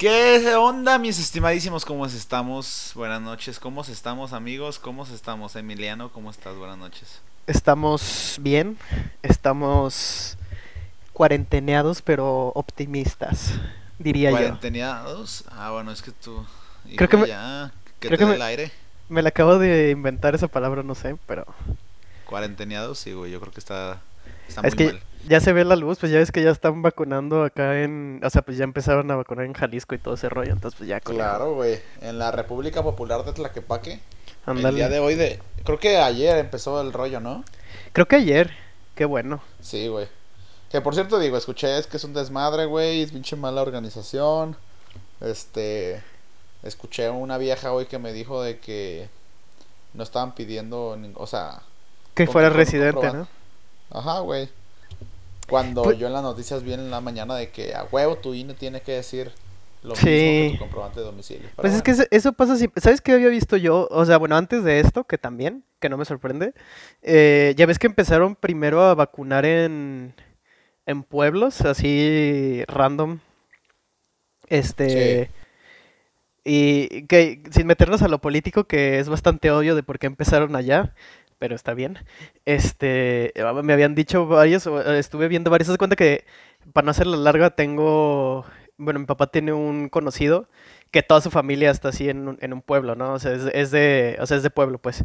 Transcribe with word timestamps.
¿Qué 0.00 0.54
onda, 0.56 0.98
mis 0.98 1.18
estimadísimos? 1.18 1.84
¿Cómo 1.84 2.06
estamos? 2.06 2.92
Buenas 2.94 3.20
noches. 3.20 3.58
¿Cómo 3.60 3.82
estamos, 3.82 4.32
amigos? 4.32 4.78
¿Cómo 4.78 5.04
estamos, 5.04 5.56
Emiliano? 5.56 6.10
¿Cómo 6.10 6.30
estás? 6.30 6.56
Buenas 6.56 6.78
noches. 6.78 7.20
Estamos 7.46 8.36
bien, 8.40 8.78
estamos 9.22 10.38
cuarenteneados, 11.12 12.00
pero 12.00 12.50
optimistas, 12.54 13.52
diría 13.98 14.30
yo. 14.30 14.36
¿Cuarenteneados? 14.38 15.44
Ah, 15.50 15.70
bueno, 15.72 15.92
es 15.92 16.00
que 16.00 16.12
tú. 16.12 16.46
Creo 16.96 17.08
que 17.10 17.16
me- 17.18 17.26
ya, 17.28 17.70
que 17.98 18.08
creo 18.08 18.16
te 18.18 18.24
que 18.24 18.30
me- 18.30 18.36
el 18.36 18.42
aire. 18.42 18.72
Me 19.10 19.20
la 19.20 19.28
acabo 19.28 19.58
de 19.58 19.90
inventar 19.90 20.34
esa 20.34 20.48
palabra, 20.48 20.82
no 20.82 20.94
sé, 20.94 21.14
pero 21.26 21.44
¿Cuarenteneados? 22.24 22.98
Sí, 22.98 23.12
güey, 23.12 23.30
yo 23.32 23.38
creo 23.38 23.52
que 23.52 23.60
está, 23.60 24.00
está 24.48 24.62
es 24.66 24.74
muy 24.74 24.86
que 24.86 24.92
mal. 24.94 25.02
Ya 25.28 25.40
se 25.40 25.52
ve 25.52 25.64
la 25.64 25.76
luz, 25.76 25.98
pues 25.98 26.12
ya 26.12 26.18
ves 26.18 26.32
que 26.32 26.42
ya 26.42 26.50
están 26.50 26.82
vacunando 26.82 27.44
acá 27.44 27.82
en, 27.82 28.20
o 28.24 28.30
sea, 28.30 28.42
pues 28.42 28.56
ya 28.56 28.64
empezaron 28.64 29.10
a 29.10 29.16
vacunar 29.16 29.44
en 29.44 29.52
Jalisco 29.52 29.94
y 29.94 29.98
todo 29.98 30.14
ese 30.14 30.28
rollo, 30.28 30.52
entonces 30.52 30.76
pues 30.78 30.88
ya 30.88 31.00
con 31.00 31.16
Claro, 31.16 31.54
güey. 31.54 31.80
En 32.00 32.18
la 32.18 32.30
República 32.30 32.82
Popular 32.82 33.24
de 33.24 33.32
Tlaquepaque. 33.32 33.92
El 34.46 34.56
ándale. 34.56 34.76
día 34.76 34.88
de 34.88 34.98
hoy 34.98 35.14
de... 35.14 35.40
Creo 35.64 35.78
que 35.78 35.98
ayer 35.98 36.38
empezó 36.38 36.80
el 36.80 36.92
rollo, 36.92 37.20
¿no? 37.20 37.44
Creo 37.92 38.06
que 38.06 38.16
ayer, 38.16 38.50
qué 38.94 39.04
bueno. 39.04 39.42
Sí, 39.60 39.88
güey. 39.88 40.08
Que 40.70 40.80
por 40.80 40.94
cierto, 40.94 41.18
digo, 41.18 41.36
escuché, 41.36 41.78
es 41.78 41.86
que 41.86 41.96
es 41.96 42.04
un 42.04 42.14
desmadre, 42.14 42.64
güey, 42.66 43.02
es 43.02 43.10
pinche 43.10 43.34
mala 43.36 43.60
organización. 43.60 44.56
Este. 45.20 46.02
Escuché 46.62 47.06
a 47.06 47.12
una 47.12 47.38
vieja 47.38 47.72
hoy 47.72 47.86
que 47.86 47.98
me 47.98 48.12
dijo 48.12 48.42
de 48.42 48.58
que 48.58 49.08
no 49.94 50.02
estaban 50.04 50.34
pidiendo, 50.34 50.96
o 51.14 51.26
sea, 51.26 51.62
Que 52.14 52.26
fuera 52.26 52.50
residente. 52.50 53.12
¿no? 53.12 53.26
ajá, 53.90 54.20
güey. 54.20 54.48
Cuando 55.50 55.82
Pues- 55.82 55.98
yo 55.98 56.06
en 56.06 56.12
las 56.14 56.22
noticias 56.22 56.62
vi 56.62 56.72
en 56.72 56.90
la 56.90 57.00
mañana 57.00 57.34
de 57.34 57.50
que 57.50 57.74
a 57.74 57.84
huevo 57.90 58.16
tu 58.16 58.32
INE 58.34 58.54
tiene 58.54 58.80
que 58.80 58.92
decir 58.92 59.30
lo 59.82 59.94
Sí. 59.96 60.06
mismo 60.06 60.50
que 60.52 60.52
tu 60.52 60.58
comprobante 60.60 61.00
de 61.00 61.06
domicilio. 61.06 61.42
Pero 61.56 61.62
Pues 61.62 61.74
es 61.74 61.82
que 61.82 61.90
eso, 61.92 62.04
eso 62.10 62.32
pasa 62.34 62.56
siempre. 62.56 62.80
¿Sabes 62.82 63.00
qué 63.00 63.12
había 63.12 63.28
visto 63.28 63.56
yo? 63.56 63.88
O 63.90 64.04
sea, 64.04 64.16
bueno, 64.18 64.36
antes 64.36 64.62
de 64.62 64.78
esto, 64.80 65.04
que 65.04 65.18
también, 65.18 65.64
que 65.80 65.88
no 65.88 65.96
me 65.96 66.04
sorprende. 66.04 66.52
eh, 67.02 67.54
ya 67.56 67.66
ves 67.66 67.78
que 67.78 67.86
empezaron 67.86 68.36
primero 68.36 68.82
a 68.82 68.94
vacunar 68.94 69.44
en, 69.46 70.14
en 70.86 71.02
pueblos, 71.02 71.62
así 71.62 72.62
random. 72.68 73.18
Este. 74.48 75.30
Y 76.44 77.02
que 77.06 77.42
sin 77.50 77.66
meternos 77.66 78.02
a 78.02 78.08
lo 78.08 78.18
político, 78.20 78.64
que 78.64 78.98
es 78.98 79.08
bastante 79.08 79.50
obvio 79.50 79.74
de 79.74 79.82
por 79.82 79.98
qué 79.98 80.06
empezaron 80.06 80.56
allá, 80.56 80.94
pero 81.40 81.56
está 81.56 81.74
bien. 81.74 81.98
Este, 82.44 83.32
me 83.64 83.72
habían 83.72 83.96
dicho 83.96 84.26
varios, 84.26 84.66
eh, 84.68 84.98
estuve 84.98 85.26
viendo 85.26 85.50
varios, 85.50 85.68
de 85.68 85.78
cuenta 85.78 85.96
que 85.96 86.24
para 86.72 86.84
no 86.84 86.90
hacerla 86.92 87.16
larga 87.16 87.50
tengo, 87.56 88.44
bueno, 88.76 89.00
mi 89.00 89.06
papá 89.06 89.26
tiene 89.28 89.52
un 89.54 89.88
conocido 89.88 90.48
que 90.90 91.02
toda 91.02 91.20
su 91.22 91.30
familia 91.30 91.70
está 91.70 91.88
así 91.88 92.08
en 92.10 92.28
un, 92.28 92.38
en 92.42 92.52
un 92.52 92.60
pueblo, 92.62 92.94
¿no? 92.94 93.14
O 93.14 93.18
sea, 93.18 93.32
es, 93.32 93.44
es 93.54 93.70
de, 93.70 94.18
o 94.20 94.26
sea, 94.26 94.36
es 94.36 94.42
de 94.42 94.50
pueblo, 94.50 94.78
pues. 94.78 95.02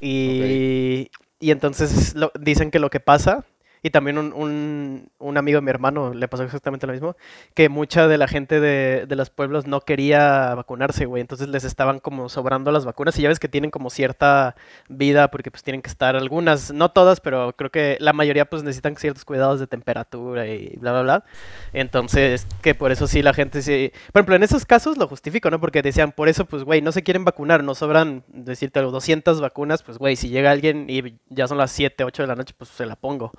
Y, 0.00 1.10
y 1.40 1.50
entonces 1.52 2.14
lo- 2.14 2.32
dicen 2.38 2.70
que 2.70 2.78
lo 2.80 2.90
que 2.90 3.00
pasa, 3.00 3.44
y 3.82 3.90
también 3.90 4.18
un, 4.18 4.32
un, 4.32 5.10
un 5.18 5.36
amigo 5.36 5.58
de 5.58 5.62
mi 5.62 5.70
hermano 5.70 6.12
le 6.14 6.28
pasó 6.28 6.42
exactamente 6.42 6.86
lo 6.86 6.92
mismo, 6.92 7.16
que 7.54 7.68
mucha 7.68 8.08
de 8.08 8.18
la 8.18 8.28
gente 8.28 8.60
de, 8.60 9.06
de 9.06 9.16
los 9.16 9.30
pueblos 9.30 9.66
no 9.66 9.80
quería 9.80 10.54
vacunarse, 10.54 11.06
güey. 11.06 11.20
Entonces 11.20 11.48
les 11.48 11.64
estaban 11.64 12.00
como 12.00 12.28
sobrando 12.28 12.72
las 12.72 12.84
vacunas 12.84 13.18
y 13.18 13.22
ya 13.22 13.28
ves 13.28 13.38
que 13.38 13.48
tienen 13.48 13.70
como 13.70 13.90
cierta 13.90 14.56
vida 14.88 15.30
porque 15.30 15.50
pues 15.50 15.62
tienen 15.62 15.82
que 15.82 15.90
estar 15.90 16.16
algunas, 16.16 16.72
no 16.72 16.90
todas, 16.90 17.20
pero 17.20 17.54
creo 17.56 17.70
que 17.70 17.96
la 18.00 18.12
mayoría 18.12 18.44
pues 18.44 18.62
necesitan 18.62 18.96
ciertos 18.96 19.24
cuidados 19.24 19.60
de 19.60 19.66
temperatura 19.66 20.46
y 20.46 20.76
bla, 20.78 20.92
bla, 20.92 21.02
bla. 21.02 21.24
Entonces, 21.72 22.46
que 22.62 22.74
por 22.74 22.92
eso 22.92 23.06
sí 23.06 23.22
la 23.22 23.34
gente 23.34 23.62
sí... 23.62 23.92
Por 24.12 24.20
ejemplo, 24.20 24.36
en 24.36 24.42
esos 24.42 24.64
casos 24.64 24.96
lo 24.96 25.08
justifico, 25.08 25.50
¿no? 25.50 25.60
Porque 25.60 25.82
decían, 25.82 26.12
por 26.12 26.28
eso 26.28 26.44
pues, 26.44 26.64
güey, 26.64 26.82
no 26.82 26.92
se 26.92 27.02
quieren 27.02 27.24
vacunar, 27.24 27.62
no 27.62 27.74
sobran, 27.74 28.24
decirte 28.28 28.78
algo, 28.78 28.90
200 28.90 29.40
vacunas, 29.40 29.82
pues, 29.82 29.98
güey, 29.98 30.16
si 30.16 30.28
llega 30.28 30.50
alguien 30.50 30.86
y 30.88 31.14
ya 31.28 31.46
son 31.46 31.58
las 31.58 31.70
7, 31.72 32.04
8 32.04 32.22
de 32.22 32.26
la 32.26 32.36
noche, 32.36 32.54
pues 32.56 32.70
se 32.70 32.86
la 32.86 32.96
pongo. 32.96 33.32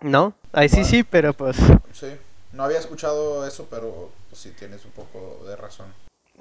¿No? 0.00 0.34
Ahí 0.52 0.68
sí, 0.68 0.76
Bueno. 0.76 0.88
sí, 0.90 1.02
pero 1.04 1.32
pues... 1.32 1.56
sí. 1.92 2.06
No 2.52 2.62
había 2.64 2.78
escuchado 2.78 3.46
eso, 3.46 3.66
pero 3.68 4.10
pues, 4.30 4.40
sí 4.40 4.50
tienes 4.56 4.84
un 4.84 4.92
poco 4.92 5.44
de 5.48 5.56
razón. 5.56 5.86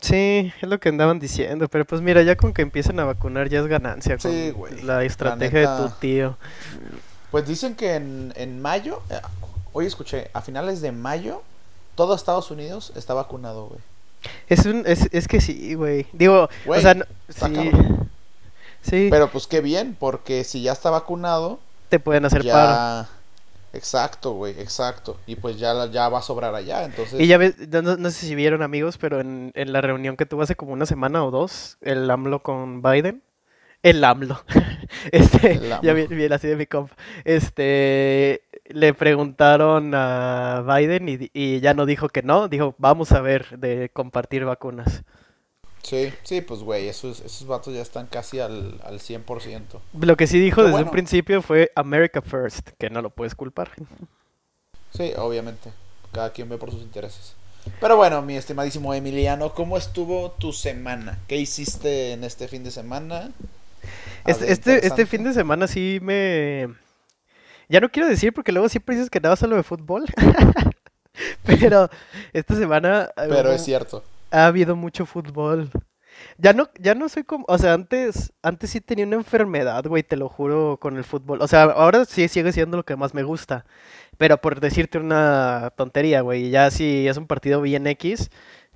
Sí, 0.02 0.52
es 0.62 0.68
lo 0.70 0.80
que 0.80 0.90
andaban 0.90 1.20
diciendo, 1.20 1.68
pero 1.70 1.86
pues 1.86 2.02
mira, 2.02 2.22
ya 2.24 2.36
con 2.36 2.54
que 2.54 2.62
empiecen 2.62 3.00
a 3.00 3.06
vacunar 3.06 3.50
ya 3.50 3.60
es 3.62 3.68
ganancia 3.68 4.18
con 4.18 4.32
Sí, 4.32 4.52
güey. 4.52 4.82
la 4.82 5.04
estrategia 5.04 5.72
de 5.72 5.78
tu 5.84 5.90
tío. 6.00 6.38
Pues 7.32 7.48
dicen 7.48 7.76
que 7.76 7.96
en, 7.96 8.34
en 8.36 8.62
mayo, 8.62 9.02
eh, 9.10 9.20
hoy 9.72 9.86
escuché, 9.88 10.30
a 10.34 10.42
finales 10.42 10.82
de 10.82 10.92
mayo, 10.92 11.42
todo 11.96 12.16
Estados 12.16 12.52
Unidos 12.52 12.92
está 12.96 13.14
vacunado, 13.14 13.68
güey. 13.68 13.80
Es, 14.50 14.66
un, 14.66 14.84
es, 14.86 15.08
es 15.12 15.28
que 15.28 15.42
sí, 15.42 15.74
güey. 15.74 16.06
Digo, 16.14 16.50
Güey, 16.66 16.80
o 16.80 16.82
sea, 16.82 16.94
no- 16.94 17.06
sí. 17.30 17.72
Sí, 18.82 19.08
Pero 19.10 19.30
pues 19.32 19.48
qué 19.48 19.62
bien, 19.62 19.96
porque 20.00 20.44
si 20.44 20.62
ya 20.62 20.74
está 20.74 20.90
vacunado, 20.90 21.60
te 21.94 22.00
pueden 22.00 22.26
hacer 22.26 22.44
paro. 22.46 22.74
ya... 22.74 23.08
Exacto, 23.74 24.34
güey, 24.34 24.60
exacto. 24.60 25.18
Y 25.26 25.36
pues 25.36 25.58
ya, 25.58 25.88
ya 25.88 26.08
va 26.10 26.20
a 26.20 26.22
sobrar 26.22 26.54
allá, 26.56 26.84
entonces... 26.86 27.20
Y 27.20 27.28
ya 27.28 27.38
ves, 27.38 27.56
no, 27.70 27.82
no- 27.82 28.10
sé 28.12 28.26
si 28.28 28.36
vieron 28.36 28.62
amigos, 28.62 28.98
pero 28.98 29.20
en, 29.20 29.52
en 29.56 29.74
la 29.74 29.82
reunión 29.82 30.16
que 30.18 30.26
tuvo 30.26 30.44
hace 30.44 30.56
como 30.56 30.74
una 30.74 30.86
semana 30.86 31.24
o 31.26 31.32
dos, 31.32 31.78
el 31.82 32.10
AMLO 32.10 32.42
con 32.44 32.82
Biden, 32.82 33.24
el 33.84 34.04
AMLO, 34.04 34.44
este, 35.12 35.60
El 35.60 35.72
ya 35.82 35.94
AMLO. 35.94 35.94
vi- 35.94 36.08
bien 36.08 36.34
así 36.34 36.48
de 36.48 36.56
mi 36.58 36.68
compa, 36.68 36.96
este, 37.26 38.44
le 38.68 38.94
preguntaron 38.94 39.94
a 39.96 40.64
Biden 40.68 41.08
y 41.34 41.60
ya 41.62 41.74
no 41.74 41.86
dijo 41.86 42.10
que 42.10 42.24
no, 42.24 42.48
dijo, 42.50 42.76
vamos 42.80 43.12
a 43.14 43.22
ver 43.22 43.60
de 43.60 43.90
compartir 43.94 44.46
vacunas. 44.46 45.04
Sí, 45.84 46.14
sí, 46.24 46.42
pues 46.42 46.62
güey, 46.62 46.88
esos, 46.88 47.20
esos 47.20 47.46
vatos 47.46 47.74
ya 47.74 47.82
están 47.82 48.08
casi 48.08 48.40
al, 48.40 48.80
al 48.84 49.00
100%. 49.00 49.62
Lo 50.00 50.16
que 50.16 50.28
sí 50.28 50.40
dijo 50.40 50.62
desde 50.62 50.72
bueno. 50.72 50.88
un 50.88 50.92
principio 50.92 51.42
fue 51.42 51.72
America 51.76 52.22
First, 52.22 52.70
que 52.80 52.90
no 52.90 53.02
lo 53.02 53.10
puedes 53.10 53.36
culpar. 53.36 53.72
Sí, 54.92 55.12
obviamente. 55.18 55.72
Cada 56.14 56.32
quien 56.32 56.48
ve 56.48 56.58
por 56.58 56.72
sus 56.72 56.82
intereses. 56.82 57.36
Pero 57.82 57.98
bueno, 57.98 58.22
mi 58.22 58.36
estimadísimo 58.36 58.94
Emiliano, 58.94 59.54
¿cómo 59.54 59.78
estuvo 59.78 60.32
tu 60.32 60.54
semana? 60.54 61.20
¿Qué 61.28 61.38
hiciste 61.38 62.14
en 62.14 62.24
este 62.24 62.48
fin 62.48 62.64
de 62.64 62.72
semana? 62.72 63.32
Este, 64.26 64.52
este, 64.52 64.88
este 64.88 65.06
fin 65.06 65.24
de 65.24 65.34
semana 65.34 65.68
sí 65.68 66.00
me... 66.02 66.70
Ya 67.68 67.80
no 67.82 67.90
quiero 67.90 68.08
decir 68.08 68.34
porque 68.34 68.52
luego 68.52 68.70
siempre 68.70 68.96
dices 68.96 69.10
que 69.10 69.20
nada 69.20 69.36
solo 69.36 69.56
de 69.58 69.64
fútbol. 69.64 70.06
Pero 71.44 71.90
esta 72.32 72.56
semana 72.56 73.10
Pero 73.16 73.52
es 73.52 73.64
cierto. 73.64 74.04
Ha 74.34 74.48
habido 74.48 74.76
mucho 74.76 75.06
fútbol. 75.06 75.72
Ya 76.38 76.54
no, 76.54 76.70
ya 76.80 76.96
no 76.96 77.10
soy 77.10 77.24
como, 77.24 77.46
o 77.48 77.58
sea, 77.58 77.74
antes, 77.74 78.34
antes 78.44 78.70
sí 78.72 78.82
tenía 78.82 79.06
una 79.08 79.16
enfermedad, 79.18 79.86
güey, 79.88 80.04
te 80.04 80.18
lo 80.18 80.30
juro, 80.30 80.78
con 80.80 80.98
el 80.98 81.04
fútbol. 81.06 81.42
O 81.42 81.48
sea, 81.48 81.64
ahora 81.64 82.06
sí 82.06 82.28
sigue 82.28 82.52
siendo 82.54 82.78
lo 82.78 82.86
que 82.86 82.96
más 82.96 83.14
me 83.14 83.24
gusta. 83.24 83.66
Pero 84.18 84.38
por 84.40 84.60
decirte 84.60 85.00
una 85.00 85.72
tontería, 85.78 86.22
güey, 86.22 86.50
ya 86.52 86.72
si 86.72 87.08
es 87.08 87.18
un 87.18 87.28
partido 87.28 87.62
bien 87.62 87.88
X, 87.88 88.30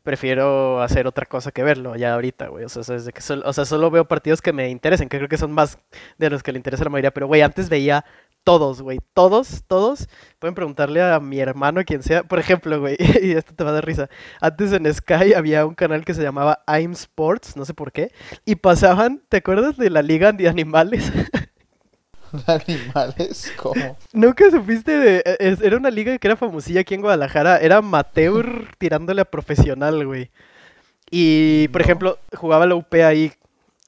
prefiero 0.04 0.82
hacer 0.82 1.08
otra 1.08 1.26
cosa 1.26 1.52
que 1.52 1.64
verlo 1.64 1.96
ya 1.96 2.14
ahorita, 2.16 2.48
güey. 2.48 2.66
O 2.66 2.70
sea, 2.70 2.96
es 2.96 3.06
de 3.06 3.14
que 3.14 3.22
sol- 3.22 3.44
o 3.46 3.54
sea, 3.54 3.66
solo 3.66 3.92
veo 3.92 4.08
partidos 4.08 4.42
que 4.42 4.54
me 4.54 4.70
interesen, 4.70 5.10
que 5.10 5.18
creo 5.18 5.30
que 5.30 5.38
son 5.38 5.52
más 5.52 5.78
de 6.18 6.30
los 6.30 6.44
que 6.44 6.52
le 6.54 6.58
interesa 6.60 6.84
a 6.84 6.86
la 6.86 6.92
mayoría. 6.92 7.12
Pero, 7.14 7.28
güey, 7.28 7.42
antes 7.42 7.70
veía 7.70 8.06
todos, 8.48 8.82
güey, 8.82 9.00
todos, 9.14 9.64
todos. 9.68 10.08
Pueden 10.40 10.56
preguntarle 10.56 11.02
a 11.04 11.20
mi 11.20 11.38
hermano, 11.38 11.84
quien 11.84 12.02
sea. 12.02 12.24
Por 12.24 12.40
ejemplo, 12.40 12.80
güey, 12.80 12.96
y 13.22 13.32
esto 13.32 13.54
te 13.54 13.62
va 13.66 13.72
a 13.72 13.74
dar 13.74 13.86
risa. 13.86 14.10
Antes 14.40 14.72
en 14.72 14.94
Sky 14.94 15.34
había 15.36 15.66
un 15.66 15.76
canal 15.76 16.06
que 16.06 16.14
se 16.14 16.22
llamaba 16.24 16.64
I'm 16.66 16.94
Sports, 16.94 17.58
no 17.58 17.66
sé 17.66 17.74
por 17.74 17.92
qué, 17.92 18.14
y 18.46 18.56
pasaban, 18.56 19.22
¿te 19.28 19.36
acuerdas 19.38 19.76
de 19.76 19.90
la 19.90 20.02
Liga 20.02 20.32
de 20.32 20.48
Animales? 20.48 21.12
Animales, 22.48 23.54
¿cómo? 23.58 23.98
Nunca 24.14 24.50
supiste 24.52 24.92
de... 24.98 25.18
e- 25.26 25.38
es- 25.40 25.62
Era 25.62 25.76
una 25.78 25.90
liga 25.90 26.18
que 26.18 26.28
era 26.28 26.36
famosilla 26.38 26.82
aquí 26.82 26.94
en 26.94 27.02
Guadalajara, 27.02 27.58
era 27.58 27.78
amateur 27.78 28.68
tirándole 28.78 29.22
a 29.22 29.26
profesional, 29.26 30.06
güey. 30.06 30.32
Y, 31.12 31.68
por 31.70 31.82
No. 31.82 31.86
ejemplo, 31.86 32.20
jugaba 32.36 32.66
la 32.66 32.76
UP 32.76 32.94
ahí 33.04 33.32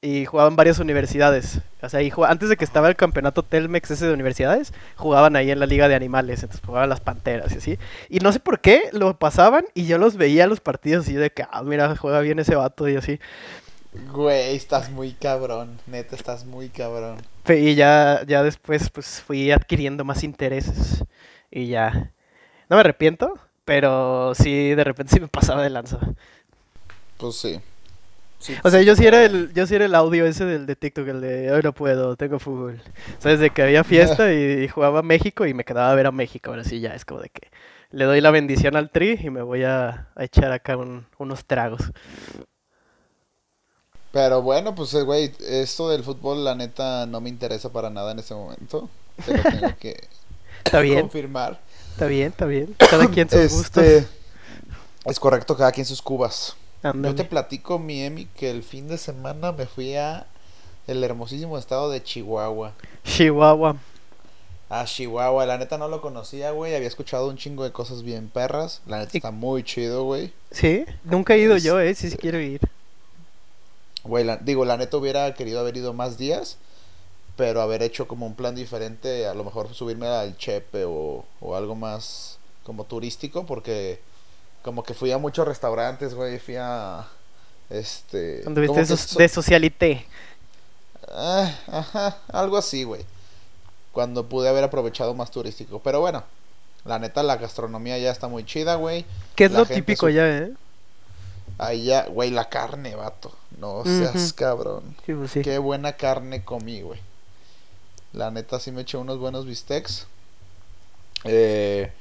y 0.01 0.25
jugaban 0.25 0.55
varias 0.55 0.79
universidades. 0.79 1.59
O 1.81 1.89
sea, 1.89 1.99
ahí 1.99 2.09
jugaba- 2.09 2.31
antes 2.31 2.49
de 2.49 2.57
que 2.57 2.63
estaba 2.63 2.87
el 2.87 2.95
campeonato 2.95 3.43
Telmex 3.43 3.91
ese 3.91 4.07
de 4.07 4.13
universidades, 4.13 4.73
jugaban 4.95 5.35
ahí 5.35 5.51
en 5.51 5.59
la 5.59 5.65
liga 5.65 5.87
de 5.87 5.95
animales, 5.95 6.41
entonces 6.43 6.65
jugaban 6.65 6.89
las 6.89 7.01
panteras 7.01 7.51
y 7.53 7.57
así. 7.57 7.79
Y 8.09 8.19
no 8.19 8.31
sé 8.31 8.39
por 8.39 8.59
qué 8.61 8.89
lo 8.93 9.17
pasaban 9.17 9.65
y 9.73 9.85
yo 9.87 9.97
los 9.97 10.15
veía 10.15 10.47
los 10.47 10.61
partidos 10.61 11.09
y 11.09 11.13
yo 11.13 11.19
de 11.21 11.31
que, 11.31 11.43
ah, 11.49 11.63
mira, 11.63 11.95
juega 11.95 12.21
bien 12.21 12.39
ese 12.39 12.55
vato 12.55 12.87
y 12.87 12.95
así. 12.95 13.19
Güey, 14.13 14.55
estás 14.55 14.89
muy 14.91 15.13
cabrón. 15.13 15.79
Neta, 15.87 16.15
estás 16.15 16.45
muy 16.45 16.69
cabrón. 16.69 17.17
Y 17.47 17.75
ya, 17.75 18.21
ya 18.27 18.43
después 18.43 18.89
pues 18.91 19.21
fui 19.25 19.51
adquiriendo 19.51 20.05
más 20.05 20.23
intereses 20.23 21.03
y 21.49 21.67
ya. 21.67 22.11
No 22.69 22.75
me 22.75 22.81
arrepiento, 22.81 23.33
pero 23.65 24.33
sí, 24.35 24.75
de 24.75 24.83
repente 24.83 25.13
sí 25.15 25.19
me 25.19 25.27
pasaba 25.27 25.63
de 25.63 25.71
lanza. 25.71 25.97
Pues 27.17 27.35
sí. 27.35 27.59
Sí, 28.39 28.57
O 28.63 28.69
sea, 28.69 28.81
yo 28.81 28.95
sí 28.95 29.05
era 29.05 29.25
el, 29.25 29.53
yo 29.53 29.67
sí 29.67 29.75
era 29.75 29.85
el 29.85 29.95
audio 29.95 30.25
ese 30.25 30.45
del 30.45 30.65
de 30.65 30.75
TikTok, 30.75 31.07
el 31.09 31.21
de 31.21 31.51
hoy 31.51 31.61
no 31.63 31.73
puedo, 31.73 32.15
tengo 32.15 32.39
fútbol. 32.39 32.81
Sabes 33.19 33.39
de 33.39 33.49
que 33.51 33.61
había 33.63 33.83
fiesta 33.83 34.33
y, 34.33 34.67
jugaba 34.69 35.01
México 35.01 35.45
y 35.45 35.53
me 35.53 35.65
quedaba 35.65 35.91
a 35.91 35.95
ver 35.95 36.07
a 36.07 36.11
México. 36.11 36.51
Ahora 36.51 36.63
sí 36.63 36.79
ya 36.79 36.95
es 36.95 37.05
como 37.05 37.21
de 37.21 37.29
que 37.29 37.49
le 37.91 38.05
doy 38.05 38.21
la 38.21 38.31
bendición 38.31 38.75
al 38.75 38.91
tri 38.91 39.19
y 39.21 39.29
me 39.29 39.41
voy 39.41 39.63
a, 39.63 40.09
a 40.15 40.23
echar 40.23 40.51
acá 40.51 40.77
un- 40.77 41.05
unos 41.17 41.45
tragos. 41.45 41.91
Pero 44.11 44.41
bueno, 44.41 44.73
pues 44.75 44.93
eh, 44.95 45.03
güey, 45.03 45.31
esto 45.39 45.89
del 45.89 46.03
fútbol 46.03 46.43
la 46.43 46.55
neta 46.55 47.05
no 47.05 47.21
me 47.21 47.29
interesa 47.29 47.71
para 47.71 47.89
nada 47.89 48.11
en 48.11 48.19
este 48.19 48.33
momento. 48.33 48.89
Te 49.25 49.33
lo 49.33 49.45
tengo 49.45 49.75
que 49.77 50.07
Está 50.65 50.79
bien, 50.81 50.99
confirmar. 50.99 51.59
está 51.91 52.07
bien, 52.07 52.29
está 52.29 52.45
bien. 52.45 52.75
Cada 52.87 53.07
quien 53.07 53.29
sus 53.29 53.47
gustos. 53.47 53.85
Este, 53.85 54.07
es 55.05 55.19
correcto, 55.19 55.55
cada 55.57 55.71
quien 55.71 55.85
sus 55.85 56.01
cubas. 56.01 56.55
Yo 56.83 56.89
Ándale. 56.91 57.15
te 57.15 57.25
platico, 57.25 57.77
mi 57.79 58.01
Emi, 58.03 58.25
que 58.25 58.49
el 58.49 58.63
fin 58.63 58.87
de 58.87 58.97
semana 58.97 59.51
me 59.51 59.65
fui 59.65 59.95
a 59.95 60.25
el 60.87 61.03
hermosísimo 61.03 61.57
estado 61.57 61.89
de 61.89 62.01
Chihuahua. 62.01 62.73
Chihuahua. 63.03 63.75
A 64.69 64.85
Chihuahua, 64.85 65.45
la 65.45 65.57
neta 65.57 65.77
no 65.77 65.87
lo 65.87 65.99
conocía, 66.01 66.51
güey. 66.51 66.75
Había 66.75 66.87
escuchado 66.87 67.27
un 67.27 67.37
chingo 67.37 67.63
de 67.63 67.71
cosas 67.71 68.03
bien 68.03 68.29
perras. 68.29 68.81
La 68.85 68.99
neta 68.99 69.11
Y- 69.13 69.17
está 69.17 69.31
muy 69.31 69.63
chido, 69.63 70.03
güey. 70.03 70.31
Sí, 70.51 70.85
nunca 71.03 71.33
he 71.35 71.39
ido 71.39 71.55
Es- 71.55 71.63
yo, 71.63 71.79
eh, 71.79 71.93
sí, 71.95 72.09
sí 72.09 72.17
quiero 72.17 72.39
ir. 72.39 72.61
Güey, 74.03 74.23
la- 74.23 74.37
digo, 74.37 74.63
la 74.65 74.77
neta 74.77 74.95
hubiera 74.97 75.33
querido 75.33 75.59
haber 75.59 75.75
ido 75.75 75.93
más 75.93 76.17
días, 76.17 76.57
pero 77.35 77.61
haber 77.61 77.83
hecho 77.83 78.07
como 78.07 78.25
un 78.25 78.35
plan 78.35 78.55
diferente, 78.55 79.27
a 79.27 79.33
lo 79.33 79.43
mejor 79.43 79.73
subirme 79.73 80.07
al 80.07 80.37
Chepe 80.37 80.85
o, 80.85 81.25
o 81.41 81.55
algo 81.55 81.75
más 81.75 82.37
como 82.63 82.85
turístico, 82.85 83.45
porque 83.45 83.99
como 84.61 84.83
que 84.83 84.93
fui 84.93 85.11
a 85.11 85.17
muchos 85.17 85.47
restaurantes, 85.47 86.13
güey, 86.13 86.39
fui 86.39 86.55
a 86.57 87.07
este 87.69 88.41
Cuando 88.43 88.61
viste 88.61 88.67
como 88.75 88.77
que 88.79 88.93
esos 88.93 88.99
so- 89.01 89.19
de 89.19 89.29
socialité. 89.29 90.05
Ah, 91.11 91.51
ajá, 91.67 92.17
algo 92.31 92.57
así, 92.57 92.83
güey. 92.83 93.05
Cuando 93.91 94.27
pude 94.27 94.47
haber 94.49 94.63
aprovechado 94.63 95.13
más 95.15 95.31
turístico, 95.31 95.79
pero 95.79 95.99
bueno, 95.99 96.23
la 96.85 96.99
neta 96.99 97.23
la 97.23 97.37
gastronomía 97.37 97.97
ya 97.97 98.11
está 98.11 98.27
muy 98.27 98.45
chida, 98.45 98.75
güey. 98.75 99.05
¿Qué 99.35 99.45
es 99.45 99.51
La 99.51 99.59
lo 99.59 99.65
típico 99.65 100.05
su- 100.07 100.11
ya, 100.11 100.27
eh? 100.27 100.53
Ahí 101.57 101.85
ya, 101.85 102.05
güey, 102.05 102.29
la 102.29 102.47
carne, 102.49 102.95
vato. 102.95 103.35
No 103.57 103.83
seas 103.83 104.31
cabrón. 104.33 104.95
Sí, 105.05 105.13
pues 105.13 105.31
sí. 105.31 105.41
Qué 105.41 105.57
buena 105.57 105.93
carne 105.93 106.45
comí, 106.45 106.81
güey. 106.81 106.99
La 108.13 108.31
neta 108.31 108.59
sí 108.59 108.71
me 108.71 108.81
eché 108.81 108.97
unos 108.97 109.17
buenos 109.17 109.45
bistecs. 109.45 110.05
Eh, 111.25 111.91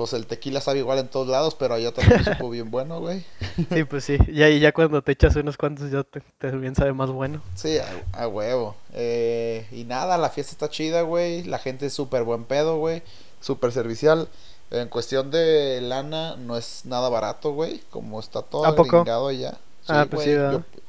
pues 0.00 0.14
el 0.14 0.26
tequila 0.26 0.62
sabe 0.62 0.78
igual 0.78 0.98
en 0.98 1.08
todos 1.08 1.28
lados, 1.28 1.54
pero 1.54 1.74
allá 1.74 1.92
también 1.92 2.24
supo 2.24 2.48
bien 2.48 2.70
bueno, 2.70 3.00
güey. 3.00 3.22
Sí, 3.70 3.84
pues 3.84 4.02
sí. 4.02 4.16
Ya, 4.32 4.48
y 4.48 4.58
ya 4.58 4.72
cuando 4.72 5.02
te 5.02 5.12
echas 5.12 5.36
unos 5.36 5.58
cuantos 5.58 5.90
ya 5.90 6.04
te, 6.04 6.22
te 6.38 6.50
bien 6.52 6.74
sabe 6.74 6.94
más 6.94 7.10
bueno. 7.10 7.42
Sí, 7.54 7.76
a, 7.76 7.84
a 8.14 8.26
huevo. 8.26 8.76
Eh, 8.94 9.66
y 9.70 9.84
nada, 9.84 10.16
la 10.16 10.30
fiesta 10.30 10.52
está 10.52 10.70
chida, 10.70 11.02
güey. 11.02 11.42
La 11.42 11.58
gente 11.58 11.84
es 11.84 11.92
súper 11.92 12.22
buen 12.22 12.44
pedo, 12.44 12.78
güey. 12.78 13.02
Súper 13.42 13.72
servicial. 13.72 14.30
En 14.70 14.88
cuestión 14.88 15.30
de 15.30 15.82
lana, 15.82 16.34
no 16.36 16.56
es 16.56 16.86
nada 16.86 17.10
barato, 17.10 17.52
güey. 17.52 17.82
Como 17.90 18.20
está 18.20 18.40
todo 18.40 18.74
gringado 18.82 19.28
allá. 19.28 19.58
Ah, 19.86 20.06
pues 20.10 20.24
sí, 20.24 20.30
güey, 20.30 20.40
¿verdad? 20.42 20.64
yo, 20.72 20.80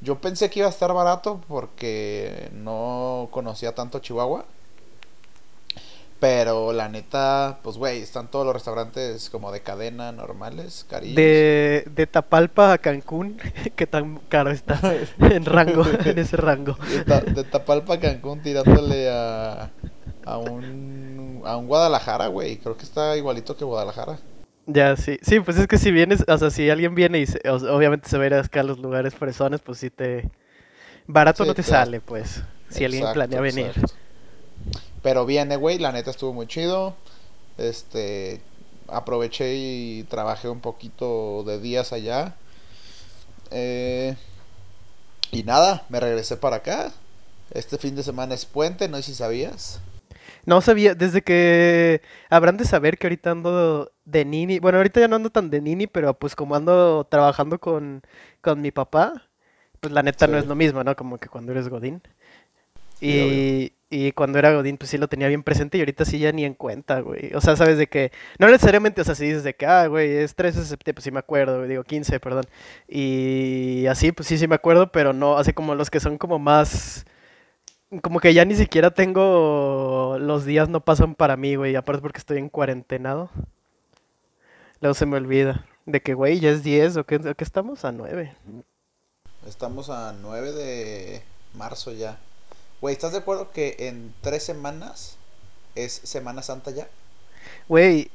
yo 0.00 0.20
pensé 0.22 0.48
que 0.48 0.60
iba 0.60 0.68
a 0.68 0.70
estar 0.70 0.90
barato 0.94 1.42
porque 1.48 2.48
no 2.54 3.28
conocía 3.30 3.74
tanto 3.74 3.98
Chihuahua. 3.98 4.46
Pero 6.20 6.72
la 6.72 6.88
neta, 6.88 7.60
pues 7.62 7.76
güey, 7.76 8.00
están 8.02 8.28
todos 8.28 8.44
los 8.44 8.52
restaurantes 8.52 9.30
como 9.30 9.52
de 9.52 9.60
cadena 9.60 10.10
normales, 10.10 10.84
carillos. 10.90 11.14
De, 11.14 11.84
de 11.94 12.06
Tapalpa 12.08 12.72
a 12.72 12.78
Cancún, 12.78 13.38
¿qué 13.76 13.86
tan 13.86 14.18
caro 14.28 14.50
está? 14.50 14.80
En 15.20 15.44
rango, 15.44 15.84
en 16.04 16.18
ese 16.18 16.36
rango. 16.36 16.76
De, 16.90 17.04
Ta- 17.04 17.20
de 17.20 17.44
Tapalpa 17.44 17.94
a 17.94 18.00
Cancún 18.00 18.42
tirándole 18.42 19.08
a, 19.10 19.70
a 20.24 20.38
un 20.38 21.42
a 21.44 21.56
un 21.56 21.68
Guadalajara, 21.68 22.26
güey. 22.26 22.56
Creo 22.58 22.76
que 22.76 22.82
está 22.82 23.16
igualito 23.16 23.56
que 23.56 23.64
Guadalajara. 23.64 24.18
Ya, 24.66 24.96
sí. 24.96 25.18
Sí, 25.22 25.38
pues 25.38 25.56
es 25.56 25.68
que 25.68 25.78
si 25.78 25.92
vienes, 25.92 26.24
o 26.26 26.36
sea, 26.36 26.50
si 26.50 26.68
alguien 26.68 26.96
viene 26.96 27.20
y 27.20 27.26
se- 27.26 27.40
o- 27.48 27.76
obviamente 27.76 28.08
se 28.08 28.18
va 28.18 28.24
a 28.24 28.26
ir 28.26 28.34
acá 28.34 28.60
a 28.60 28.64
los 28.64 28.80
lugares 28.80 29.14
fresones, 29.14 29.60
pues 29.60 29.78
sí 29.78 29.88
te... 29.88 30.28
Barato 31.06 31.44
Sí, 31.44 31.48
no 31.48 31.54
te 31.54 31.62
claro. 31.62 31.84
sale, 31.86 32.00
pues. 32.00 32.42
Si 32.70 32.84
alguien 32.84 33.06
planea 33.14 33.40
venir. 33.40 33.68
exacto. 33.68 33.94
Pero 35.02 35.26
viene, 35.26 35.56
güey, 35.56 35.78
la 35.78 35.92
neta 35.92 36.10
estuvo 36.10 36.32
muy 36.32 36.46
chido. 36.46 36.94
Este, 37.56 38.40
aproveché 38.88 39.54
y 39.56 40.04
trabajé 40.04 40.48
un 40.48 40.60
poquito 40.60 41.44
de 41.44 41.60
días 41.60 41.92
allá. 41.92 42.34
Eh, 43.50 44.16
y 45.30 45.42
nada, 45.42 45.84
me 45.88 46.00
regresé 46.00 46.36
para 46.36 46.56
acá. 46.56 46.92
Este 47.50 47.78
fin 47.78 47.96
de 47.96 48.02
semana 48.02 48.34
es 48.34 48.44
puente, 48.44 48.88
no 48.88 48.96
sé 48.98 49.04
si 49.04 49.14
sabías. 49.14 49.80
No 50.44 50.60
sabía, 50.60 50.94
desde 50.94 51.22
que 51.22 52.00
habrán 52.30 52.56
de 52.56 52.64
saber 52.64 52.98
que 52.98 53.06
ahorita 53.06 53.30
ando 53.30 53.92
de 54.04 54.24
nini, 54.24 54.58
bueno, 54.58 54.78
ahorita 54.78 55.00
ya 55.00 55.08
no 55.08 55.16
ando 55.16 55.30
tan 55.30 55.50
de 55.50 55.60
nini, 55.60 55.86
pero 55.86 56.14
pues 56.14 56.34
como 56.34 56.54
ando 56.54 57.06
trabajando 57.10 57.58
con, 57.58 58.02
con 58.40 58.60
mi 58.60 58.70
papá, 58.70 59.28
pues 59.80 59.92
la 59.92 60.02
neta 60.02 60.26
no 60.26 60.38
es 60.38 60.46
lo 60.46 60.54
mismo, 60.54 60.82
¿no? 60.84 60.96
Como 60.96 61.18
que 61.18 61.28
cuando 61.28 61.52
eres 61.52 61.68
Godín. 61.68 62.02
Sí, 62.98 63.72
Y, 63.90 64.12
cuando 64.12 64.38
era 64.38 64.52
Godín, 64.52 64.76
pues 64.76 64.90
sí 64.90 64.98
lo 64.98 65.08
tenía 65.08 65.28
bien 65.28 65.42
presente 65.42 65.78
y 65.78 65.80
ahorita 65.80 66.04
sí 66.04 66.18
ya 66.18 66.30
ni 66.30 66.44
en 66.44 66.52
cuenta, 66.54 67.00
güey. 67.00 67.32
O 67.34 67.40
sea, 67.40 67.56
sabes 67.56 67.78
de 67.78 67.86
que, 67.86 68.12
no 68.38 68.46
necesariamente, 68.48 69.00
o 69.00 69.04
sea, 69.04 69.14
si 69.14 69.24
dices 69.24 69.44
de 69.44 69.54
que, 69.54 69.64
ah, 69.64 69.86
güey, 69.86 70.10
es 70.10 70.34
13 70.34 70.60
de 70.60 70.66
septiembre, 70.66 70.94
pues 70.94 71.04
sí 71.04 71.10
me 71.10 71.20
acuerdo, 71.20 71.62
digo 71.62 71.84
15, 71.84 72.20
perdón. 72.20 72.44
Y 72.86 73.86
así, 73.86 74.12
pues 74.12 74.28
sí, 74.28 74.36
sí 74.36 74.46
me 74.46 74.56
acuerdo, 74.56 74.92
pero 74.92 75.14
no, 75.14 75.38
así 75.38 75.54
como 75.54 75.74
los 75.74 75.90
que 75.90 76.00
son 76.00 76.18
como 76.18 76.38
más... 76.38 77.06
Como 78.02 78.20
que 78.20 78.34
ya 78.34 78.44
ni 78.44 78.54
siquiera 78.54 78.90
tengo. 78.90 80.18
Los 80.20 80.44
días 80.44 80.68
no 80.68 80.84
pasan 80.84 81.14
para 81.14 81.38
mí, 81.38 81.54
güey. 81.54 81.74
Aparte 81.74 82.02
porque 82.02 82.18
estoy 82.18 82.36
en 82.36 82.50
cuarentenado. 82.50 83.30
Luego 84.82 84.92
se 84.94 85.06
me 85.06 85.16
olvida. 85.16 85.64
De 85.86 86.02
que, 86.02 86.12
güey, 86.12 86.38
ya 86.38 86.50
es 86.50 86.62
10 86.62 86.98
o 86.98 87.04
qué, 87.04 87.16
o 87.16 87.34
qué 87.34 87.44
estamos 87.44 87.86
a 87.86 87.92
9. 87.92 88.36
Estamos 89.46 89.88
a 89.88 90.12
9 90.20 90.52
de 90.52 91.22
marzo 91.54 91.92
ya. 91.92 92.18
Güey, 92.80 92.92
¿estás 92.94 93.12
de 93.12 93.18
acuerdo 93.18 93.50
que 93.50 93.76
en 93.80 94.14
tres 94.20 94.44
semanas 94.44 95.16
es 95.74 95.92
Semana 95.92 96.42
Santa 96.42 96.70
ya? 96.70 96.88
Güey, 97.68 98.10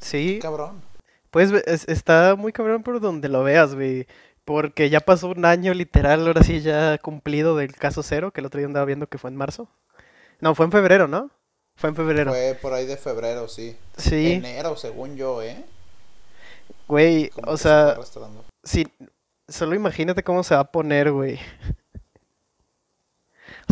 sí. 0.00 0.38
Cabrón. 0.40 0.82
Pues 1.30 1.50
es- 1.66 1.88
está 1.88 2.34
muy 2.36 2.52
cabrón 2.52 2.82
por 2.82 3.00
donde 3.00 3.28
lo 3.28 3.42
veas, 3.42 3.74
güey. 3.74 4.06
Porque 4.44 4.90
ya 4.90 5.00
pasó 5.00 5.28
un 5.28 5.44
año 5.44 5.72
literal, 5.72 6.26
ahora 6.26 6.42
sí 6.42 6.60
ya 6.62 6.98
cumplido 6.98 7.56
del 7.56 7.74
caso 7.76 8.02
cero, 8.02 8.32
que 8.32 8.40
el 8.40 8.46
otro 8.46 8.58
día 8.58 8.66
andaba 8.66 8.86
viendo 8.86 9.06
que 9.06 9.18
fue 9.18 9.30
en 9.30 9.36
marzo. 9.36 9.68
No, 10.40 10.54
fue 10.54 10.66
en 10.66 10.72
febrero, 10.72 11.06
¿no? 11.06 11.30
Fue 11.76 11.90
en 11.90 11.96
febrero. 11.96 12.32
Fue 12.32 12.58
por 12.60 12.72
ahí 12.72 12.84
de 12.84 12.96
febrero, 12.96 13.48
sí. 13.48 13.76
Sí, 13.96 14.32
Enero, 14.32 14.76
según 14.76 15.16
yo, 15.16 15.42
¿eh? 15.42 15.64
güey, 16.88 17.30
o 17.46 17.56
se 17.56 17.62
sea, 17.64 17.96
sí, 18.64 18.86
solo 19.48 19.74
imagínate 19.74 20.22
cómo 20.22 20.42
se 20.42 20.54
va 20.54 20.62
a 20.62 20.70
poner, 20.72 21.12
güey. 21.12 21.38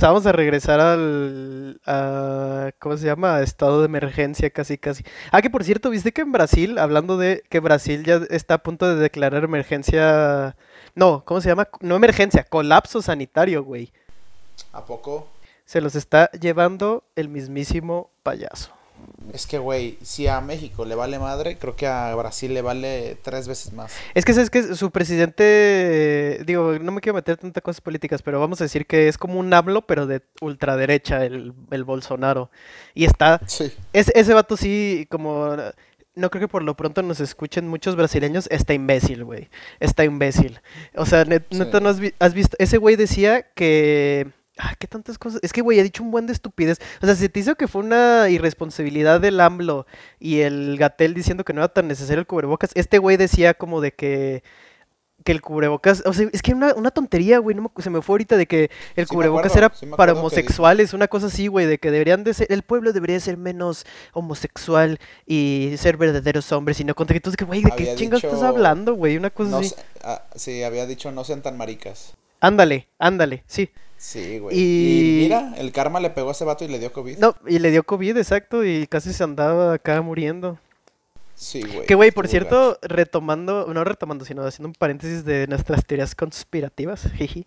O 0.01 0.03
sea, 0.03 0.09
vamos 0.09 0.25
a 0.25 0.33
regresar 0.33 0.81
al, 0.81 1.79
a, 1.85 2.71
¿cómo 2.79 2.97
se 2.97 3.05
llama? 3.05 3.37
A 3.37 3.43
estado 3.43 3.81
de 3.81 3.85
emergencia 3.85 4.49
casi, 4.49 4.79
casi. 4.79 5.05
Ah, 5.31 5.43
que 5.43 5.51
por 5.51 5.63
cierto, 5.63 5.91
¿viste 5.91 6.11
que 6.13 6.23
en 6.23 6.33
Brasil, 6.33 6.79
hablando 6.79 7.19
de 7.19 7.43
que 7.51 7.61
Brasil 7.61 8.03
ya 8.03 8.23
está 8.31 8.55
a 8.55 8.63
punto 8.63 8.89
de 8.89 8.95
declarar 8.99 9.45
emergencia, 9.45 10.57
no, 10.95 11.23
¿cómo 11.27 11.43
se 11.43 11.51
llama? 11.51 11.69
No 11.81 11.97
emergencia, 11.97 12.45
colapso 12.45 13.03
sanitario, 13.03 13.63
güey. 13.63 13.93
¿A 14.73 14.87
poco? 14.87 15.29
Se 15.67 15.83
los 15.83 15.95
está 15.95 16.31
llevando 16.31 17.05
el 17.15 17.29
mismísimo 17.29 18.09
payaso. 18.23 18.73
Es 19.33 19.47
que, 19.47 19.59
güey, 19.59 19.97
si 20.03 20.27
a 20.27 20.41
México 20.41 20.85
le 20.85 20.95
vale 20.97 21.19
madre, 21.19 21.57
creo 21.57 21.77
que 21.77 21.87
a 21.87 22.13
Brasil 22.17 22.53
le 22.53 22.63
vale 22.63 23.17
tres 23.23 23.47
veces 23.47 23.73
más. 23.73 23.93
Es 24.15 24.25
que 24.25 24.33
sabes 24.35 24.51
que 24.51 24.75
su 24.75 24.91
presidente, 24.91 26.43
digo, 26.47 26.79
no 26.81 26.93
me 26.93 27.01
quiero 27.01 27.15
meter 27.15 27.37
tantas 27.37 27.63
cosas 27.63 27.81
políticas, 27.81 28.23
pero 28.23 28.41
vamos 28.41 28.61
a 28.61 28.65
decir 28.65 28.87
que 28.87 29.09
es 29.09 29.19
como 29.19 29.39
un 29.39 29.53
AMLO, 29.53 29.83
pero 29.87 30.07
de 30.07 30.23
ultraderecha, 30.41 31.25
el, 31.25 31.53
el 31.71 31.85
Bolsonaro. 31.85 32.51
Y 32.95 33.05
está, 33.05 33.41
Sí. 33.47 33.73
ese, 33.93 34.13
ese 34.15 34.35
vato 34.35 34.57
sí, 34.57 35.07
como, 35.11 35.57
no 36.15 36.31
creo 36.31 36.41
que 36.41 36.49
por 36.49 36.63
lo 36.63 36.77
pronto 36.77 37.03
nos 37.03 37.21
escuchen 37.21 37.69
muchos 37.69 37.97
brasileños, 37.97 38.49
está 38.51 38.75
imbécil, 38.75 39.25
güey. 39.25 39.49
Está 39.79 40.05
imbécil. 40.05 40.61
O 40.97 41.07
sea, 41.07 41.25
net- 41.25 41.45
Sí. 41.51 41.59
neta, 41.59 41.81
¿no 41.81 41.89
has, 41.89 42.01
vi- 42.01 42.15
has 42.19 42.35
visto? 42.35 42.57
Ese 42.59 42.79
güey 42.79 42.97
decía 42.97 43.43
que... 43.55 44.29
Ah, 44.63 44.75
qué 44.79 44.87
tantas 44.87 45.17
cosas. 45.17 45.41
Es 45.43 45.55
que, 45.55 45.63
güey, 45.63 45.81
ha 45.81 45.83
dicho 45.83 46.03
un 46.03 46.11
buen 46.11 46.27
de 46.27 46.35
estupidez. 46.35 46.79
O 47.01 47.07
sea, 47.07 47.15
se 47.15 47.31
te 47.31 47.41
hizo 47.41 47.55
que 47.55 47.67
fue 47.67 47.81
una 47.83 48.29
irresponsabilidad 48.29 49.19
del 49.19 49.41
AMLO 49.41 49.87
y 50.19 50.41
el 50.41 50.77
Gatel 50.77 51.15
diciendo 51.15 51.45
que 51.45 51.55
no 51.55 51.63
era 51.63 51.69
tan 51.73 51.89
necesario 51.89 52.21
el 52.21 52.27
cubrebocas. 52.27 52.71
Este 52.75 52.99
güey 52.99 53.17
decía 53.17 53.55
como 53.55 53.81
de 53.81 53.93
que 53.93 54.43
que 55.23 55.33
el 55.33 55.43
cubrebocas, 55.43 56.03
o 56.07 56.15
sea, 56.15 56.29
es 56.33 56.41
que 56.41 56.55
una, 56.55 56.73
una 56.75 56.91
tontería, 56.91 57.39
güey, 57.41 57.55
no 57.55 57.61
me- 57.63 57.83
se 57.83 57.91
me 57.91 58.01
fue 58.01 58.15
ahorita 58.15 58.39
de 58.39 58.47
que 58.47 58.71
el 58.97 59.05
Sí 59.07 59.15
cubrebocas 59.15 59.53
acuerdo, 59.53 59.67
era 59.67 59.75
sí 59.79 59.87
para 59.95 60.15
homosexuales, 60.15 60.95
una 60.95 61.09
cosa 61.09 61.27
así, 61.27 61.47
güey, 61.47 61.67
de 61.67 61.77
que 61.77 61.91
deberían 61.91 62.25
de 62.25 62.33
ser, 62.33 62.47
el 62.51 62.63
pueblo 62.63 62.95
debería 62.95 63.21
ser 63.21 63.37
menos 63.37 63.85
homosexual 64.15 64.99
y 65.27 65.75
ser 65.77 65.99
verdaderos 65.99 66.51
hombres 66.53 66.81
y 66.81 66.85
no 66.85 66.95
contra 66.95 67.17
entonces 67.17 67.37
que, 67.37 67.45
güey, 67.45 67.63
¿de 67.63 67.71
qué 67.73 67.95
chingas 67.97 68.25
estás 68.25 68.43
hablando, 68.43 68.95
güey? 68.95 69.19
Una 69.19 69.29
cosa 69.29 69.51
No 69.51 69.59
así. 69.59 69.69
sé, 69.69 69.77
ah, 70.03 70.23
sí, 70.37 70.63
había 70.63 70.87
dicho 70.87 71.13
no 71.13 71.23
sean 71.25 71.43
tan 71.43 71.59
maricas. 71.59 72.15
Ándale, 72.41 72.89
ándale, 72.99 73.45
sí. 73.47 73.69
Sí, 74.03 74.39
güey. 74.39 74.57
Y- 74.59 75.19
Y 75.19 75.23
mira, 75.25 75.53
el 75.59 75.73
karma 75.73 76.01
le 76.01 76.09
pegó 76.09 76.31
a 76.31 76.33
ese 76.33 76.47
vato 76.47 76.65
y 76.65 76.69
le 76.69 76.79
dio 76.79 76.91
COVID. 76.91 77.19
No, 77.19 77.37
y 77.47 77.59
le 77.59 77.71
dio 77.71 77.83
COVID, 77.83 78.17
exacto, 78.17 78.65
y 78.65 78.87
casi 78.87 79.13
se 79.13 79.23
andaba 79.25 79.75
acá 79.75 80.01
muriendo. 80.01 80.59
Sí, 81.35 81.63
güey. 81.63 81.87
Que, 81.87 81.95
güey, 81.95 82.11
por 82.11 82.27
cierto, 82.27 82.79
retomando, 82.81 83.67
no 83.73 83.85
retomando, 83.85 84.25
sino 84.25 84.43
haciendo 84.43 84.69
un 84.69 84.75
paréntesis 84.75 85.23
de 85.27 85.47
nuestras 85.49 85.85
teorías 85.85 86.15
conspirativas, 86.15 87.03
jiji. 87.17 87.47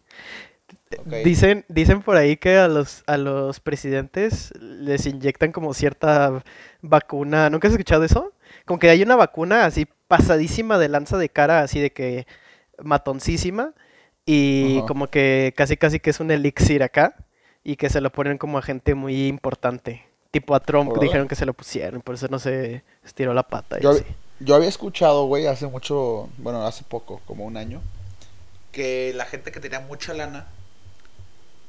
Dicen, 1.23 1.65
dicen 1.69 2.03
por 2.03 2.17
ahí 2.17 2.37
que 2.37 2.57
a 2.57 2.67
los, 2.67 3.03
a 3.07 3.17
los 3.17 3.59
presidentes 3.59 4.51
les 4.59 5.07
inyectan 5.07 5.51
como 5.51 5.73
cierta 5.73 6.43
vacuna. 6.81 7.49
¿Nunca 7.49 7.67
has 7.67 7.73
escuchado 7.73 8.03
eso? 8.03 8.31
Como 8.65 8.77
que 8.77 8.89
hay 8.91 9.01
una 9.01 9.15
vacuna 9.15 9.65
así 9.65 9.87
pasadísima 10.07 10.77
de 10.77 10.89
lanza 10.89 11.17
de 11.17 11.29
cara, 11.29 11.61
así 11.61 11.79
de 11.79 11.91
que 11.91 12.27
matoncísima. 12.81 13.73
Y 14.25 14.79
Ajá. 14.79 14.85
como 14.87 15.07
que 15.09 15.53
casi 15.55 15.77
casi 15.77 15.99
que 15.99 16.09
es 16.11 16.19
un 16.19 16.31
elixir 16.31 16.83
acá. 16.83 17.15
Y 17.63 17.77
que 17.77 17.89
se 17.89 18.01
lo 18.01 18.11
ponen 18.11 18.37
como 18.37 18.57
a 18.57 18.61
gente 18.61 18.93
muy 18.95 19.27
importante. 19.27 20.03
Tipo 20.31 20.55
a 20.55 20.59
Trump 20.61 20.97
dijeron 20.99 21.27
que 21.27 21.35
se 21.35 21.45
lo 21.45 21.53
pusieron, 21.53 22.01
por 22.01 22.15
eso 22.15 22.27
no 22.29 22.39
se 22.39 22.83
estiró 23.05 23.33
la 23.33 23.43
pata. 23.49 23.79
y 23.79 23.83
Yo, 23.83 23.91
así. 23.91 24.03
yo 24.39 24.55
había 24.55 24.67
escuchado, 24.69 25.25
güey, 25.27 25.45
hace 25.47 25.67
mucho, 25.67 26.29
bueno, 26.37 26.65
hace 26.65 26.83
poco, 26.83 27.21
como 27.25 27.45
un 27.45 27.55
año, 27.57 27.81
que 28.71 29.13
la 29.15 29.25
gente 29.25 29.51
que 29.51 29.59
tenía 29.59 29.79
mucha 29.81 30.13
lana, 30.13 30.53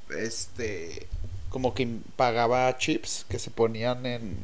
este, 0.08 1.08
como 1.48 1.74
que 1.74 1.86
pagaba 2.16 2.76
chips 2.78 3.24
que 3.28 3.38
se 3.38 3.50
ponían 3.50 4.06
en, 4.06 4.38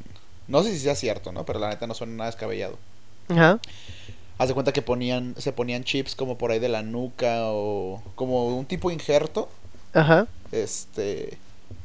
no 0.46 0.62
sé 0.62 0.72
si 0.72 0.80
sea 0.80 0.94
cierto, 0.94 1.32
¿no? 1.32 1.44
Pero 1.44 1.58
la 1.58 1.68
neta 1.70 1.86
no 1.86 1.94
suena 1.94 2.14
nada 2.14 2.30
descabellado. 2.30 2.78
Ajá. 3.28 3.60
Haz 4.40 4.48
de 4.48 4.54
cuenta 4.54 4.72
que 4.72 4.80
ponían, 4.80 5.34
se 5.36 5.52
ponían 5.52 5.84
chips 5.84 6.14
como 6.16 6.38
por 6.38 6.50
ahí 6.50 6.58
de 6.58 6.70
la 6.70 6.80
nuca 6.82 7.40
o 7.52 8.02
como 8.14 8.46
un 8.56 8.64
tipo 8.64 8.90
injerto, 8.90 9.50
Ajá. 9.92 10.26
este, 10.50 11.36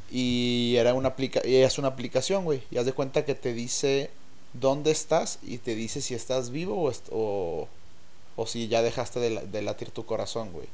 y 0.09 0.75
era 0.77 0.93
una 0.93 1.09
aplica, 1.09 1.41
y 1.45 1.55
es 1.55 1.77
una 1.77 1.89
aplicación, 1.89 2.45
güey, 2.45 2.62
y 2.71 2.77
haz 2.77 2.85
de 2.85 2.93
cuenta 2.93 3.25
que 3.25 3.35
te 3.35 3.53
dice 3.53 4.09
dónde 4.53 4.91
estás 4.91 5.39
y 5.43 5.57
te 5.57 5.75
dice 5.75 6.00
si 6.01 6.13
estás 6.13 6.50
vivo 6.50 6.81
o, 6.81 6.89
est- 6.89 7.09
o, 7.12 7.67
o 8.38 8.47
si 8.47 8.69
ya 8.69 8.81
dejaste 8.81 9.19
de, 9.19 9.29
la- 9.31 9.41
de 9.41 9.62
latir 9.62 9.91
tu 9.91 10.05
corazón, 10.05 10.53
güey. 10.53 10.67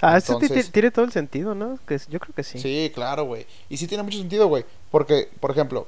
Ah, 0.00 0.16
eso 0.16 0.38
tiene 0.72 0.90
todo 0.90 1.04
el 1.04 1.12
sentido, 1.12 1.54
¿no? 1.54 1.78
Que 1.86 1.98
yo 2.08 2.18
creo 2.20 2.34
que 2.34 2.42
sí. 2.42 2.58
Sí, 2.58 2.90
claro, 2.94 3.24
güey. 3.24 3.44
Y 3.68 3.76
sí 3.76 3.86
tiene 3.86 4.02
mucho 4.02 4.18
sentido, 4.18 4.48
güey. 4.48 4.64
Porque, 4.90 5.28
por 5.40 5.50
ejemplo, 5.50 5.86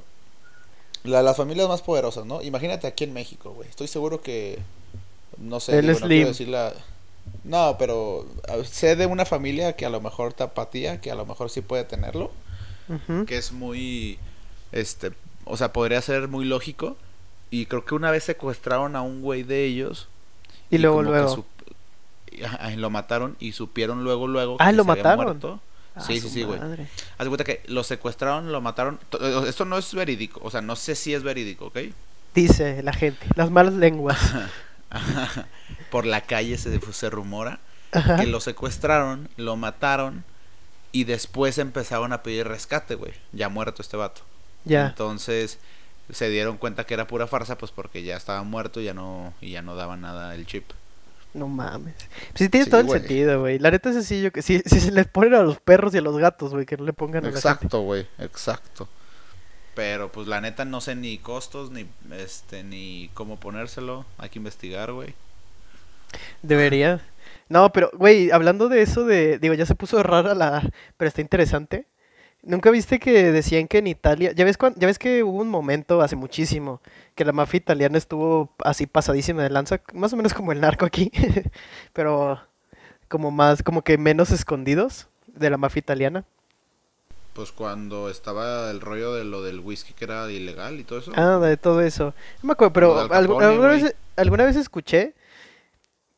la- 1.04 1.23
las 1.23 1.37
familias 1.37 1.68
más 1.68 1.82
poderosas, 1.82 2.26
¿no? 2.26 2.42
Imagínate 2.42 2.87
aquí 2.87 3.04
en 3.04 3.12
México, 3.14 3.52
güey. 3.52 3.68
Estoy 3.68 3.88
seguro 3.88 4.20
que, 4.20 4.59
no 5.40 5.61
sé, 5.61 5.78
El 5.78 5.87
digo, 5.88 6.00
no 6.00 6.06
quiero 6.06 6.09
Slim. 6.09 6.28
decir 6.28 6.49
la- 6.49 6.73
No, 7.44 7.76
pero 7.78 8.26
ah, 8.49 8.56
sé 8.64 8.97
de 8.97 9.06
una 9.06 9.25
familia 9.25 9.75
que 9.75 9.87
a 9.87 9.90
lo 9.90 10.00
mejor 10.00 10.32
tapatía, 10.32 11.00
que 11.00 11.11
a 11.11 11.14
lo 11.14 11.26
mejor 11.26 11.50
sí 11.50 11.61
puede 11.61 11.85
tenerlo, 11.85 12.30
que 13.26 13.37
es 13.38 13.52
muy, 13.52 14.18
este, 14.73 15.12
o 15.44 15.56
sea, 15.56 15.73
podría 15.73 16.00
ser 16.02 16.28
muy 16.28 16.44
lógico. 16.44 16.97
Y 17.50 17.66
creo 17.66 17.85
que 17.85 17.94
una 17.94 18.11
vez 18.11 18.25
secuestraron 18.25 18.94
a 18.97 19.02
un 19.02 19.23
güey 19.23 19.42
de 19.42 19.64
ellos. 19.64 20.09
Y 20.70 20.78
luego, 20.78 21.02
luego. 21.02 21.44
y 22.32 22.76
lo 22.76 22.90
mataron 22.90 23.37
y 23.40 23.52
supieron 23.52 24.04
luego, 24.04 24.28
luego 24.28 24.56
Ah, 24.61 24.70
que 24.70 24.76
lo 24.76 24.85
se 24.85 24.90
había 24.92 25.02
mataron. 25.02 25.25
muerto. 25.25 25.61
Ah, 25.97 26.00
Sí, 26.00 26.20
su 26.20 26.28
sí, 26.28 26.35
sí, 26.35 26.42
güey. 26.44 26.61
Haz 26.61 27.25
de 27.25 27.26
cuenta 27.28 27.44
que 27.44 27.62
lo 27.66 27.82
secuestraron, 27.82 28.52
lo 28.52 28.61
mataron. 28.61 28.99
To- 29.11 29.47
Esto 29.47 29.64
no 29.64 29.76
es 29.78 29.92
verídico, 29.94 30.40
o 30.44 30.50
sea, 30.50 30.61
no 30.61 30.76
sé 30.76 30.94
si 30.94 31.12
es 31.12 31.23
verídico, 31.25 31.66
¿ok? 31.66 31.78
Dice 32.35 32.82
la 32.85 32.92
gente, 32.92 33.26
las 33.35 33.50
malas 33.50 33.75
lenguas. 33.75 34.18
Por 35.90 36.06
la 36.06 36.23
calle 36.23 36.59
se, 36.59 36.78
se 36.92 37.11
rumora 37.11 37.61
Ajá. 37.92 38.16
que 38.16 38.26
lo 38.26 38.40
secuestraron, 38.40 39.28
lo 39.37 39.56
mataron 39.56 40.25
y 40.92 41.04
después 41.04 41.59
empezaron 41.59 42.12
a 42.12 42.23
pedir 42.23 42.49
rescate, 42.49 42.94
güey. 42.94 43.12
Ya 43.32 43.49
muerto 43.49 43.82
este 43.82 43.97
vato. 43.97 44.23
Ya. 44.64 44.87
Entonces 44.88 45.59
se 46.11 46.28
dieron 46.28 46.56
cuenta 46.59 46.85
que 46.85 46.94
era 46.94 47.06
pura 47.06 47.26
farsa, 47.26 47.56
pues 47.56 47.70
porque 47.70 48.02
ya 48.02 48.16
estaba 48.16 48.42
muerto 48.42 48.80
y 48.80 48.85
ya 48.85 48.94
no, 48.94 49.32
y 49.40 49.52
ya 49.52 49.62
no 49.62 49.76
daba 49.76 49.97
nada 49.97 50.35
el 50.35 50.47
chip. 50.47 50.64
No 51.32 51.47
mames. 51.47 51.94
Pues 51.97 52.32
sí 52.35 52.49
tiene 52.49 52.64
Sí, 52.64 52.70
todo 52.70 52.80
el 52.80 52.88
sentido, 52.90 53.40
güey. 53.40 53.61
La 53.61 53.70
neta 53.70 53.90
es 53.90 53.97
así, 53.97 54.20
yo 54.20 54.32
que 54.32 54.42
si, 54.42 54.61
si 54.66 54.80
se 54.80 54.90
les 54.90 55.06
ponen 55.06 55.35
a 55.35 55.42
los 55.42 55.61
perros 55.61 55.94
y 55.94 55.99
a 55.99 56.00
los 56.00 56.16
gatos, 56.18 56.50
güey, 56.52 56.66
que 56.66 56.76
no 56.76 56.85
le 56.85 56.92
pongan. 56.92 57.25
Exacto, 57.26 57.82
güey, 57.82 58.06
exacto. 58.18 58.88
Pero 59.74 60.10
pues 60.12 60.26
la 60.26 60.40
neta 60.40 60.64
no 60.64 60.80
sé 60.80 60.94
ni 60.96 61.18
costos 61.18 61.70
ni 61.70 61.86
este 62.12 62.64
ni 62.64 63.10
cómo 63.14 63.38
ponérselo. 63.38 64.04
Hay 64.18 64.28
que 64.30 64.38
investigar, 64.38 64.92
güey. 64.92 65.14
Debería. 66.42 67.00
No, 67.48 67.72
pero, 67.72 67.90
güey, 67.94 68.30
hablando 68.30 68.68
de 68.68 68.82
eso 68.82 69.04
de, 69.04 69.38
digo, 69.38 69.54
ya 69.54 69.66
se 69.66 69.74
puso 69.74 70.02
rara 70.02 70.34
la, 70.34 70.62
pero 70.96 71.08
está 71.08 71.20
interesante. 71.20 71.86
¿Nunca 72.42 72.70
viste 72.70 72.98
que 73.00 73.32
decían 73.32 73.68
que 73.68 73.78
en 73.78 73.86
Italia, 73.88 74.32
ya 74.32 74.44
ves 74.44 74.56
cuan- 74.58 74.74
ya 74.76 74.86
ves 74.86 74.98
que 74.98 75.22
hubo 75.24 75.38
un 75.40 75.48
momento 75.50 76.00
hace 76.02 76.16
muchísimo 76.16 76.80
que 77.14 77.24
la 77.24 77.32
mafia 77.32 77.58
italiana 77.58 77.98
estuvo 77.98 78.50
así 78.64 78.86
pasadísima 78.86 79.42
de 79.42 79.50
lanza, 79.50 79.80
más 79.94 80.12
o 80.12 80.16
menos 80.16 80.34
como 80.34 80.52
el 80.52 80.60
narco 80.60 80.86
aquí, 80.86 81.10
pero 81.92 82.40
como 83.08 83.30
más, 83.30 83.62
como 83.62 83.82
que 83.82 83.98
menos 83.98 84.30
escondidos 84.32 85.08
de 85.26 85.50
la 85.50 85.58
mafia 85.58 85.80
italiana. 85.80 86.24
Pues 87.40 87.52
cuando 87.52 88.11
estaba 88.11 88.70
el 88.70 88.82
rollo 88.82 89.14
de 89.14 89.25
lo 89.25 89.42
del 89.42 89.61
whisky 89.61 89.94
que 89.94 90.04
era 90.04 90.30
ilegal 90.30 90.78
y 90.78 90.85
todo 90.85 90.99
eso. 90.99 91.11
Ah, 91.16 91.38
de 91.38 91.56
todo 91.56 91.80
eso. 91.80 92.12
No 92.42 92.49
me 92.49 92.52
acuerdo, 92.52 92.75
pero 92.75 93.09
Capone, 93.09 93.47
alguna, 93.47 93.68
vez, 93.68 93.97
alguna 94.14 94.44
vez 94.44 94.56
escuché 94.56 95.14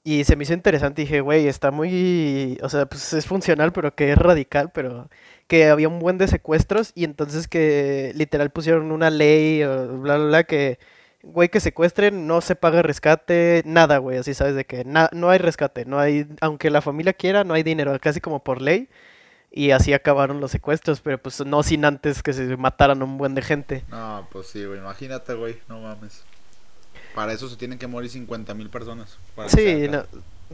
y 0.02 0.24
se 0.24 0.34
me 0.34 0.42
hizo 0.42 0.52
interesante. 0.52 1.02
Dije, 1.02 1.20
güey, 1.20 1.46
está 1.46 1.70
muy. 1.70 2.58
O 2.60 2.68
sea, 2.68 2.86
pues 2.86 3.12
es 3.12 3.24
funcional, 3.24 3.72
pero 3.72 3.94
que 3.94 4.10
es 4.10 4.18
radical. 4.18 4.72
Pero 4.74 5.10
que 5.46 5.68
había 5.68 5.86
un 5.86 6.00
buen 6.00 6.18
de 6.18 6.26
secuestros 6.26 6.90
y 6.96 7.04
entonces 7.04 7.46
que 7.46 8.10
literal 8.16 8.50
pusieron 8.50 8.90
una 8.90 9.08
ley 9.08 9.62
o 9.62 9.98
bla, 9.98 10.16
bla, 10.16 10.26
bla, 10.26 10.42
que. 10.42 10.80
Güey, 11.22 11.50
que 11.50 11.60
secuestren, 11.60 12.26
no 12.26 12.40
se 12.40 12.56
paga 12.56 12.82
rescate, 12.82 13.62
nada, 13.64 13.98
güey, 13.98 14.18
así 14.18 14.34
sabes 14.34 14.56
de 14.56 14.64
que 14.64 14.84
no 14.84 15.30
hay 15.30 15.38
rescate, 15.38 15.84
no 15.84 16.00
hay, 16.00 16.26
aunque 16.40 16.68
la 16.68 16.80
familia 16.80 17.12
quiera, 17.12 17.44
no 17.44 17.54
hay 17.54 17.62
dinero, 17.62 17.96
casi 18.00 18.20
como 18.20 18.42
por 18.42 18.60
ley, 18.60 18.88
y 19.52 19.72
así 19.72 19.92
acabaron 19.92 20.40
los 20.40 20.50
secuestros, 20.50 21.00
pero 21.00 21.18
pues 21.18 21.44
no 21.44 21.62
sin 21.62 21.84
antes 21.84 22.22
que 22.22 22.32
se 22.32 22.56
mataran 22.56 23.02
un 23.02 23.18
buen 23.18 23.34
de 23.34 23.42
gente. 23.42 23.84
No, 23.88 24.26
pues 24.32 24.46
sí, 24.46 24.64
güey. 24.64 24.78
Imagínate, 24.78 25.34
güey. 25.34 25.58
No 25.68 25.80
mames. 25.80 26.22
Para 27.14 27.34
eso 27.34 27.48
se 27.48 27.56
tienen 27.56 27.78
que 27.78 27.86
morir 27.86 28.10
50 28.10 28.54
mil 28.54 28.70
personas. 28.70 29.18
para 29.36 29.50
Sí, 29.50 29.88
no, 29.90 30.04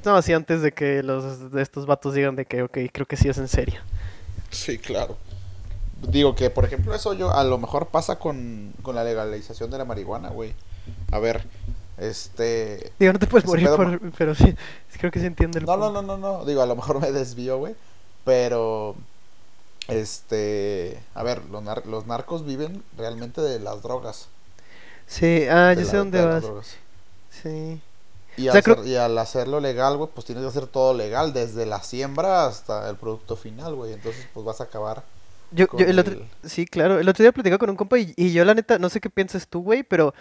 no, 0.04 0.16
así 0.16 0.32
antes 0.32 0.62
de 0.62 0.72
que 0.72 1.04
los 1.04 1.52
de 1.52 1.62
estos 1.62 1.86
vatos 1.86 2.14
digan 2.14 2.34
de 2.34 2.44
que, 2.44 2.62
ok, 2.62 2.78
creo 2.92 3.06
que 3.06 3.16
sí 3.16 3.28
es 3.28 3.38
en 3.38 3.46
serio. 3.46 3.80
Sí, 4.50 4.78
claro. 4.78 5.16
Digo 6.02 6.34
que, 6.34 6.50
por 6.50 6.64
ejemplo, 6.64 6.92
eso 6.92 7.12
yo 7.14 7.32
a 7.32 7.44
lo 7.44 7.58
mejor 7.58 7.88
pasa 7.88 8.18
con, 8.18 8.72
con 8.82 8.96
la 8.96 9.04
legalización 9.04 9.70
de 9.70 9.78
la 9.78 9.84
marihuana, 9.84 10.30
güey. 10.30 10.54
A 11.12 11.20
ver, 11.20 11.44
este... 11.98 12.92
Digo, 12.98 13.12
no 13.12 13.18
te 13.20 13.26
puedes 13.28 13.46
morir 13.46 13.68
por, 13.76 14.00
pero 14.12 14.34
sí, 14.34 14.56
creo 14.98 15.12
que 15.12 15.20
se 15.20 15.26
entiende 15.26 15.60
el 15.60 15.66
No, 15.66 15.76
no, 15.76 15.92
no, 15.92 16.02
no, 16.02 16.16
no. 16.16 16.44
Digo, 16.44 16.62
a 16.62 16.66
lo 16.66 16.74
mejor 16.74 17.00
me 17.00 17.12
desvío, 17.12 17.58
güey. 17.58 17.76
Pero, 18.28 18.94
este... 19.88 21.02
A 21.14 21.23
ver, 21.23 21.47
los, 21.47 21.62
nar- 21.62 21.87
los 21.87 22.06
narcos 22.06 22.44
viven 22.44 22.82
realmente 22.99 23.40
de 23.40 23.58
las 23.58 23.82
drogas. 23.82 24.28
Sí, 25.06 25.47
ah, 25.50 25.73
yo 25.73 25.87
sé 25.87 25.97
dónde 25.97 26.23
vas. 26.23 26.44
Sí. 27.30 27.80
Y, 28.37 28.49
O 28.49 28.50
al 28.50 28.52
sea, 28.52 28.62
creo- 28.62 28.75
hacer- 28.80 28.87
y 28.87 28.97
al 28.97 29.16
hacerlo 29.16 29.61
legal, 29.61 29.97
güey, 29.97 30.11
pues 30.14 30.26
tienes 30.26 30.44
que 30.44 30.49
hacer 30.50 30.66
todo 30.66 30.92
legal, 30.92 31.32
desde 31.32 31.64
la 31.64 31.82
siembra 31.82 32.44
hasta 32.47 32.90
el 32.90 32.97
producto 32.97 33.35
final, 33.35 33.75
güey. 33.75 33.94
Entonces, 33.94 34.26
pues 34.35 34.44
vas 34.44 34.61
a 34.61 34.64
acabar 34.64 35.02
Yo, 35.50 35.66
el 35.78 35.99
otro, 35.99 36.12
el- 36.12 36.28
sí, 36.50 36.66
claro, 36.66 36.99
el 37.00 37.08
otro 37.08 37.23
día 37.23 37.32
platicaba 37.32 37.58
con 37.58 37.70
un 37.70 37.76
compa 37.76 37.99
y, 37.99 38.12
y 38.14 38.32
yo 38.35 38.44
la 38.44 38.52
neta, 38.54 38.78
no 38.78 38.90
sé 38.90 39.00
qué 39.00 39.08
piensas 39.08 39.49
tú, 39.49 39.62
güey, 39.62 39.82
pero 39.85 40.12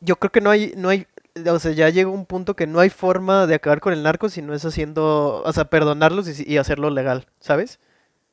yo 0.00 0.16
creo 0.16 0.32
que 0.32 0.40
no 0.40 0.48
hay, 0.48 0.72
no 0.78 0.88
hay, 0.88 1.06
o 1.46 1.58
sea, 1.58 1.72
ya 1.72 1.88
llegó 1.90 2.12
un 2.12 2.26
punto 2.26 2.54
que 2.56 2.66
no 2.66 2.80
hay 2.80 2.90
forma 2.90 3.46
de 3.46 3.54
acabar 3.56 3.80
con 3.80 3.92
el 3.92 4.02
narco 4.02 4.28
si 4.28 4.42
no 4.42 4.54
es 4.54 4.64
haciendo, 4.64 5.42
o 5.44 5.52
sea, 5.52 5.66
perdonarlos 5.66 6.28
y, 6.40 6.50
y 6.52 6.58
hacerlo 6.58 6.90
legal, 6.90 7.26
¿sabes? 7.40 7.80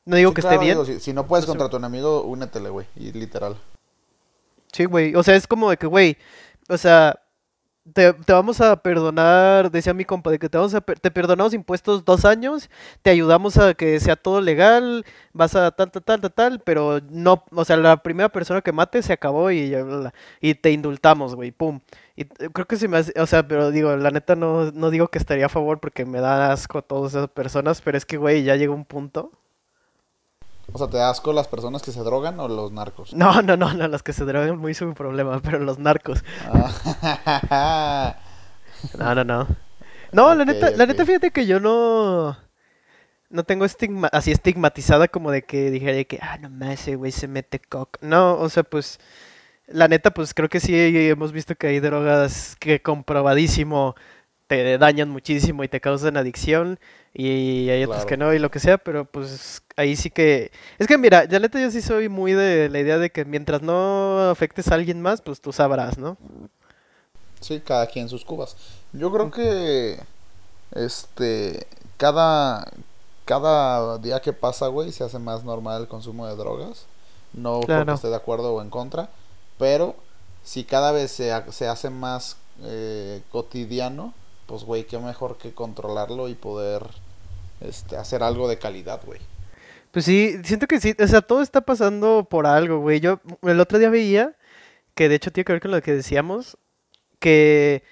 No 0.06 0.16
digo 0.16 0.32
Sí, 0.32 0.34
que 0.34 0.42
claro, 0.42 0.56
esté 0.56 0.58
bien. 0.58 0.74
digo, 0.74 0.84
si, 0.84 1.00
si 1.00 1.12
no 1.12 1.26
puedes 1.26 1.46
contra 1.46 1.68
tu 1.68 1.76
enemigo, 1.78 2.22
únetele, 2.24 2.70
güey. 2.70 2.86
Y 2.96 3.12
literal. 3.12 3.56
Sí, 4.72 4.84
güey. 4.84 5.14
O 5.14 5.22
sea, 5.22 5.36
es 5.36 5.46
como 5.46 5.70
de 5.70 5.76
que, 5.76 5.86
güey, 5.86 6.16
o 6.68 6.76
sea, 6.76 7.18
te, 7.94 8.12
te 8.14 8.32
vamos 8.32 8.60
a 8.60 8.76
perdonar, 8.82 9.70
decía 9.70 9.94
mi 9.94 10.04
compa, 10.04 10.30
de 10.30 10.38
que 10.38 10.48
te 10.48 10.58
vamos 10.58 10.74
a, 10.74 10.80
te 10.80 11.10
perdonamos 11.10 11.54
impuestos 11.54 12.04
dos 12.04 12.24
años, 12.24 12.70
te 13.02 13.10
ayudamos 13.10 13.58
a 13.58 13.74
que 13.74 14.00
sea 14.00 14.16
todo 14.16 14.40
legal, 14.40 15.04
vas 15.32 15.54
a 15.56 15.70
tal, 15.72 15.90
tal, 15.92 16.02
tal, 16.04 16.20
tal, 16.20 16.32
tal, 16.32 16.60
pero 16.60 17.00
no, 17.10 17.44
o 17.52 17.64
sea, 17.64 17.76
la 17.78 17.98
primera 18.02 18.28
persona 18.30 18.62
que 18.62 18.72
mate 18.72 19.02
se 19.02 19.12
acabó 19.14 19.50
y, 19.52 19.74
y 20.40 20.54
te 20.56 20.72
indultamos, 20.72 21.34
güey, 21.36 21.52
pum. 21.52 21.80
Y 22.16 22.24
creo 22.24 22.66
que 22.66 22.76
se 22.76 22.88
me 22.88 22.96
hace, 22.96 23.12
o 23.20 23.26
sea, 23.26 23.46
pero 23.46 23.70
digo, 23.70 23.94
la 23.96 24.10
neta 24.10 24.34
no, 24.36 24.72
no 24.72 24.90
digo 24.90 25.08
que 25.08 25.18
estaría 25.18 25.46
a 25.46 25.50
favor 25.50 25.80
porque 25.80 26.06
me 26.06 26.20
da 26.20 26.50
asco 26.50 26.78
a 26.78 26.82
todas 26.82 27.12
esas 27.12 27.28
personas, 27.28 27.82
pero 27.82 27.98
es 27.98 28.06
que, 28.06 28.16
güey, 28.16 28.42
ya 28.42 28.56
llegó 28.56 28.74
un 28.74 28.86
punto. 28.86 29.32
O 30.72 30.78
sea, 30.78 30.88
¿te 30.88 30.96
da 30.96 31.10
asco 31.10 31.32
las 31.32 31.46
personas 31.46 31.82
que 31.82 31.92
se 31.92 32.00
drogan 32.00 32.40
o 32.40 32.48
los 32.48 32.72
narcos? 32.72 33.12
No, 33.14 33.42
no, 33.42 33.56
no, 33.56 33.72
no, 33.74 33.86
los 33.86 34.02
que 34.02 34.14
se 34.14 34.24
drogan 34.24 34.58
muy 34.58 34.74
su 34.74 34.92
problema, 34.94 35.40
pero 35.44 35.58
los 35.58 35.78
narcos. 35.78 36.24
Ah, 36.46 38.16
No, 38.98 39.14
no, 39.14 39.24
no. 39.24 39.46
No, 40.12 40.34
la 40.34 40.44
neta, 40.44 40.70
la 40.70 40.86
neta, 40.86 41.04
fíjate 41.04 41.30
que 41.30 41.46
yo 41.46 41.60
no, 41.60 42.36
no 43.30 43.44
tengo 43.44 43.64
estigma, 43.64 44.08
así 44.12 44.30
estigmatizada 44.30 45.08
como 45.08 45.30
de 45.30 45.42
que 45.42 45.70
dijera 45.70 45.92
de 45.92 46.06
que, 46.06 46.18
ah, 46.22 46.38
no 46.38 46.48
más, 46.50 46.80
ese 46.80 46.96
güey 46.96 47.12
se 47.12 47.28
mete 47.28 47.58
coca. 47.58 47.98
No, 48.02 48.38
o 48.38 48.48
sea, 48.48 48.62
pues, 48.62 49.00
la 49.66 49.88
neta, 49.88 50.12
pues 50.12 50.34
creo 50.34 50.48
que 50.48 50.60
sí 50.60 50.74
hemos 51.08 51.32
visto 51.32 51.54
que 51.56 51.66
hay 51.68 51.80
drogas 51.80 52.56
que 52.60 52.80
comprobadísimo 52.82 53.94
te 54.46 54.78
dañan 54.78 55.08
muchísimo 55.10 55.64
y 55.64 55.68
te 55.68 55.80
causan 55.80 56.16
adicción 56.16 56.78
y 57.12 57.68
hay 57.70 57.82
otras 57.82 58.06
que 58.06 58.16
no 58.16 58.32
y 58.32 58.38
lo 58.38 58.50
que 58.50 58.60
sea, 58.60 58.78
pero 58.78 59.04
pues 59.04 59.62
ahí 59.76 59.96
sí 59.96 60.10
que... 60.10 60.52
Es 60.78 60.86
que 60.86 60.98
mira, 60.98 61.24
la 61.28 61.40
neta 61.40 61.60
yo 61.60 61.70
sí 61.70 61.82
soy 61.82 62.08
muy 62.08 62.32
de 62.32 62.68
la 62.68 62.78
idea 62.78 62.98
de 62.98 63.10
que 63.10 63.24
mientras 63.24 63.62
no 63.62 64.30
afectes 64.30 64.68
a 64.68 64.74
alguien 64.76 65.02
más, 65.02 65.20
pues 65.20 65.40
tú 65.40 65.52
sabrás, 65.52 65.98
¿no? 65.98 66.16
Sí, 67.40 67.60
cada 67.60 67.86
quien 67.86 68.08
sus 68.08 68.24
cubas. 68.24 68.56
Yo 68.92 69.12
creo 69.12 69.30
que 69.30 69.98
este 70.72 71.66
cada 71.96 72.70
cada 73.24 73.98
día 73.98 74.20
que 74.20 74.32
pasa, 74.32 74.68
güey, 74.68 74.92
se 74.92 75.02
hace 75.04 75.18
más 75.18 75.42
normal 75.42 75.82
el 75.82 75.88
consumo 75.88 76.26
de 76.26 76.36
drogas. 76.36 76.86
No 77.32 77.54
porque 77.60 77.66
Claro. 77.66 77.94
esté 77.94 78.08
de 78.08 78.16
acuerdo 78.16 78.54
o 78.54 78.62
en 78.62 78.70
contra, 78.70 79.10
pero 79.58 79.96
si 80.42 80.64
cada 80.64 80.92
vez 80.92 81.10
se, 81.10 81.32
se 81.52 81.68
hace 81.68 81.90
más 81.90 82.36
eh, 82.62 83.22
cotidiano, 83.30 84.14
pues 84.46 84.64
güey, 84.64 84.84
qué 84.86 84.98
mejor 84.98 85.38
que 85.38 85.52
controlarlo 85.52 86.28
y 86.28 86.34
poder 86.34 86.86
este 87.60 87.96
hacer 87.96 88.22
algo 88.22 88.48
de 88.48 88.58
calidad, 88.58 89.00
güey. 89.04 89.20
Pues 89.90 90.04
sí, 90.04 90.36
siento 90.44 90.66
que 90.66 90.80
sí, 90.80 90.94
o 90.98 91.06
sea, 91.06 91.22
todo 91.22 91.42
está 91.42 91.62
pasando 91.62 92.26
por 92.28 92.46
algo, 92.46 92.80
güey. 92.80 93.00
Yo 93.00 93.20
el 93.42 93.60
otro 93.60 93.78
día 93.78 93.90
veía, 93.90 94.36
que 94.94 95.08
de 95.08 95.16
hecho 95.16 95.32
tiene 95.32 95.44
que 95.44 95.52
ver 95.52 95.62
con 95.62 95.70
lo 95.70 95.82
que 95.82 95.94
decíamos, 95.94 96.58
que 97.18 97.82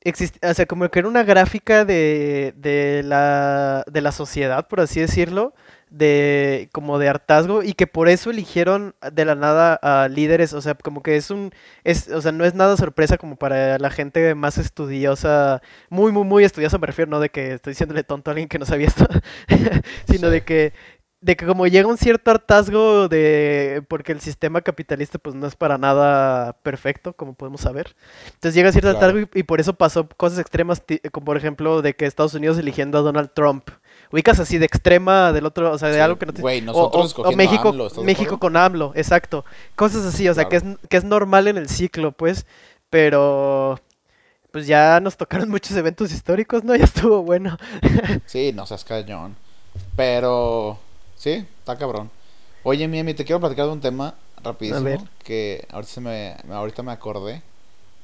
existe, 0.00 0.46
o 0.46 0.52
sea, 0.52 0.66
como 0.66 0.88
que 0.90 0.98
era 0.98 1.08
una 1.08 1.22
gráfica 1.22 1.84
de, 1.84 2.54
de 2.56 3.02
la, 3.04 3.84
de 3.86 4.00
la 4.00 4.12
sociedad, 4.12 4.66
por 4.68 4.80
así 4.80 5.00
decirlo, 5.00 5.54
de 5.92 6.68
como 6.72 6.98
de 6.98 7.08
hartazgo 7.08 7.62
y 7.62 7.74
que 7.74 7.86
por 7.86 8.08
eso 8.08 8.30
eligieron 8.30 8.94
de 9.12 9.24
la 9.24 9.34
nada 9.34 9.74
a 9.82 10.08
líderes, 10.08 10.52
o 10.54 10.60
sea, 10.62 10.74
como 10.74 11.02
que 11.02 11.16
es 11.16 11.30
un, 11.30 11.52
es, 11.84 12.08
o 12.08 12.20
sea, 12.22 12.32
no 12.32 12.44
es 12.44 12.54
nada 12.54 12.76
sorpresa 12.76 13.18
como 13.18 13.36
para 13.36 13.78
la 13.78 13.90
gente 13.90 14.34
más 14.34 14.58
estudiosa, 14.58 15.62
muy, 15.90 16.12
muy, 16.12 16.24
muy 16.24 16.44
estudiosa, 16.44 16.78
me 16.78 16.86
refiero, 16.86 17.10
no 17.10 17.20
de 17.20 17.30
que 17.30 17.54
estoy 17.54 17.72
diciéndole 17.72 18.04
tonto 18.04 18.30
a 18.30 18.32
alguien 18.32 18.48
que 18.48 18.58
no 18.58 18.66
sabía 18.66 18.86
esto, 18.88 19.06
Sí. 19.48 19.70
sino 20.08 20.30
de 20.30 20.44
que 20.44 20.72
de 21.20 21.36
que 21.36 21.46
como 21.46 21.68
llega 21.68 21.86
un 21.88 21.98
cierto 21.98 22.32
hartazgo 22.32 23.08
de 23.08 23.84
porque 23.88 24.10
el 24.12 24.20
sistema 24.20 24.60
capitalista 24.62 25.18
pues 25.18 25.36
no 25.36 25.46
es 25.46 25.54
para 25.54 25.78
nada 25.78 26.54
perfecto, 26.64 27.12
como 27.14 27.34
podemos 27.34 27.60
saber. 27.60 27.94
Entonces 28.26 28.54
llega 28.54 28.72
cierto 28.72 28.90
hartazgo 28.90 29.20
y, 29.20 29.28
y 29.34 29.42
por 29.44 29.60
eso 29.60 29.74
pasó 29.74 30.08
cosas 30.08 30.40
extremas, 30.40 30.82
como 31.12 31.24
por 31.26 31.36
ejemplo 31.36 31.80
de 31.80 31.94
que 31.94 32.06
Estados 32.06 32.34
Unidos 32.34 32.58
eligiendo 32.58 32.98
a 32.98 33.02
Donald 33.02 33.30
Trump. 33.34 33.70
Ubicas 34.12 34.38
así 34.38 34.58
de 34.58 34.66
extrema 34.66 35.32
del 35.32 35.46
otro, 35.46 35.72
o 35.72 35.78
sea, 35.78 35.88
de 35.88 35.94
Sí, 35.94 36.00
algo 36.00 36.18
que 36.18 36.26
no 36.26 36.32
te... 36.34 36.42
güey, 36.42 36.60
O, 36.60 36.64
nosotros 36.64 37.14
o- 37.18 37.32
México, 37.32 37.68
AMLO, 37.70 37.86
¿estás 37.86 37.98
de 38.00 38.04
México 38.06 38.38
con 38.38 38.56
AMLO, 38.56 38.92
exacto. 38.94 39.44
Cosas 39.74 40.04
así, 40.04 40.28
o 40.28 40.34
sea, 40.34 40.48
que 40.48 40.56
es, 40.56 40.64
que 40.88 40.96
es 40.98 41.04
normal 41.04 41.48
en 41.48 41.56
el 41.56 41.68
ciclo, 41.68 42.12
pues, 42.12 42.46
pero 42.90 43.80
pues 44.50 44.66
ya 44.66 45.00
nos 45.00 45.16
tocaron 45.16 45.48
muchos 45.48 45.74
eventos 45.78 46.12
históricos, 46.12 46.62
¿no? 46.62 46.76
Ya 46.76 46.84
estuvo 46.84 47.22
bueno. 47.22 47.56
Sí, 48.26 48.52
no 48.54 48.66
seas 48.66 48.84
cañón. 48.84 49.34
Pero, 49.96 50.78
sí, 51.16 51.46
está 51.60 51.76
cabrón. 51.78 52.10
Oye, 52.62 52.86
Miemi, 52.88 53.14
te 53.14 53.24
quiero 53.24 53.40
platicar 53.40 53.66
de 53.66 53.72
un 53.72 53.80
tema 53.80 54.08
A 54.08 54.14
ver. 54.36 54.44
rapidísimo 54.44 55.08
que 55.24 55.66
ahorita, 55.70 55.92
se 55.92 56.00
me, 56.02 56.36
ahorita 56.50 56.82
me 56.82 56.92
acordé. 56.92 57.42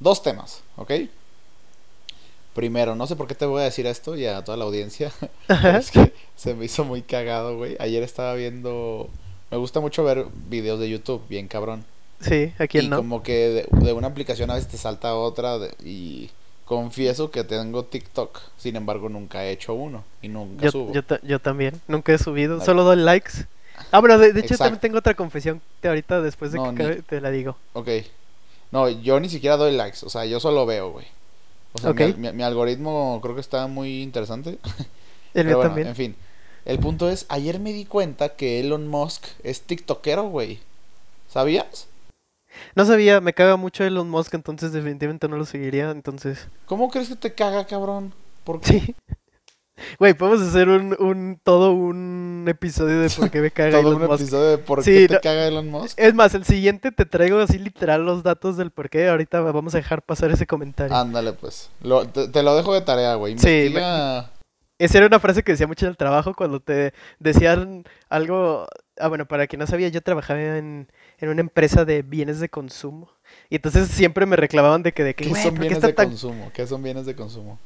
Dos 0.00 0.22
temas, 0.22 0.62
¿ok? 0.76 0.90
Primero, 2.58 2.96
no 2.96 3.06
sé 3.06 3.14
por 3.14 3.28
qué 3.28 3.36
te 3.36 3.46
voy 3.46 3.60
a 3.60 3.66
decir 3.66 3.86
esto 3.86 4.16
y 4.16 4.26
a 4.26 4.42
toda 4.42 4.58
la 4.58 4.64
audiencia, 4.64 5.12
pero 5.46 5.78
es 5.78 5.92
que 5.92 6.12
se 6.34 6.54
me 6.54 6.64
hizo 6.64 6.84
muy 6.84 7.02
cagado, 7.02 7.56
güey. 7.56 7.76
Ayer 7.78 8.02
estaba 8.02 8.34
viendo... 8.34 9.08
Me 9.52 9.56
gusta 9.58 9.78
mucho 9.78 10.02
ver 10.02 10.26
videos 10.48 10.80
de 10.80 10.90
YouTube, 10.90 11.22
bien 11.28 11.46
cabrón. 11.46 11.84
Sí, 12.20 12.52
¿a 12.58 12.66
quién 12.66 12.86
Y 12.86 12.88
no? 12.88 12.96
como 12.96 13.22
que 13.22 13.32
de, 13.48 13.68
de 13.86 13.92
una 13.92 14.08
aplicación 14.08 14.50
a 14.50 14.54
veces 14.54 14.68
te 14.72 14.76
salta 14.76 15.14
otra 15.14 15.60
de- 15.60 15.72
y 15.84 16.30
confieso 16.64 17.30
que 17.30 17.44
tengo 17.44 17.84
TikTok. 17.84 18.40
Sin 18.58 18.74
embargo, 18.74 19.08
nunca 19.08 19.44
he 19.44 19.52
hecho 19.52 19.74
uno 19.74 20.02
y 20.20 20.26
nunca 20.26 20.64
Yo, 20.64 20.72
subo. 20.72 20.92
yo, 20.92 21.04
ta- 21.04 21.20
yo 21.22 21.38
también, 21.38 21.80
nunca 21.86 22.12
he 22.12 22.18
subido, 22.18 22.60
solo 22.60 22.82
doy 22.82 22.96
likes. 22.96 23.46
Ah, 23.92 24.00
bueno, 24.00 24.18
de, 24.18 24.32
de 24.32 24.40
hecho 24.40 24.58
también 24.58 24.80
tengo 24.80 24.98
otra 24.98 25.14
confesión 25.14 25.60
que 25.80 25.86
ahorita 25.86 26.20
después 26.22 26.50
de 26.50 26.58
No, 26.58 26.74
que 26.74 26.82
ni- 26.96 27.02
te 27.02 27.20
la 27.20 27.30
digo. 27.30 27.56
Ok. 27.74 27.88
No, 28.72 28.88
yo 28.88 29.20
ni 29.20 29.28
siquiera 29.28 29.56
doy 29.56 29.76
likes. 29.76 29.98
O 30.04 30.10
sea, 30.10 30.24
yo 30.26 30.40
solo 30.40 30.66
veo, 30.66 30.90
güey. 30.90 31.06
O 31.74 31.78
sea, 31.78 31.92
mi, 31.92 32.12
mi- 32.14 32.32
mi 32.32 32.42
algoritmo 32.42 33.20
creo 33.22 33.34
que 33.34 33.40
está 33.40 33.66
muy 33.66 34.02
interesante. 34.02 34.58
El 35.34 35.46
mío 35.46 35.56
bueno, 35.56 35.70
también. 35.70 35.88
en 35.88 35.96
fin. 35.96 36.16
El 36.64 36.78
punto 36.78 37.08
es, 37.08 37.26
ayer 37.28 37.60
me 37.60 37.72
di 37.72 37.84
cuenta 37.84 38.30
que 38.30 38.60
Elon 38.60 38.88
Musk 38.88 39.26
es 39.42 39.62
tiktokero, 39.62 40.24
güey. 40.28 40.60
¿Sabías? 41.28 41.86
No 42.74 42.84
sabía, 42.84 43.20
me 43.20 43.32
caga 43.34 43.56
mucho 43.56 43.84
Elon 43.84 44.08
Musk, 44.10 44.34
entonces 44.34 44.72
definitivamente 44.72 45.28
no 45.28 45.36
lo 45.36 45.44
seguiría, 45.44 45.90
entonces... 45.90 46.48
¿Cómo 46.66 46.90
crees 46.90 47.08
que 47.08 47.16
te 47.16 47.34
caga, 47.34 47.66
cabrón? 47.66 48.12
¿Por 48.44 48.60
qué? 48.60 48.80
Sí. 48.80 48.94
Güey, 49.98 50.14
podemos 50.14 50.40
hacer 50.46 50.68
un, 50.68 50.96
un 50.98 51.40
todo 51.42 51.72
un 51.72 52.44
episodio 52.48 53.00
de 53.00 53.10
por 53.10 53.30
qué 53.30 53.40
me 53.40 53.50
caga 53.50 53.70
Todo 53.80 53.80
Elon 53.80 54.02
un 54.02 54.08
Musk. 54.08 54.20
episodio 54.22 54.50
de 54.50 54.58
por 54.58 54.82
Sí, 54.84 54.92
qué 54.92 55.08
te 55.08 55.14
no- 55.14 55.20
caga 55.20 55.46
Elon 55.46 55.68
Musk. 55.70 55.98
Es 55.98 56.14
más, 56.14 56.34
el 56.34 56.44
siguiente 56.44 56.90
te 56.92 57.04
traigo 57.06 57.38
así 57.40 57.58
literal 57.58 58.04
los 58.04 58.22
datos 58.22 58.56
del 58.56 58.70
por 58.70 58.90
qué. 58.90 59.08
Ahorita 59.08 59.40
vamos 59.40 59.74
a 59.74 59.78
dejar 59.78 60.02
pasar 60.02 60.30
ese 60.30 60.46
comentario. 60.46 60.94
Ándale, 60.96 61.32
pues. 61.32 61.70
Lo- 61.82 62.06
te, 62.08 62.28
te 62.28 62.42
lo 62.42 62.56
dejo 62.56 62.74
de 62.74 62.80
tarea, 62.82 63.14
güey. 63.14 63.38
Sí. 63.38 63.74
Esa 64.80 64.98
era 64.98 65.06
una 65.08 65.18
frase 65.18 65.42
que 65.42 65.52
decía 65.52 65.66
mucho 65.66 65.86
en 65.86 65.90
el 65.90 65.96
trabajo 65.96 66.34
cuando 66.34 66.60
te 66.60 66.92
decían 67.18 67.84
algo. 68.08 68.66
Ah, 69.00 69.08
bueno, 69.08 69.26
para 69.26 69.46
quien 69.48 69.58
no 69.60 69.66
sabía, 69.66 69.88
yo 69.88 70.00
trabajaba 70.02 70.40
en, 70.40 70.88
en 71.18 71.28
una 71.28 71.40
empresa 71.40 71.84
de 71.84 72.02
bienes 72.02 72.38
de 72.40 72.48
consumo. 72.48 73.10
Y 73.50 73.56
entonces 73.56 73.88
siempre 73.88 74.24
me 74.26 74.36
reclamaban 74.36 74.82
de 74.82 74.92
que, 74.92 75.02
de 75.04 75.14
que, 75.14 75.24
¿Qué 75.24 75.30
son 75.34 75.42
¿por 75.42 75.54
qué 75.54 75.60
bienes 75.60 75.82
de 75.82 75.92
tan. 75.92 76.08
consumo? 76.08 76.50
¿Qué 76.54 76.66
son 76.66 76.82
bienes 76.82 77.06
de 77.06 77.14
consumo? 77.16 77.58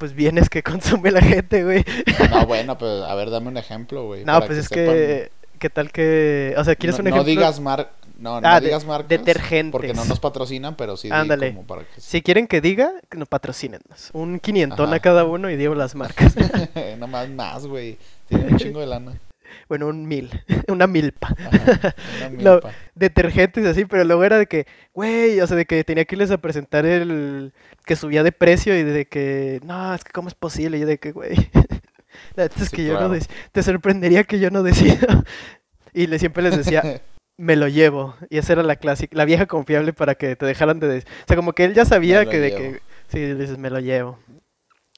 Pues 0.00 0.14
bienes 0.14 0.48
que 0.48 0.62
consume 0.64 1.12
la 1.12 1.20
gente, 1.22 1.62
güey. 1.62 1.84
No, 2.30 2.46
bueno, 2.46 2.76
pero 2.78 3.04
a 3.04 3.14
ver, 3.14 3.30
dame 3.30 3.48
un 3.48 3.56
ejemplo, 3.58 4.06
güey. 4.06 4.24
No, 4.24 4.38
pues 4.40 4.48
que 4.50 4.58
es 4.58 4.66
sepan. 4.66 4.84
que. 4.86 5.30
¿Qué 5.60 5.70
tal 5.70 5.92
que.? 5.92 6.54
O 6.56 6.64
sea, 6.64 6.74
¿quieres 6.74 6.96
no, 6.98 7.04
un 7.04 7.10
no 7.10 7.16
ejemplo? 7.16 7.30
digas 7.30 7.60
mar... 7.60 7.90
no, 8.18 8.40
no 8.40 8.48
Ah, 8.48 8.58
de- 8.60 8.66
digas 8.68 8.86
marcas 8.86 9.08
detergentes. 9.10 9.72
porque 9.72 9.92
no 9.92 10.06
nos 10.06 10.18
patrocinan, 10.18 10.74
pero 10.74 10.96
sí 10.96 11.10
Ándale. 11.12 11.48
como 11.54 11.66
para 11.66 11.82
que 11.82 12.00
Si 12.00 12.22
quieren 12.22 12.46
que 12.46 12.62
diga, 12.62 12.92
nos 13.14 13.28
patrocínenos. 13.28 14.08
Un 14.14 14.40
quinientón 14.40 14.92
a 14.94 15.00
cada 15.00 15.24
uno 15.24 15.50
y 15.50 15.56
digo 15.56 15.74
las 15.74 15.94
marcas. 15.94 16.34
no 16.98 17.06
más 17.06 17.28
más, 17.28 17.66
güey. 17.66 17.98
Tiene 18.26 18.46
un 18.48 18.56
chingo 18.56 18.80
de 18.80 18.86
lana. 18.86 19.12
Bueno, 19.68 19.86
un 19.88 20.06
mil. 20.06 20.30
Una 20.68 20.86
milpa. 20.86 21.34
Ajá, 21.38 21.94
una 22.18 22.28
No, 22.38 22.52
milpa. 22.54 22.72
detergentes 22.94 23.64
y 23.64 23.68
así, 23.68 23.84
pero 23.84 24.04
luego 24.04 24.24
era 24.24 24.38
de 24.38 24.46
que, 24.46 24.66
güey, 24.92 25.40
o 25.40 25.46
sea, 25.46 25.56
de 25.56 25.66
que 25.66 25.82
tenía 25.84 26.04
que 26.04 26.14
irles 26.14 26.30
a 26.30 26.38
presentar 26.38 26.86
el 26.86 27.52
que 27.84 27.96
subía 27.96 28.22
de 28.22 28.32
precio 28.32 28.76
y 28.78 28.82
de 28.82 29.06
que, 29.06 29.60
no, 29.64 29.94
es 29.94 30.04
que 30.04 30.12
cómo 30.12 30.28
es 30.28 30.34
posible, 30.34 30.76
y 30.76 30.80
yo 30.80 30.86
de 30.86 30.98
que, 30.98 31.12
güey, 31.12 31.34
la 32.36 32.44
es 32.44 32.52
Sí, 32.56 32.76
que 32.76 32.84
yo 32.84 32.92
no 32.94 32.98
claro. 33.08 33.14
dec- 33.14 33.28
te 33.52 33.62
sorprendería 33.62 34.24
que 34.24 34.38
yo 34.38 34.50
no 34.50 34.62
decido. 34.62 35.06
Y 35.92 36.06
le, 36.06 36.18
siempre 36.18 36.42
les 36.42 36.56
decía, 36.56 37.02
me 37.36 37.56
lo 37.56 37.66
llevo, 37.68 38.14
y 38.28 38.38
esa 38.38 38.52
era 38.52 38.62
la 38.62 38.76
clásica, 38.76 39.16
la 39.16 39.24
vieja 39.24 39.46
confiable 39.46 39.92
para 39.92 40.14
que 40.14 40.36
te 40.36 40.46
dejaran 40.46 40.78
de 40.78 40.86
decir, 40.88 41.08
o 41.10 41.24
sea, 41.26 41.36
como 41.36 41.52
que 41.52 41.64
él 41.64 41.74
ya 41.74 41.84
sabía 41.84 42.26
que 42.26 42.38
de 42.38 42.54
que, 42.54 42.80
sí, 43.08 43.18
dices, 43.34 43.58
me 43.58 43.70
lo 43.70 43.80
llevo. 43.80 44.18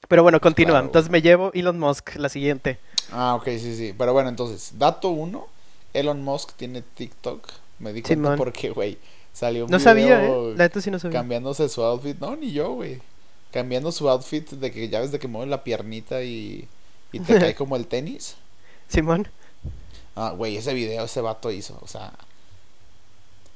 Pero 0.09 0.21
bueno, 0.21 0.39
continúa, 0.41 0.73
Claro, 0.73 0.85
entonces 0.87 1.09
me 1.09 1.21
llevo 1.21 1.49
Elon 1.53 1.79
Musk, 1.79 2.15
la 2.17 2.27
siguiente. 2.29 2.77
Ah, 3.11 3.35
ok, 3.35 3.45
sí, 3.45 3.75
sí. 3.75 3.93
Pero 3.97 4.13
bueno, 4.13 4.29
entonces, 4.29 4.73
dato 4.77 5.09
uno. 5.09 5.47
Elon 5.93 6.23
Musk 6.23 6.53
tiene 6.55 6.81
TikTok. 6.81 7.47
Me 7.79 7.93
di 7.93 8.01
cuenta 8.01 8.35
porque, 8.35 8.69
güey, 8.69 8.97
salió 9.31 9.65
un 9.65 9.71
No 9.71 9.79
sabía, 9.79 10.19
video 10.19 10.51
¿eh? 10.51 10.55
La 10.57 10.63
neta 10.65 10.81
sí 10.81 10.89
no 10.89 10.99
sabía. 10.99 11.19
cambiándose 11.19 11.69
su 11.69 11.83
outfit. 11.83 12.17
No, 12.19 12.35
ni 12.35 12.51
yo, 12.51 12.73
güey. 12.73 13.01
Cambiando 13.51 13.91
su 13.91 14.09
outfit 14.09 14.49
de 14.49 14.71
que 14.71 14.89
ya 14.89 14.99
ves 14.99 15.11
de 15.11 15.19
que 15.19 15.27
mueve 15.27 15.49
la 15.49 15.63
piernita 15.63 16.23
y, 16.23 16.67
y 17.11 17.19
te 17.19 17.39
cae 17.39 17.55
como 17.55 17.75
el 17.75 17.87
tenis. 17.87 18.35
Simón. 18.87 19.27
Ah, 20.15 20.33
güey, 20.35 20.57
ese 20.57 20.73
video 20.73 21.05
ese 21.05 21.21
vato 21.21 21.51
hizo, 21.51 21.77
o 21.81 21.87
sea. 21.87 22.13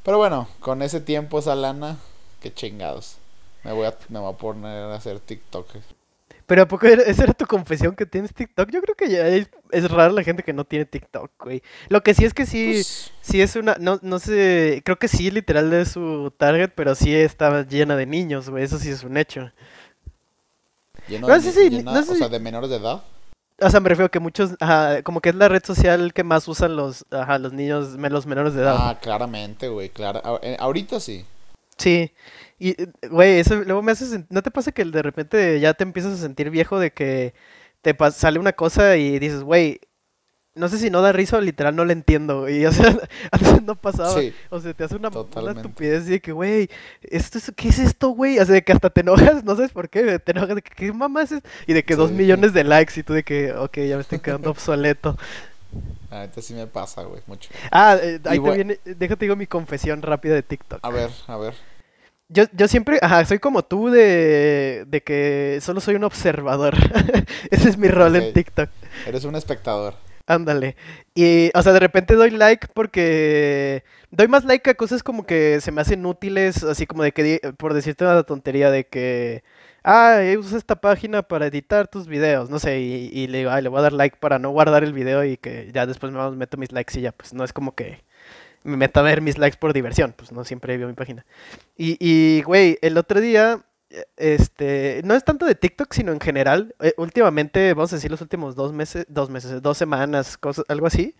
Pero 0.03 0.17
bueno, 0.17 0.47
con 0.59 0.81
ese 0.81 1.01
tiempo, 1.01 1.39
esa 1.39 1.55
lana, 1.55 1.97
qué 2.41 2.53
chingados. 2.53 3.17
Me 3.63 3.73
voy 3.73 3.87
a, 3.87 3.97
me 4.09 4.19
voy 4.19 4.33
a 4.33 4.37
poner 4.37 4.83
a 4.83 4.95
hacer 4.95 5.19
TikTok. 5.19 5.67
Pero 6.47 6.61
¿a 6.63 6.67
poco 6.67 6.87
era- 6.87 7.03
esa 7.03 7.23
era 7.25 7.33
tu 7.33 7.45
confesión 7.45 7.93
que 7.95 8.05
tienes 8.05 8.33
TikTok? 8.33 8.69
Yo 8.71 8.81
creo 8.81 8.95
que 8.95 9.09
ya 9.09 9.27
es, 9.27 9.49
es 9.69 9.91
raro 9.91 10.13
la 10.13 10.23
gente 10.23 10.43
que 10.43 10.53
no 10.53 10.63
tiene 10.63 10.85
TikTok, 10.85 11.29
güey. 11.43 11.61
Lo 11.89 12.01
que 12.01 12.13
sí 12.13 12.23
es 12.25 12.33
que 12.33 12.45
sí, 12.45 12.71
Pues, 12.73 13.11
sí 13.21 13.41
es 13.41 13.55
una, 13.57 13.75
no, 13.79 13.99
no 14.01 14.17
sé, 14.17 14.81
creo 14.85 14.97
que 14.97 15.09
sí 15.09 15.29
literal 15.29 15.71
es 15.73 15.89
su 15.89 16.33
target, 16.37 16.71
pero 16.73 16.95
sí 16.95 17.13
está 17.13 17.63
llena 17.67 17.95
de 17.97 18.05
niños, 18.05 18.49
güey, 18.49 18.63
eso 18.63 18.79
sí 18.79 18.89
es 18.89 19.03
un 19.03 19.17
hecho. 19.17 19.51
lleno 21.07 21.27
No 21.27 21.33
de, 21.33 21.41
sé 21.41 21.51
si- 21.51 21.69
llena- 21.69 21.91
no 21.93 22.03
sé 22.03 22.13
o 22.13 22.15
sea, 22.15 22.29
de 22.29 22.39
menores 22.39 22.69
de 22.69 22.77
edad. 22.77 23.03
O 23.59 23.69
sea, 23.69 23.79
me 23.79 23.89
refiero 23.89 24.09
que 24.11 24.19
muchos, 24.19 24.51
ajá, 24.59 25.01
como 25.03 25.19
que 25.19 25.29
es 25.29 25.35
la 25.35 25.49
red 25.49 25.63
social 25.65 26.13
que 26.13 26.23
más 26.23 26.47
usan 26.47 26.75
los, 26.75 27.05
ajá, 27.11 27.39
los 27.39 27.53
niños, 27.53 27.93
los 27.97 28.25
menores 28.25 28.53
de 28.53 28.61
edad. 28.61 28.75
Ah, 28.77 28.99
claramente, 29.01 29.67
güey, 29.67 29.89
claro. 29.89 30.21
Eh, 30.43 30.55
Ahorita 30.59 30.99
sí. 30.99 31.25
Sí, 31.77 32.13
y, 32.59 32.75
güey, 33.09 33.39
eso 33.39 33.55
luego 33.63 33.81
me 33.83 33.91
hace, 33.91 34.05
sen- 34.05 34.25
¿no 34.29 34.41
te 34.41 34.51
pasa 34.51 34.71
que 34.71 34.83
de 34.85 35.01
repente 35.03 35.59
ya 35.59 35.73
te 35.75 35.83
empiezas 35.83 36.13
a 36.13 36.17
sentir 36.17 36.49
viejo 36.49 36.79
de 36.79 36.91
que 36.91 37.33
te 37.81 37.95
sale 38.11 38.39
una 38.39 38.53
cosa 38.53 38.97
y 38.97 39.19
dices, 39.19 39.43
güey, 39.43 39.79
no 40.55 40.69
sé 40.69 40.79
si 40.79 40.89
no 40.89 41.01
da 41.01 41.11
risa 41.13 41.37
o 41.37 41.41
literal 41.41 41.75
no 41.75 41.85
la 41.85 41.93
entiendo, 41.93 42.49
y 42.49 42.65
o 42.67 42.71
sea, 42.71 42.97
antes 43.31 43.63
no 43.63 43.75
pasaba, 43.75 44.23
Sí, 44.23 44.35
o 44.49 44.59
sea, 44.59 44.73
te 44.73 44.83
hace 44.85 44.95
una, 44.95 45.11
una 45.35 45.51
estupidez 45.51 46.07
de 46.07 46.19
que, 46.21 46.31
güey, 46.31 46.69
esto 47.03 47.37
es, 47.37 47.51
¿qué 47.55 47.69
es 47.69 47.79
esto, 47.79 48.09
güey? 48.09 48.39
O 48.39 48.45
sea, 48.45 48.55
de 48.55 48.63
que 48.63 48.73
hasta 48.73 48.89
te 48.89 49.01
enojas, 49.01 49.43
no 49.43 49.55
sabes 49.55 49.71
por 49.71 49.89
qué, 49.89 50.19
te 50.19 50.31
enojas 50.31 50.55
de 50.55 50.61
que, 50.63 50.71
¿qué 50.75 50.93
mamá 50.93 51.23
es? 51.23 51.35
Y 51.67 51.73
de 51.73 51.83
que 51.85 51.95
dos 51.95 52.11
Sí, 52.11 52.13
millones 52.13 52.53
de 52.53 52.63
likes 52.63 52.99
y 52.99 53.03
tú 53.03 53.13
de 53.13 53.23
que, 53.23 53.53
ok, 53.53 53.77
ya 53.87 53.95
me 53.97 54.01
estoy 54.01 54.19
quedando 54.19 54.51
obsoleto. 54.51 55.17
Ahorita 56.09 56.41
sí 56.41 56.53
me 56.53 56.67
pasa, 56.67 57.03
güey, 57.03 57.21
mucho. 57.27 57.49
Ah, 57.71 57.97
eh, 58.01 58.19
ahí 58.25 58.39
te 58.39 58.51
viene, 58.51 58.79
déjate 58.85 59.25
digo 59.25 59.35
mi 59.35 59.47
confesión 59.47 60.01
rápida 60.01 60.33
de 60.35 60.43
TikTok. 60.43 60.81
A 60.81 60.89
ver, 60.89 61.11
a 61.27 61.37
ver. 61.37 61.55
Yo, 62.29 62.43
yo 62.53 62.67
siempre, 62.67 62.99
ajá, 63.01 63.23
soy 63.25 63.39
como 63.39 63.63
tú 63.63 63.89
de, 63.89 64.83
de 64.87 65.01
que 65.03 65.59
solo 65.61 65.79
soy 65.79 65.95
un 65.95 66.03
observador. 66.03 66.75
Ese 67.51 67.69
es 67.69 67.77
mi 67.77 67.87
rol 67.87 68.15
en 68.17 68.25
Ok. 68.25 68.33
TikTok. 68.33 68.69
Eres 69.05 69.23
un 69.25 69.35
espectador. 69.35 69.95
Ándale. 70.29 70.75
Y, 71.15 71.51
o 71.55 71.61
sea, 71.61 71.71
de 71.71 71.79
repente 71.79 72.15
doy 72.15 72.31
like 72.31 72.67
porque 72.73 73.83
doy 74.11 74.27
más 74.27 74.43
like 74.43 74.69
a 74.69 74.73
cosas 74.75 75.01
como 75.01 75.25
que 75.25 75.61
se 75.61 75.71
me 75.71 75.79
hacen 75.79 76.05
útiles, 76.05 76.63
así 76.63 76.85
como 76.85 77.03
de 77.03 77.13
que, 77.13 77.39
por 77.57 77.73
decirte 77.73 78.03
una 78.03 78.21
tontería 78.23 78.69
de 78.69 78.85
que, 78.87 79.43
ah, 79.85 80.19
usa 80.37 80.57
esta 80.57 80.75
página 80.81 81.23
para 81.23 81.47
editar 81.47 81.87
tus 81.87 82.07
videos, 82.07 82.49
no 82.49 82.59
sé, 82.59 82.81
y, 82.81 83.09
y 83.13 83.27
le 83.27 83.37
digo, 83.39 83.51
ay, 83.51 83.63
le 83.63 83.69
voy 83.69 83.79
a 83.79 83.83
dar 83.83 83.93
like 83.93 84.17
para 84.19 84.37
no 84.37 84.49
guardar 84.49 84.83
el 84.83 84.91
video 84.91 85.23
y 85.23 85.37
que 85.37 85.71
ya 85.73 85.85
después 85.85 86.11
me 86.11 86.31
meto 86.31 86.57
mis 86.57 86.73
likes 86.73 86.99
y 86.99 87.03
ya, 87.03 87.13
pues 87.13 87.33
no 87.33 87.45
es 87.45 87.53
como 87.53 87.73
que 87.73 88.03
me 88.67 88.77
meta 88.77 88.99
a 88.99 89.03
ver 89.03 89.21
mis 89.21 89.37
likes 89.37 89.57
por 89.57 89.73
diversión, 89.73 90.13
pues 90.15 90.31
no 90.31 90.43
siempre 90.43 90.77
veo 90.77 90.87
mi 90.87 90.93
página. 90.93 91.25
Y, 91.77 91.97
y, 91.99 92.41
güey, 92.43 92.77
el 92.81 92.97
otro 92.97 93.21
día, 93.21 93.63
este, 94.17 95.01
no 95.05 95.15
es 95.15 95.23
tanto 95.23 95.45
de 95.45 95.55
TikTok, 95.55 95.93
sino 95.93 96.11
en 96.11 96.19
general, 96.19 96.75
eh, 96.81 96.93
últimamente, 96.97 97.73
vamos 97.73 97.93
a 97.93 97.95
decir 97.95 98.11
los 98.11 98.21
últimos 98.21 98.55
dos 98.55 98.73
meses, 98.73 99.05
dos 99.07 99.29
meses, 99.29 99.61
dos 99.61 99.77
semanas, 99.77 100.37
cosas, 100.37 100.65
algo 100.67 100.87
así, 100.87 101.15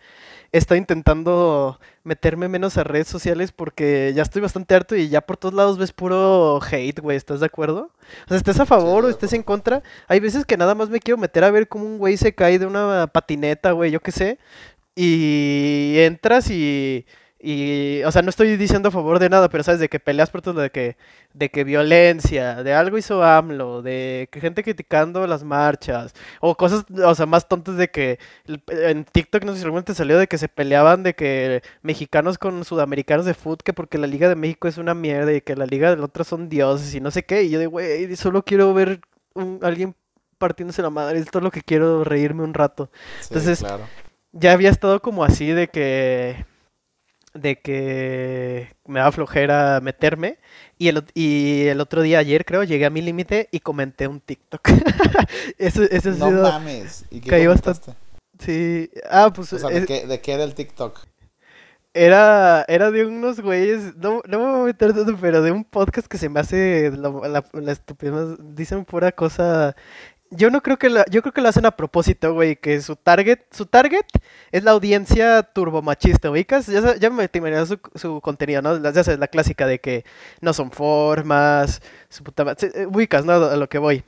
estoy 0.52 0.78
intentando 0.78 1.80
meterme 2.04 2.48
menos 2.48 2.76
a 2.76 2.84
redes 2.84 3.08
sociales 3.08 3.52
porque 3.52 4.12
ya 4.14 4.22
estoy 4.22 4.42
bastante 4.42 4.74
harto 4.74 4.96
y 4.96 5.08
ya 5.08 5.22
por 5.22 5.38
todos 5.38 5.54
lados 5.54 5.78
ves 5.78 5.92
puro 5.92 6.60
hate, 6.62 7.00
güey, 7.00 7.16
¿estás 7.16 7.40
de 7.40 7.46
acuerdo? 7.46 7.90
O 8.26 8.28
sea, 8.28 8.36
estés 8.36 8.60
a 8.60 8.66
favor 8.66 9.06
o 9.06 9.08
estés 9.08 9.32
en 9.32 9.42
contra, 9.42 9.82
hay 10.06 10.20
veces 10.20 10.44
que 10.44 10.58
nada 10.58 10.74
más 10.74 10.90
me 10.90 11.00
quiero 11.00 11.16
meter 11.16 11.44
a 11.44 11.50
ver 11.50 11.68
cómo 11.68 11.86
un 11.86 11.98
güey 11.98 12.18
se 12.18 12.34
cae 12.34 12.58
de 12.58 12.66
una 12.66 13.06
patineta, 13.06 13.72
güey, 13.72 13.90
yo 13.90 14.00
qué 14.00 14.12
sé, 14.12 14.38
y 14.94 15.94
entras 15.98 16.50
y... 16.50 17.06
Y, 17.40 18.02
o 18.02 18.10
sea, 18.10 18.22
no 18.22 18.30
estoy 18.30 18.56
diciendo 18.56 18.88
a 18.88 18.92
favor 18.92 19.20
de 19.20 19.28
nada, 19.28 19.48
pero 19.48 19.62
sabes, 19.62 19.78
de 19.78 19.88
que 19.88 20.00
peleas 20.00 20.28
por 20.28 20.42
todo 20.42 20.60
de 20.60 20.70
que, 20.70 20.96
de 21.34 21.50
que 21.50 21.62
violencia, 21.62 22.64
de 22.64 22.74
algo 22.74 22.98
hizo 22.98 23.22
AMLO, 23.22 23.80
de 23.80 24.28
que 24.32 24.40
gente 24.40 24.64
criticando 24.64 25.24
las 25.28 25.44
marchas, 25.44 26.14
o 26.40 26.56
cosas, 26.56 26.84
o 26.90 27.14
sea, 27.14 27.26
más 27.26 27.46
tontas 27.46 27.76
de 27.76 27.90
que 27.90 28.18
en 28.68 29.04
TikTok 29.04 29.44
no 29.44 29.52
sé 29.52 29.58
si 29.58 29.64
realmente 29.64 29.94
salió 29.94 30.18
de 30.18 30.26
que 30.26 30.36
se 30.36 30.48
peleaban 30.48 31.04
de 31.04 31.14
que 31.14 31.62
mexicanos 31.82 32.38
con 32.38 32.64
sudamericanos 32.64 33.24
de 33.24 33.34
fútbol, 33.34 33.58
que 33.64 33.72
porque 33.72 33.98
la 33.98 34.08
Liga 34.08 34.28
de 34.28 34.34
México 34.34 34.66
es 34.66 34.76
una 34.76 34.94
mierda 34.94 35.32
y 35.32 35.40
que 35.40 35.54
la 35.54 35.66
Liga 35.66 35.90
del 35.90 36.02
otro 36.02 36.24
son 36.24 36.48
dioses 36.48 36.92
y 36.94 37.00
no 37.00 37.12
sé 37.12 37.24
qué, 37.24 37.44
y 37.44 37.50
yo 37.50 37.60
de, 37.60 37.66
güey, 37.66 38.16
solo 38.16 38.44
quiero 38.44 38.74
ver 38.74 39.00
un, 39.34 39.60
alguien 39.62 39.94
partiéndose 40.38 40.82
la 40.82 40.90
madre, 40.90 41.20
es 41.20 41.30
todo 41.30 41.42
lo 41.42 41.52
que 41.52 41.62
quiero 41.62 42.02
reírme 42.02 42.42
un 42.42 42.54
rato. 42.54 42.90
Sí, 43.20 43.28
Entonces, 43.30 43.60
claro. 43.60 43.84
Ya 44.32 44.52
había 44.52 44.70
estado 44.70 45.00
como 45.00 45.24
así 45.24 45.50
de 45.52 45.68
que 45.68 46.44
de 47.40 47.60
que 47.60 48.74
me 48.86 48.98
daba 49.00 49.12
flojera 49.12 49.80
meterme 49.82 50.38
y 50.78 50.88
el, 50.88 51.04
y 51.14 51.66
el 51.66 51.80
otro 51.80 52.02
día 52.02 52.18
ayer 52.18 52.44
creo 52.44 52.64
llegué 52.64 52.86
a 52.86 52.90
mi 52.90 53.02
límite 53.02 53.48
y 53.50 53.60
comenté 53.60 54.06
un 54.08 54.20
TikTok. 54.20 54.60
eso, 55.58 55.82
eso 55.84 56.10
ha 56.10 56.12
No 56.12 56.28
sido- 56.28 56.42
mames. 56.42 57.04
¿Y 57.10 57.20
qué 57.20 57.30
caí 57.30 57.44
comentaste? 57.46 57.94
sí, 58.38 58.90
ah, 59.10 59.32
pues 59.34 59.52
O 59.52 59.58
sea, 59.58 59.68
¿de 59.70 59.78
es- 59.78 59.86
qué, 59.86 60.06
¿de 60.06 60.20
qué 60.20 60.32
era 60.32 60.44
el 60.44 60.54
TikTok? 60.54 61.00
era 61.94 62.64
era 62.68 62.90
de 62.90 63.04
unos 63.06 63.40
güeyes, 63.40 63.96
no, 63.96 64.20
no 64.28 64.38
me 64.38 64.44
voy 64.52 64.60
a 64.60 64.64
meter 64.66 64.92
tanto, 64.94 65.16
pero 65.20 65.42
de 65.42 65.50
un 65.50 65.64
podcast 65.64 66.06
que 66.06 66.18
se 66.18 66.28
me 66.28 66.38
hace 66.38 66.92
la, 66.96 67.08
la, 67.28 67.44
la 67.52 67.72
estupidez, 67.72 68.36
dicen 68.54 68.84
pura 68.84 69.10
cosa 69.10 69.74
yo 70.30 70.50
no 70.50 70.62
creo 70.62 70.78
que 70.78 70.90
la, 70.90 71.04
yo 71.10 71.22
creo 71.22 71.32
que 71.32 71.40
lo 71.40 71.48
hacen 71.48 71.66
a 71.66 71.70
propósito, 71.76 72.34
güey, 72.34 72.56
que 72.56 72.80
su 72.82 72.96
target, 72.96 73.40
su 73.50 73.66
target 73.66 74.04
es 74.52 74.64
la 74.64 74.72
audiencia 74.72 75.42
turbomachista, 75.42 76.30
ubicas, 76.30 76.66
ya, 76.66 76.96
ya 76.96 77.10
me 77.10 77.28
te 77.28 77.38
imaginas 77.38 77.68
su, 77.68 77.78
su 77.94 78.20
contenido, 78.20 78.62
¿no? 78.62 78.76
Ya 78.92 79.04
sabes, 79.04 79.18
la 79.18 79.28
clásica 79.28 79.66
de 79.66 79.80
que 79.80 80.04
no 80.40 80.52
son 80.52 80.70
formas, 80.70 81.80
su 82.08 82.22
puta 82.24 82.54
eh, 82.60 82.86
ubicas, 82.86 83.24
¿no? 83.24 83.32
A 83.32 83.56
lo 83.56 83.68
que 83.68 83.78
voy. 83.78 84.04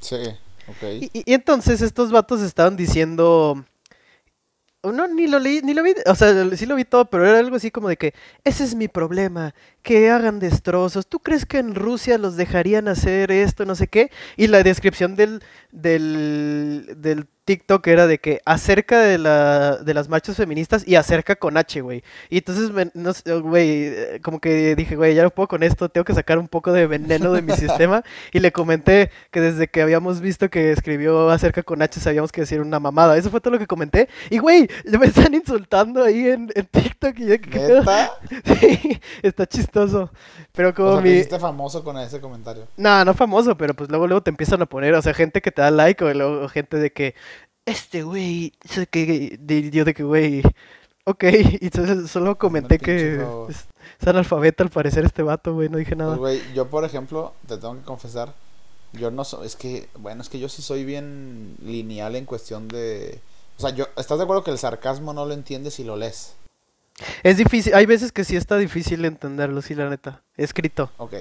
Sí, 0.00 0.16
ok. 0.68 0.82
Y, 1.00 1.10
y- 1.12 1.22
y 1.26 1.34
entonces 1.34 1.82
estos 1.82 2.10
vatos 2.10 2.40
estaban 2.42 2.76
diciendo. 2.76 3.64
No, 4.92 5.08
ni 5.08 5.26
lo 5.26 5.38
leí, 5.38 5.60
ni 5.62 5.74
lo 5.74 5.82
vi, 5.82 5.94
o 6.06 6.14
sea, 6.14 6.56
sí 6.56 6.66
lo 6.66 6.76
vi 6.76 6.84
todo, 6.84 7.10
pero 7.10 7.26
era 7.26 7.38
algo 7.38 7.56
así 7.56 7.70
como 7.70 7.88
de 7.88 7.96
que, 7.96 8.14
ese 8.44 8.64
es 8.64 8.74
mi 8.74 8.88
problema, 8.88 9.54
que 9.82 10.10
hagan 10.10 10.38
destrozos, 10.38 11.06
¿tú 11.06 11.20
crees 11.20 11.46
que 11.46 11.58
en 11.58 11.74
Rusia 11.74 12.18
los 12.18 12.36
dejarían 12.36 12.88
hacer 12.88 13.30
esto, 13.30 13.64
no 13.64 13.74
sé 13.74 13.88
qué? 13.88 14.10
Y 14.36 14.48
la 14.48 14.62
descripción 14.62 15.16
del, 15.16 15.42
del, 15.72 16.94
del 16.98 17.26
TikTok 17.46 17.86
era 17.86 18.06
de 18.06 18.18
que 18.18 18.40
acerca 18.44 19.00
de, 19.00 19.16
la, 19.18 19.76
de 19.78 19.94
las 19.94 20.08
marchas 20.10 20.36
feministas 20.36 20.86
y 20.86 20.96
acerca 20.96 21.36
con 21.36 21.56
H, 21.56 21.80
güey. 21.80 22.02
Y 22.28 22.38
entonces, 22.38 22.70
me- 22.72 22.90
no 22.92 23.14
sé, 23.14 23.32
güey, 23.38 23.84
eh, 23.86 24.20
como 24.22 24.40
que 24.40 24.74
dije, 24.76 24.96
güey, 24.96 25.14
ya 25.14 25.22
no 25.22 25.30
puedo 25.30 25.46
con 25.48 25.62
esto, 25.62 25.88
tengo 25.88 26.04
que 26.04 26.12
sacar 26.12 26.38
un 26.38 26.48
poco 26.48 26.72
de 26.72 26.86
veneno 26.86 27.32
de 27.32 27.40
mi 27.42 27.52
sistema. 27.56 28.02
Y 28.32 28.40
le 28.40 28.52
comenté 28.52 29.10
que 29.30 29.40
desde 29.40 29.68
que 29.68 29.80
habíamos 29.80 30.20
visto 30.20 30.50
que 30.50 30.72
escribió 30.72 31.30
acerca 31.30 31.62
con 31.62 31.80
H 31.80 32.00
sabíamos 32.00 32.32
que 32.32 32.42
decir 32.42 32.60
una 32.60 32.80
mamada. 32.80 33.16
Eso 33.16 33.30
fue 33.30 33.40
todo 33.40 33.52
lo 33.54 33.58
que 33.58 33.66
comenté. 33.66 34.08
Y 34.28 34.38
güey, 34.38 34.68
me 34.84 35.06
están 35.06 35.32
insultando 35.32 36.02
ahí 36.04 36.28
en, 36.28 36.50
en 36.54 36.66
TikTok 36.66 37.18
y 37.20 37.26
yo, 37.26 37.40
¿qué. 37.40 37.80
Sí, 38.60 39.00
está 39.22 39.46
chistoso. 39.46 40.10
Pero 40.52 40.74
como 40.74 40.88
O 40.88 40.92
sea, 40.94 41.02
te 41.02 41.08
mi... 41.08 41.14
hiciste 41.14 41.38
famoso 41.38 41.84
con 41.84 41.96
ese 41.98 42.20
comentario. 42.20 42.66
No, 42.76 43.04
no 43.04 43.14
famoso, 43.14 43.56
pero 43.56 43.74
pues 43.74 43.88
luego 43.88 44.06
luego 44.06 44.22
te 44.22 44.30
empiezan 44.30 44.60
a 44.62 44.66
poner, 44.66 44.94
o 44.94 45.02
sea, 45.02 45.14
gente 45.14 45.40
que 45.40 45.52
te 45.52 45.62
da 45.62 45.70
like 45.70 46.02
o 46.04 46.12
luego 46.12 46.48
gente 46.48 46.76
de 46.78 46.90
que 46.92 47.14
este 47.66 48.02
güey, 48.02 48.52
sé 48.64 48.86
que 48.86 49.38
yo 49.72 49.84
de 49.84 49.92
que 49.94 50.02
güey, 50.02 50.42
ok, 51.04 51.24
y 51.60 51.64
entonces 51.66 52.10
solo 52.10 52.38
comenté 52.38 52.78
que 52.78 53.16
es, 53.48 53.66
es 54.00 54.08
analfabeta 54.08 54.62
al 54.64 54.70
parecer 54.70 55.04
este 55.04 55.22
vato, 55.22 55.52
güey, 55.54 55.68
no 55.68 55.76
dije 55.78 55.94
Pues, 55.94 55.98
nada. 55.98 56.16
güey, 56.16 56.40
yo, 56.54 56.68
por 56.68 56.84
ejemplo, 56.84 57.34
te 57.46 57.56
tengo 57.58 57.74
que 57.76 57.82
confesar, 57.82 58.32
yo 58.92 59.10
no 59.10 59.24
soy, 59.24 59.46
es 59.46 59.56
que, 59.56 59.88
bueno, 59.98 60.22
es 60.22 60.28
que 60.28 60.38
yo 60.38 60.48
sí 60.48 60.62
soy 60.62 60.84
bien 60.84 61.56
lineal 61.62 62.16
en 62.16 62.24
cuestión 62.24 62.68
de... 62.68 63.20
O 63.58 63.60
sea, 63.60 63.70
yo, 63.70 63.86
¿estás 63.96 64.18
de 64.18 64.24
acuerdo 64.24 64.44
que 64.44 64.50
el 64.50 64.58
sarcasmo 64.58 65.12
no 65.12 65.24
lo 65.26 65.32
entiendes 65.34 65.74
si 65.74 65.84
lo 65.84 65.96
lees? 65.96 66.34
Es 67.22 67.36
difícil, 67.36 67.74
hay 67.74 67.84
veces 67.86 68.12
que 68.12 68.24
sí 68.24 68.36
está 68.36 68.56
difícil 68.56 69.04
entenderlo, 69.04 69.60
sí, 69.62 69.74
la 69.74 69.88
neta, 69.90 70.22
escrito. 70.36 70.90
Ok, 70.98 71.14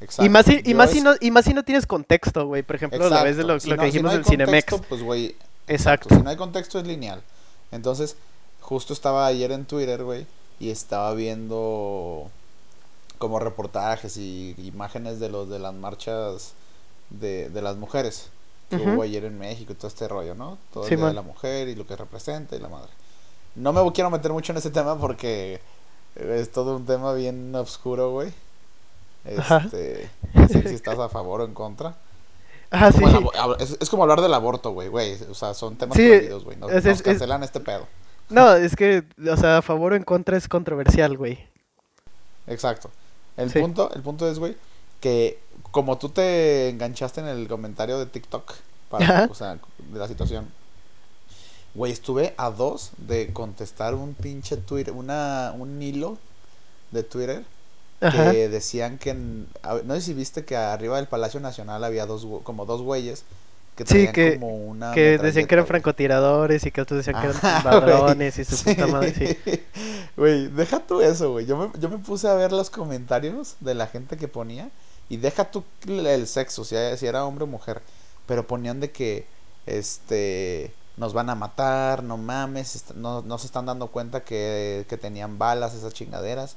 exacto. 0.00 0.24
Y 0.24 0.28
más 0.28 0.46
si, 0.46 0.60
y 0.64 0.74
más 0.74 0.88
es- 0.90 0.96
si 0.96 1.00
no, 1.02 1.12
y 1.20 1.30
más 1.30 1.44
si 1.44 1.54
no 1.54 1.62
tienes 1.64 1.86
contexto, 1.86 2.46
güey, 2.46 2.62
por 2.62 2.76
ejemplo, 2.76 3.08
la 3.08 3.22
vez 3.22 3.36
de 3.36 3.44
lo. 3.44 3.58
Si 3.60 3.70
no- 3.70 3.76
que 3.76 3.82
si 3.82 3.86
dijimos 3.86 4.04
no 4.04 4.10
hay 4.10 4.16
del 4.18 4.24
Cinemex. 4.24 4.64
contexto, 4.66 4.88
Pues, 4.88 5.02
güey, 5.02 5.36
Exacto. 5.66 6.08
Si 6.10 6.22
no 6.22 6.30
hay 6.30 6.36
contexto 6.36 6.78
es 6.78 6.86
lineal. 6.86 7.22
Entonces, 7.70 8.16
justo 8.60 8.92
estaba 8.92 9.26
ayer 9.26 9.52
en 9.52 9.66
Twitter, 9.66 10.04
güey, 10.04 10.26
y 10.60 10.70
estaba 10.70 11.12
viendo 11.14 12.30
como 13.18 13.38
reportajes 13.38 14.16
y 14.16 14.54
imágenes 14.58 15.20
de 15.20 15.28
los 15.30 15.48
de 15.48 15.58
las 15.58 15.74
marchas 15.74 16.54
de, 17.10 17.50
de 17.50 17.62
las 17.62 17.76
mujeres 17.76 18.30
que 18.74 18.82
hubo 18.82 19.02
ayer 19.02 19.24
en 19.24 19.38
México 19.38 19.72
y 19.72 19.76
todo 19.76 19.88
este 19.88 20.08
rollo, 20.08 20.34
¿no? 20.34 20.58
Todo 20.72 20.88
el 20.88 20.94
Sí, 20.94 20.96
día 20.96 21.06
de 21.06 21.14
la 21.14 21.22
mujer 21.22 21.68
y 21.68 21.74
lo 21.76 21.86
que 21.86 21.96
representa 21.96 22.56
y 22.56 22.60
la 22.60 22.68
madre. 22.68 22.90
No 23.56 23.72
me 23.72 23.92
quiero 23.92 24.10
meter 24.10 24.32
mucho 24.32 24.52
en 24.52 24.58
ese 24.58 24.70
tema 24.70 24.98
porque 24.98 25.60
es 26.16 26.52
todo 26.52 26.76
un 26.76 26.86
tema 26.86 27.14
bien 27.14 27.54
oscuro, 27.54 28.12
güey. 28.12 28.32
Este, 29.24 30.10
no 30.34 30.48
sé 30.48 30.66
si 30.68 30.74
estás 30.74 30.98
a 30.98 31.08
favor 31.08 31.40
o 31.40 31.44
en 31.44 31.54
contra. 31.54 31.96
Ah, 32.70 32.90
sí. 32.92 33.02
Es, 33.60 33.76
es 33.80 33.90
como 33.90 34.02
hablar 34.02 34.20
del 34.20 34.34
aborto, 34.34 34.70
güey, 34.72 34.88
güey. 34.88 35.14
O 35.30 35.34
sea, 35.34 35.54
son 35.54 35.76
temas 35.76 35.96
Sí, 35.96 36.06
prohibidos, 36.08 36.44
güey. 36.44 36.56
Nos, 36.56 36.70
es- 36.70 36.76
nos 36.76 36.84
es- 36.86 36.96
es- 36.98 37.02
cancelan 37.02 37.42
este 37.42 37.60
pedo. 37.60 37.86
No, 38.30 38.54
es 38.54 38.74
que, 38.74 39.04
o 39.30 39.36
sea, 39.36 39.58
a 39.58 39.62
favor 39.62 39.92
o 39.92 39.96
en 39.96 40.02
contra 40.02 40.36
es 40.36 40.48
controversial, 40.48 41.16
güey. 41.16 41.38
Exacto. 42.46 42.90
El 43.36 43.50
Sí. 43.50 43.60
punto, 43.60 43.90
el 43.94 44.02
punto 44.02 44.28
es, 44.28 44.38
güey, 44.38 44.56
que 45.00 45.38
como 45.70 45.98
tú 45.98 46.08
te 46.08 46.68
enganchaste 46.68 47.20
en 47.20 47.26
el 47.28 47.48
comentario 47.48 47.98
de 47.98 48.06
TikTok, 48.06 48.52
para, 48.90 49.28
o 49.30 49.34
sea, 49.34 49.58
de 49.78 49.98
la 49.98 50.08
situación. 50.08 50.48
Güey, 51.74 51.90
estuve 51.92 52.34
a 52.36 52.50
dos 52.50 52.92
de 52.98 53.32
contestar 53.32 53.94
un 53.94 54.14
pinche 54.14 54.56
Twitter, 54.56 54.94
una, 54.94 55.52
un 55.58 55.82
hilo 55.82 56.18
de 56.92 57.02
Twitter 57.02 57.44
que 58.10 58.48
decían 58.48 58.98
que, 58.98 59.14
no 59.14 59.94
sé 59.94 60.00
si 60.00 60.14
viste 60.14 60.44
que 60.44 60.56
arriba 60.56 60.96
del 60.96 61.06
Palacio 61.06 61.40
Nacional 61.40 61.84
había 61.84 62.06
dos, 62.06 62.26
como 62.42 62.66
dos 62.66 62.82
güeyes 62.82 63.24
que 63.76 63.84
sí, 63.86 64.08
que, 64.12 64.38
como 64.38 64.56
una 64.56 64.92
que 64.92 65.18
decían 65.18 65.48
que 65.48 65.54
eran 65.56 65.66
francotiradores 65.66 66.64
y 66.64 66.70
que 66.70 66.80
otros 66.80 67.04
decían 67.04 67.20
que 67.20 67.28
eran 67.28 67.64
ladrones 67.64 68.38
y 68.38 68.44
su 68.44 68.62
puta 68.62 68.86
madre, 68.86 69.12
sí. 69.14 69.62
Güey, 70.16 70.46
deja 70.46 70.78
tú 70.78 71.00
eso, 71.00 71.32
güey. 71.32 71.44
Yo 71.44 71.56
me, 71.56 71.80
yo 71.80 71.88
me 71.88 71.98
puse 71.98 72.28
a 72.28 72.34
ver 72.34 72.52
los 72.52 72.70
comentarios 72.70 73.56
de 73.58 73.74
la 73.74 73.88
gente 73.88 74.16
que 74.16 74.28
ponía 74.28 74.70
y 75.08 75.16
deja 75.16 75.50
tú 75.50 75.64
el 75.88 76.28
sexo, 76.28 76.64
si, 76.64 76.76
si 76.96 77.06
era 77.06 77.24
hombre 77.24 77.44
o 77.44 77.46
mujer, 77.48 77.82
pero 78.26 78.46
ponían 78.46 78.78
de 78.78 78.92
que, 78.92 79.26
este, 79.66 80.72
nos 80.96 81.12
van 81.12 81.30
a 81.30 81.34
matar, 81.34 82.04
no 82.04 82.16
mames, 82.16 82.84
no, 82.94 83.22
no 83.22 83.38
se 83.38 83.46
están 83.46 83.66
dando 83.66 83.88
cuenta 83.88 84.22
que, 84.22 84.86
que 84.88 84.96
tenían 84.96 85.38
balas 85.38 85.74
esas 85.74 85.92
chingaderas. 85.92 86.56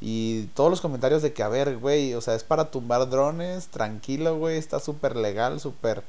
Y 0.00 0.44
todos 0.54 0.70
los 0.70 0.80
comentarios 0.80 1.20
de 1.22 1.32
que, 1.32 1.42
a 1.42 1.48
ver, 1.48 1.76
güey, 1.76 2.14
o 2.14 2.20
sea, 2.20 2.34
es 2.34 2.42
para 2.42 2.70
tumbar 2.70 3.08
drones, 3.10 3.68
tranquilo, 3.68 4.38
güey, 4.38 4.56
está 4.56 4.80
súper 4.80 5.14
legal, 5.14 5.60
súper 5.60 6.02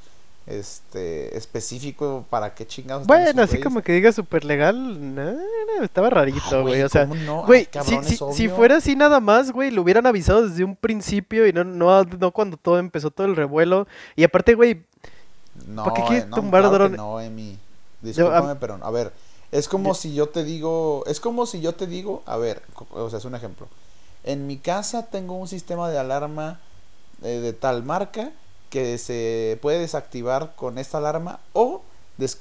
este 0.46 1.36
específico 1.36 2.24
para 2.28 2.54
qué 2.54 2.66
chingados. 2.66 3.06
Bueno, 3.06 3.42
así 3.42 3.60
como 3.60 3.82
que 3.82 3.92
diga 3.92 4.10
súper 4.10 4.44
legal, 4.44 5.14
no, 5.14 5.36
estaba 5.82 6.10
rarito, 6.10 6.62
güey. 6.62 6.82
o 6.82 6.88
sea, 6.88 7.08
güey, 7.46 7.68
si, 7.84 8.18
si, 8.32 8.48
fuera 8.48 8.76
así 8.78 8.96
nada 8.96 9.20
más, 9.20 9.52
güey, 9.52 9.70
lo 9.70 9.82
hubieran 9.82 10.06
avisado 10.06 10.48
desde 10.48 10.64
un 10.64 10.74
principio 10.74 11.46
y 11.46 11.52
no, 11.52 11.62
no, 11.62 12.02
no 12.04 12.30
cuando 12.32 12.56
todo 12.56 12.78
empezó 12.78 13.10
todo 13.10 13.26
el 13.26 13.36
revuelo. 13.36 13.86
Y 14.16 14.24
aparte, 14.24 14.54
güey, 14.54 14.82
no, 15.66 15.84
¿para 15.84 15.94
qué 15.94 16.02
quieres 16.08 16.30
tumbar 16.30 16.70
drones? 16.70 16.96
No, 16.96 17.20
Emi. 17.20 17.58
Discúlpame, 18.00 18.56
pero 18.56 18.80
a 18.82 18.90
ver, 18.90 19.12
es 19.52 19.68
como 19.68 19.94
si 19.94 20.14
yo 20.14 20.30
te 20.30 20.44
digo, 20.44 21.04
es 21.06 21.20
como 21.20 21.44
si 21.44 21.60
yo 21.60 21.74
te 21.74 21.86
digo, 21.86 22.22
a 22.24 22.38
ver, 22.38 22.62
o 22.90 23.10
sea, 23.10 23.18
es 23.18 23.24
un 23.26 23.34
ejemplo. 23.34 23.68
En 24.24 24.46
mi 24.46 24.56
casa 24.56 25.06
tengo 25.06 25.34
un 25.34 25.46
sistema 25.46 25.90
de 25.90 25.98
alarma 25.98 26.58
eh, 27.22 27.38
de 27.38 27.52
tal 27.52 27.82
marca 27.84 28.32
que 28.70 28.96
se 28.96 29.58
puede 29.60 29.78
desactivar 29.78 30.54
con 30.56 30.78
esta 30.78 30.98
alarma 30.98 31.40
o, 31.52 31.82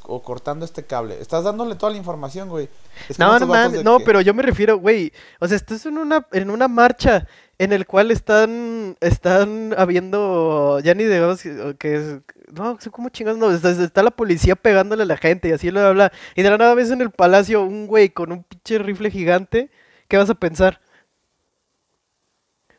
o 0.04 0.24
cortando 0.24 0.64
este 0.64 0.86
cable. 0.86 1.20
Estás 1.20 1.44
dándole 1.44 1.76
toda 1.76 1.92
la 1.92 1.98
información, 1.98 2.48
güey. 2.48 2.70
no, 3.18 3.38
no, 3.40 3.84
no, 3.84 4.00
pero 4.00 4.22
yo 4.22 4.34
me 4.34 4.42
refiero, 4.42 4.80
güey. 4.80 5.12
O 5.42 5.48
sea, 5.48 5.58
estás 5.58 5.86
en 5.86 5.98
una, 5.98 6.26
en 6.32 6.50
una 6.50 6.70
marcha 6.70 7.28
en 7.62 7.74
el 7.74 7.86
cual 7.86 8.10
están, 8.10 8.98
están 9.02 9.76
habiendo, 9.78 10.80
ya 10.80 10.96
ni 10.96 11.04
de 11.04 11.76
que 11.78 11.96
es, 11.96 12.20
no, 12.52 12.76
cómo 12.90 13.10
chingados, 13.10 13.38
no, 13.40 13.52
está, 13.52 14.02
la 14.02 14.10
policía 14.10 14.56
pegándole 14.56 15.04
a 15.04 15.06
la 15.06 15.16
gente 15.16 15.48
y 15.48 15.52
así 15.52 15.70
lo 15.70 15.80
habla. 15.80 16.12
Y 16.36 16.42
de 16.42 16.50
la 16.50 16.58
nada 16.58 16.74
ves 16.74 16.90
en 16.90 17.02
el 17.02 17.12
palacio 17.12 17.62
un 17.62 17.86
güey 17.86 18.10
con 18.10 18.32
un 18.32 18.44
pinche 18.44 18.80
rifle 18.80 19.12
gigante, 19.12 19.70
¿qué 20.08 20.18
vas 20.18 20.32
a 20.32 20.34
pensar? 20.34 20.82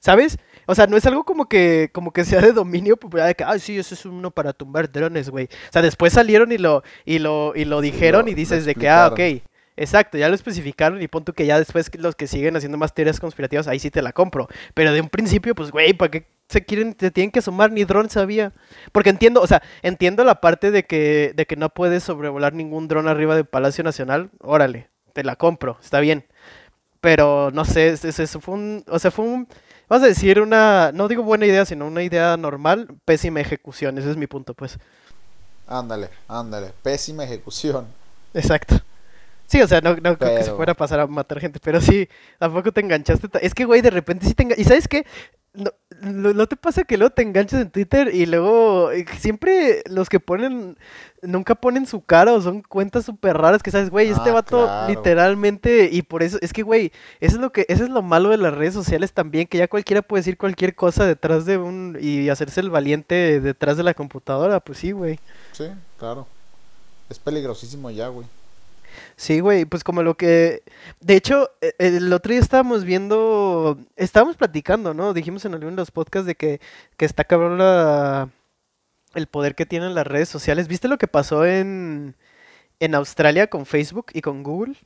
¿Sabes? 0.00 0.36
O 0.66 0.74
sea, 0.74 0.88
no 0.88 0.96
es 0.96 1.06
algo 1.06 1.22
como 1.22 1.48
que, 1.48 1.90
como 1.92 2.12
que 2.12 2.24
sea 2.24 2.40
de 2.40 2.52
dominio 2.52 2.96
popular 2.96 3.28
de 3.28 3.36
que, 3.36 3.44
ay, 3.44 3.60
sí, 3.60 3.78
eso 3.78 3.94
es 3.94 4.04
uno 4.04 4.32
para 4.32 4.52
tumbar 4.52 4.90
drones, 4.90 5.30
güey. 5.30 5.44
O 5.44 5.72
sea, 5.72 5.82
después 5.82 6.12
salieron 6.12 6.50
y 6.50 6.58
lo, 6.58 6.82
y 7.04 7.20
lo, 7.20 7.52
y 7.54 7.66
lo 7.66 7.80
dijeron 7.82 8.26
y 8.26 8.34
dices 8.34 8.64
de 8.64 8.74
que, 8.74 8.88
ah, 8.88 9.10
ok. 9.12 9.20
Exacto, 9.82 10.16
ya 10.16 10.28
lo 10.28 10.36
especificaron 10.36 11.02
y 11.02 11.08
punto 11.08 11.32
que 11.32 11.44
ya 11.44 11.58
después 11.58 11.90
los 11.98 12.14
que 12.14 12.28
siguen 12.28 12.54
haciendo 12.54 12.78
más 12.78 12.94
teorías 12.94 13.18
conspirativas, 13.18 13.66
ahí 13.66 13.80
sí 13.80 13.90
te 13.90 14.00
la 14.00 14.12
compro. 14.12 14.46
Pero 14.74 14.92
de 14.92 15.00
un 15.00 15.08
principio, 15.08 15.56
pues, 15.56 15.72
güey, 15.72 15.92
¿para 15.92 16.12
qué 16.12 16.28
se 16.48 16.64
quieren, 16.64 16.94
te 16.94 17.10
tienen 17.10 17.32
que 17.32 17.40
asomar? 17.40 17.72
Ni 17.72 17.82
dron 17.82 18.08
sabía. 18.08 18.52
Porque 18.92 19.10
entiendo, 19.10 19.40
o 19.42 19.46
sea, 19.48 19.60
entiendo 19.82 20.22
la 20.22 20.40
parte 20.40 20.70
de 20.70 20.84
que, 20.84 21.32
de 21.34 21.46
que 21.46 21.56
no 21.56 21.68
puedes 21.70 22.04
sobrevolar 22.04 22.54
ningún 22.54 22.86
dron 22.86 23.08
arriba 23.08 23.34
del 23.34 23.46
Palacio 23.46 23.82
Nacional. 23.82 24.30
Órale, 24.38 24.88
te 25.14 25.24
la 25.24 25.34
compro, 25.34 25.78
está 25.82 25.98
bien. 25.98 26.26
Pero 27.00 27.50
no 27.52 27.64
sé, 27.64 27.88
eso 27.88 28.40
fue 28.40 28.54
un, 28.54 28.84
o 28.86 29.00
sea, 29.00 29.10
fue 29.10 29.24
un, 29.24 29.48
Vas 29.88 30.04
a 30.04 30.06
decir 30.06 30.40
una, 30.40 30.92
no 30.94 31.08
digo 31.08 31.24
buena 31.24 31.44
idea, 31.44 31.66
sino 31.66 31.88
una 31.88 32.04
idea 32.04 32.36
normal, 32.36 32.88
pésima 33.04 33.40
ejecución, 33.40 33.98
ese 33.98 34.12
es 34.12 34.16
mi 34.16 34.28
punto, 34.28 34.54
pues. 34.54 34.78
Ándale, 35.66 36.08
ándale, 36.28 36.72
pésima 36.84 37.24
ejecución. 37.24 37.88
Exacto. 38.32 38.80
Sí, 39.46 39.60
o 39.60 39.68
sea, 39.68 39.80
no, 39.80 39.96
no 39.96 40.16
creo 40.16 40.36
que 40.36 40.44
se 40.44 40.52
fuera 40.52 40.72
a 40.72 40.76
pasar 40.76 41.00
a 41.00 41.06
matar 41.06 41.40
gente, 41.40 41.60
pero 41.62 41.80
sí, 41.80 42.08
tampoco 42.38 42.72
te 42.72 42.80
enganchaste. 42.80 43.28
Es 43.40 43.54
que, 43.54 43.64
güey, 43.64 43.82
de 43.82 43.90
repente 43.90 44.26
sí 44.26 44.34
te 44.34 44.44
enganchaste. 44.44 44.62
¿Y 44.62 44.64
sabes 44.64 44.88
qué? 44.88 45.04
No, 45.54 45.70
no, 46.00 46.46
te 46.46 46.56
pasa 46.56 46.84
que 46.84 46.96
luego 46.96 47.12
te 47.12 47.20
enganchas 47.20 47.60
en 47.60 47.70
Twitter 47.70 48.14
y 48.14 48.24
luego 48.24 48.90
eh, 48.90 49.04
siempre 49.18 49.82
los 49.84 50.08
que 50.08 50.18
ponen, 50.18 50.78
nunca 51.20 51.54
ponen 51.54 51.86
su 51.86 52.00
cara 52.00 52.32
o 52.32 52.40
son 52.40 52.62
cuentas 52.62 53.04
súper 53.04 53.36
raras 53.36 53.62
que 53.62 53.70
sabes, 53.70 53.90
güey, 53.90 54.08
este 54.08 54.30
ah, 54.30 54.32
vato 54.32 54.88
literalmente, 54.88 55.90
y 55.92 56.00
por 56.00 56.22
eso, 56.22 56.38
es 56.40 56.54
que, 56.54 56.62
güey, 56.62 56.90
eso 57.20 57.36
es 57.36 57.42
lo 57.42 57.52
que, 57.52 57.66
eso 57.68 57.84
es 57.84 57.90
lo 57.90 58.00
malo 58.00 58.30
de 58.30 58.38
las 58.38 58.54
redes 58.54 58.72
sociales 58.72 59.12
también, 59.12 59.46
que 59.46 59.58
ya 59.58 59.68
cualquiera 59.68 60.00
puede 60.00 60.20
decir 60.20 60.38
cualquier 60.38 60.74
cosa 60.74 61.04
detrás 61.04 61.44
de 61.44 61.58
un, 61.58 61.98
y 62.00 62.30
hacerse 62.30 62.60
el 62.60 62.70
valiente 62.70 63.38
detrás 63.40 63.76
de 63.76 63.82
la 63.82 63.92
computadora, 63.92 64.58
pues 64.58 64.78
sí, 64.78 64.92
güey. 64.92 65.20
Sí, 65.52 65.66
claro. 65.98 66.26
Es 67.10 67.18
peligrosísimo 67.18 67.90
ya, 67.90 68.08
güey. 68.08 68.26
Sí, 69.16 69.40
güey, 69.40 69.64
pues 69.64 69.84
como 69.84 70.02
lo 70.02 70.16
que... 70.16 70.62
De 71.00 71.16
hecho, 71.16 71.50
e, 71.60 71.74
el 71.78 72.12
otro 72.12 72.30
día 72.30 72.40
estábamos 72.40 72.84
viendo, 72.84 73.78
estábamos 73.96 74.36
platicando, 74.36 74.94
¿no? 74.94 75.14
Dijimos 75.14 75.44
en 75.44 75.54
algunos 75.54 75.74
de 75.76 75.80
los 75.80 75.90
podcasts 75.90 76.26
de 76.26 76.34
que, 76.34 76.60
que 76.96 77.04
está 77.04 77.24
cabrón 77.24 77.58
la... 77.58 78.28
el 79.14 79.26
poder 79.26 79.54
que 79.54 79.66
tienen 79.66 79.94
las 79.94 80.06
redes 80.06 80.28
sociales. 80.28 80.68
¿Viste 80.68 80.88
lo 80.88 80.98
que 80.98 81.08
pasó 81.08 81.44
en, 81.44 82.16
en 82.80 82.94
Australia 82.94 83.48
con 83.48 83.66
Facebook 83.66 84.06
y 84.12 84.20
con 84.20 84.42
Google? 84.42 84.76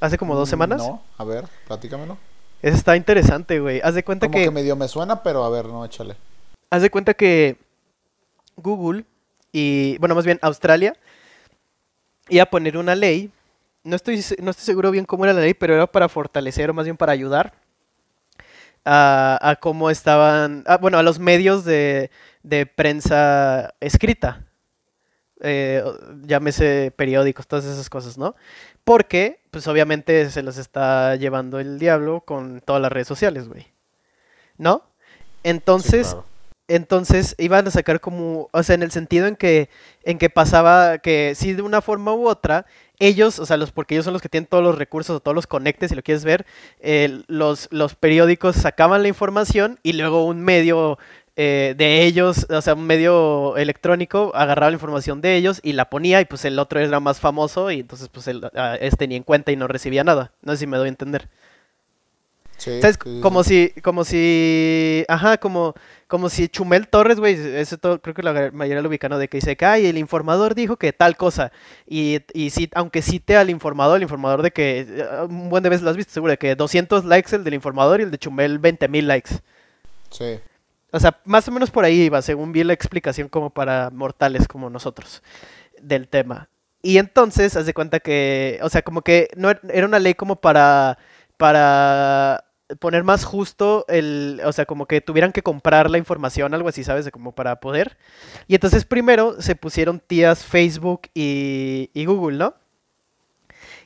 Hace 0.00 0.18
como 0.18 0.34
dos 0.34 0.48
mm, 0.48 0.50
semanas. 0.50 0.78
No, 0.78 1.02
a 1.16 1.24
ver, 1.24 1.44
platícamelo. 1.66 2.18
Eso 2.60 2.76
está 2.76 2.96
interesante, 2.96 3.58
güey. 3.60 3.80
Haz 3.82 3.94
de 3.94 4.04
cuenta 4.04 4.26
como 4.26 4.38
que... 4.38 4.44
que 4.44 4.50
medio 4.50 4.76
me 4.76 4.88
suena, 4.88 5.22
pero 5.22 5.44
a 5.44 5.50
ver, 5.50 5.66
no, 5.66 5.84
échale. 5.84 6.16
Haz 6.70 6.82
de 6.82 6.90
cuenta 6.90 7.14
que 7.14 7.56
Google 8.56 9.04
y, 9.52 9.98
bueno, 9.98 10.14
más 10.14 10.24
bien 10.24 10.38
Australia 10.42 10.96
y 12.28 12.38
a 12.38 12.46
poner 12.46 12.76
una 12.76 12.94
ley. 12.94 13.30
No 13.84 13.96
estoy, 13.96 14.24
no 14.40 14.50
estoy 14.50 14.64
seguro 14.64 14.90
bien 14.90 15.04
cómo 15.04 15.24
era 15.24 15.34
la 15.34 15.40
ley, 15.40 15.54
pero 15.54 15.74
era 15.74 15.86
para 15.86 16.08
fortalecer 16.08 16.70
o 16.70 16.74
más 16.74 16.84
bien 16.84 16.96
para 16.96 17.12
ayudar 17.12 17.52
a, 18.84 19.56
cómo 19.60 19.90
estaban, 19.90 20.64
bueno, 20.80 20.98
a 20.98 21.02
los 21.02 21.18
medios 21.18 21.64
de, 21.64 22.10
prensa 22.74 23.74
escrita. 23.80 24.46
Eh, 25.44 25.82
llámese 26.22 26.92
periódicos, 26.94 27.48
todas 27.48 27.64
esas 27.64 27.90
cosas, 27.90 28.16
¿no? 28.16 28.36
Porque, 28.84 29.40
pues 29.50 29.66
obviamente 29.66 30.30
se 30.30 30.42
los 30.42 30.56
está 30.56 31.16
llevando 31.16 31.58
el 31.58 31.80
diablo 31.80 32.20
con 32.20 32.60
todas 32.60 32.80
las 32.80 32.92
redes 32.92 33.08
sociales, 33.08 33.48
güey. 33.48 33.66
¿No? 34.56 34.84
Entonces, 35.42 36.16
entonces 36.74 37.34
iban 37.38 37.66
a 37.66 37.70
sacar 37.70 38.00
como, 38.00 38.48
o 38.52 38.62
sea, 38.62 38.74
en 38.74 38.82
el 38.82 38.90
sentido 38.90 39.26
en 39.26 39.36
que, 39.36 39.68
en 40.04 40.18
que 40.18 40.30
pasaba 40.30 40.98
que 40.98 41.34
sí 41.36 41.52
de 41.52 41.62
una 41.62 41.82
forma 41.82 42.14
u 42.14 42.28
otra, 42.28 42.66
ellos, 42.98 43.38
o 43.38 43.46
sea, 43.46 43.56
los, 43.56 43.72
porque 43.72 43.94
ellos 43.94 44.04
son 44.04 44.12
los 44.12 44.22
que 44.22 44.28
tienen 44.28 44.46
todos 44.46 44.62
los 44.62 44.78
recursos 44.78 45.16
o 45.16 45.20
todos 45.20 45.34
los 45.34 45.46
conectes, 45.46 45.90
si 45.90 45.96
lo 45.96 46.02
quieres 46.02 46.24
ver, 46.24 46.46
eh, 46.80 47.22
los, 47.26 47.68
los 47.70 47.94
periódicos 47.94 48.56
sacaban 48.56 49.02
la 49.02 49.08
información 49.08 49.78
y 49.82 49.94
luego 49.94 50.24
un 50.24 50.40
medio 50.40 50.98
eh, 51.34 51.74
de 51.78 52.02
ellos, 52.04 52.46
o 52.50 52.60
sea, 52.60 52.74
un 52.74 52.86
medio 52.86 53.56
electrónico 53.56 54.32
agarraba 54.34 54.70
la 54.70 54.76
información 54.76 55.22
de 55.22 55.36
ellos 55.36 55.60
y 55.62 55.72
la 55.72 55.88
ponía 55.88 56.20
y 56.20 56.26
pues 56.26 56.44
el 56.44 56.58
otro 56.58 56.78
era 56.78 57.00
más 57.00 57.20
famoso 57.20 57.70
y 57.70 57.80
entonces 57.80 58.08
pues 58.08 58.28
él, 58.28 58.42
este 58.80 59.08
ni 59.08 59.16
en 59.16 59.22
cuenta 59.22 59.50
y 59.50 59.56
no 59.56 59.66
recibía 59.66 60.04
nada. 60.04 60.32
No 60.42 60.52
sé 60.52 60.58
si 60.58 60.66
me 60.66 60.76
doy 60.76 60.86
a 60.86 60.90
entender. 60.90 61.28
¿Sabes? 62.62 62.96
como 62.98 63.42
si, 63.42 63.70
como 63.82 64.04
si, 64.04 65.04
ajá, 65.08 65.38
como, 65.38 65.74
como 66.06 66.28
si 66.28 66.48
Chumel 66.48 66.88
Torres, 66.88 67.18
güey, 67.18 67.34
eso 67.34 67.78
todo, 67.78 68.00
creo 68.00 68.14
que 68.14 68.22
la 68.22 68.50
mayoría 68.52 68.82
lo 68.82 68.88
ubican, 68.88 69.18
De 69.18 69.28
que 69.28 69.38
dice 69.38 69.56
que, 69.56 69.64
ay, 69.64 69.86
el 69.86 69.98
informador 69.98 70.54
dijo 70.54 70.76
que 70.76 70.92
tal 70.92 71.16
cosa. 71.16 71.52
Y, 71.86 72.20
y 72.34 72.50
sí, 72.50 72.70
aunque 72.74 73.02
cite 73.02 73.36
al 73.36 73.50
informador, 73.50 73.96
el 73.96 74.02
informador 74.02 74.42
de 74.42 74.50
que, 74.52 74.86
eh, 74.88 75.06
un 75.28 75.48
buen 75.48 75.62
de 75.62 75.70
veces 75.70 75.82
lo 75.82 75.90
has 75.90 75.96
visto 75.96 76.12
seguro, 76.12 76.30
de 76.30 76.38
que 76.38 76.54
200 76.54 77.04
likes 77.04 77.34
el 77.34 77.44
del 77.44 77.54
informador 77.54 78.00
y 78.00 78.04
el 78.04 78.10
de 78.10 78.18
Chumel 78.18 78.58
20 78.58 78.88
mil 78.88 79.08
likes. 79.08 79.30
Sí. 80.10 80.38
O 80.92 81.00
sea, 81.00 81.18
más 81.24 81.48
o 81.48 81.50
menos 81.50 81.70
por 81.70 81.84
ahí 81.84 82.02
iba, 82.02 82.20
según 82.22 82.52
vi 82.52 82.62
la 82.64 82.74
explicación 82.74 83.28
como 83.28 83.50
para 83.50 83.90
mortales 83.90 84.46
como 84.46 84.68
nosotros 84.70 85.22
del 85.80 86.06
tema. 86.06 86.48
Y 86.82 86.98
entonces, 86.98 87.56
haz 87.56 87.64
de 87.64 87.74
cuenta 87.74 88.00
que, 88.00 88.58
o 88.62 88.68
sea, 88.68 88.82
como 88.82 89.02
que 89.02 89.28
no 89.36 89.50
era 89.50 89.86
una 89.86 89.98
ley 89.98 90.14
como 90.14 90.36
para, 90.36 90.98
para 91.36 92.44
poner 92.78 93.04
más 93.04 93.24
justo 93.24 93.84
el, 93.88 94.40
o 94.44 94.52
sea, 94.52 94.66
como 94.66 94.86
que 94.86 95.00
tuvieran 95.00 95.32
que 95.32 95.42
comprar 95.42 95.90
la 95.90 95.98
información, 95.98 96.54
algo 96.54 96.68
así, 96.68 96.84
¿sabes? 96.84 97.10
Como 97.10 97.32
para 97.32 97.60
poder. 97.60 97.96
Y 98.48 98.54
entonces 98.54 98.84
primero 98.84 99.40
se 99.40 99.54
pusieron 99.54 100.00
tías 100.00 100.44
Facebook 100.44 101.02
y, 101.14 101.88
Google, 101.94 102.38
¿no? 102.38 102.54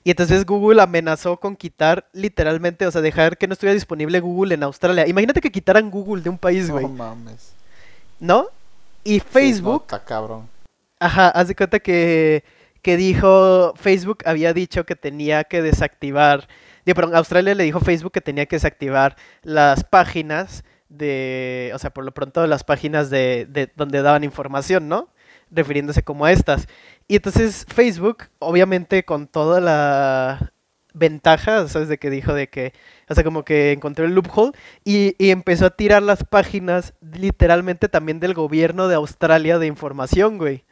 Y 0.04 0.10
entonces 0.10 0.46
Google 0.46 0.80
amenazó 0.80 1.38
con 1.38 1.56
quitar 1.56 2.06
literalmente, 2.12 2.86
o 2.86 2.90
sea, 2.90 3.00
dejar 3.00 3.36
que 3.36 3.48
no 3.48 3.54
estuviera 3.54 3.74
disponible 3.74 4.20
Google 4.20 4.54
en 4.54 4.62
Australia. 4.62 5.06
Imagínate 5.08 5.40
que 5.40 5.50
quitaran 5.50 5.90
Google 5.90 6.22
de 6.22 6.30
un 6.30 6.38
país, 6.38 6.70
güey. 6.70 6.84
No 6.84 6.90
mames. 6.90 7.52
¿No? 8.20 8.46
Y 9.02 9.18
Facebook... 9.20 9.82
Sí, 9.86 9.92
no, 9.92 9.96
está 9.96 10.04
cabrón. 10.04 10.48
Ajá, 11.00 11.28
haz 11.28 11.48
de 11.48 11.54
cuenta 11.54 11.80
que, 11.80 12.44
que 12.82 12.96
dijo, 12.96 13.74
Facebook 13.76 14.18
había 14.24 14.52
dicho 14.52 14.86
que 14.86 14.94
tenía 14.94 15.44
que 15.44 15.60
desactivar, 15.60 16.48
perdón, 16.94 17.16
Australia 17.16 17.54
le 17.54 17.64
dijo 17.64 17.78
a 17.78 17.82
Facebook 17.82 18.12
que 18.12 18.20
tenía 18.20 18.46
que 18.46 18.56
desactivar 18.56 19.16
las 19.42 19.84
páginas 19.84 20.64
de, 20.88 21.72
o 21.74 21.78
sea, 21.78 21.90
por 21.90 22.04
lo 22.04 22.12
pronto 22.12 22.46
las 22.46 22.64
páginas 22.64 23.10
de, 23.10 23.46
de 23.48 23.72
donde 23.74 24.02
daban 24.02 24.24
información, 24.24 24.88
¿no? 24.88 25.08
Refiriéndose 25.50 26.02
como 26.02 26.24
a 26.24 26.32
estas. 26.32 26.68
Y 27.08 27.16
entonces 27.16 27.66
Facebook, 27.68 28.24
obviamente 28.38 29.04
con 29.04 29.26
toda 29.26 29.60
la 29.60 30.52
ventaja, 30.96 31.68
¿sabes? 31.68 31.88
De 31.88 31.98
que 31.98 32.10
dijo 32.10 32.34
de 32.34 32.48
que, 32.48 32.72
o 33.08 33.14
sea, 33.14 33.22
como 33.22 33.44
que 33.44 33.72
encontró 33.72 34.06
el 34.06 34.14
loophole 34.14 34.52
y, 34.84 35.14
y 35.18 35.30
empezó 35.30 35.66
a 35.66 35.70
tirar 35.70 36.02
las 36.02 36.24
páginas 36.24 36.94
literalmente 37.00 37.88
también 37.88 38.18
del 38.18 38.34
gobierno 38.34 38.88
de 38.88 38.94
Australia 38.94 39.58
de 39.58 39.66
información, 39.66 40.38
güey. 40.38 40.64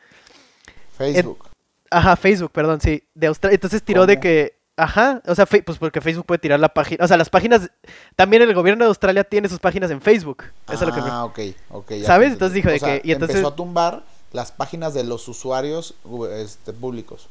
Facebook. 0.96 1.50
Ajá, 1.90 2.16
Facebook, 2.16 2.52
perdón, 2.52 2.80
sí, 2.80 3.04
de 3.14 3.26
Australia. 3.26 3.54
Entonces 3.54 3.82
tiró 3.82 4.06
de 4.06 4.18
que, 4.18 4.58
ajá, 4.76 5.22
o 5.26 5.34
sea, 5.34 5.46
pues 5.46 5.78
porque 5.78 6.00
Facebook 6.00 6.26
puede 6.26 6.38
tirar 6.38 6.58
la 6.60 6.68
página, 6.68 7.04
o 7.04 7.08
sea, 7.08 7.16
las 7.16 7.30
páginas, 7.30 7.70
también 8.16 8.42
el 8.42 8.54
gobierno 8.54 8.84
de 8.84 8.88
Australia 8.88 9.24
tiene 9.24 9.48
sus 9.48 9.58
páginas 9.60 9.90
en 9.90 10.00
Facebook. 10.00 10.44
Eso 10.66 10.74
es 10.74 10.80
lo 10.88 10.94
que 10.94 11.00
me... 11.00 11.08
Ah, 11.10 11.24
ok, 11.24 11.38
ok. 11.70 11.90
ya 11.92 12.06
¿Sabes? 12.06 12.32
Entonces 12.32 12.54
dijo 12.54 12.68
de 12.68 12.78
sea, 12.78 13.00
que- 13.00 13.08
y 13.08 13.12
entonces- 13.12 13.36
Empezó 13.36 13.52
a 13.52 13.56
tumbar 13.56 14.04
las 14.32 14.50
páginas 14.52 14.94
de 14.94 15.04
los 15.04 15.28
usuarios 15.28 15.94
este, 16.36 16.72
públicos. 16.72 17.28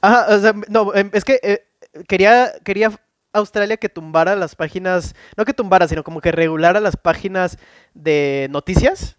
Ajá, 0.00 0.26
o 0.34 0.38
sea, 0.40 0.54
no, 0.68 0.94
em, 0.94 1.10
es 1.12 1.24
que 1.24 1.38
eh, 1.42 1.64
quería, 2.08 2.52
quería 2.64 2.90
Australia 3.32 3.76
que 3.76 3.88
tumbara 3.88 4.36
las 4.36 4.54
páginas, 4.56 5.14
no 5.36 5.44
que 5.44 5.54
tumbara, 5.54 5.88
sino 5.88 6.04
como 6.04 6.20
que 6.20 6.32
regulara 6.32 6.80
las 6.80 6.96
páginas 6.96 7.58
de 7.94 8.48
noticias, 8.50 9.16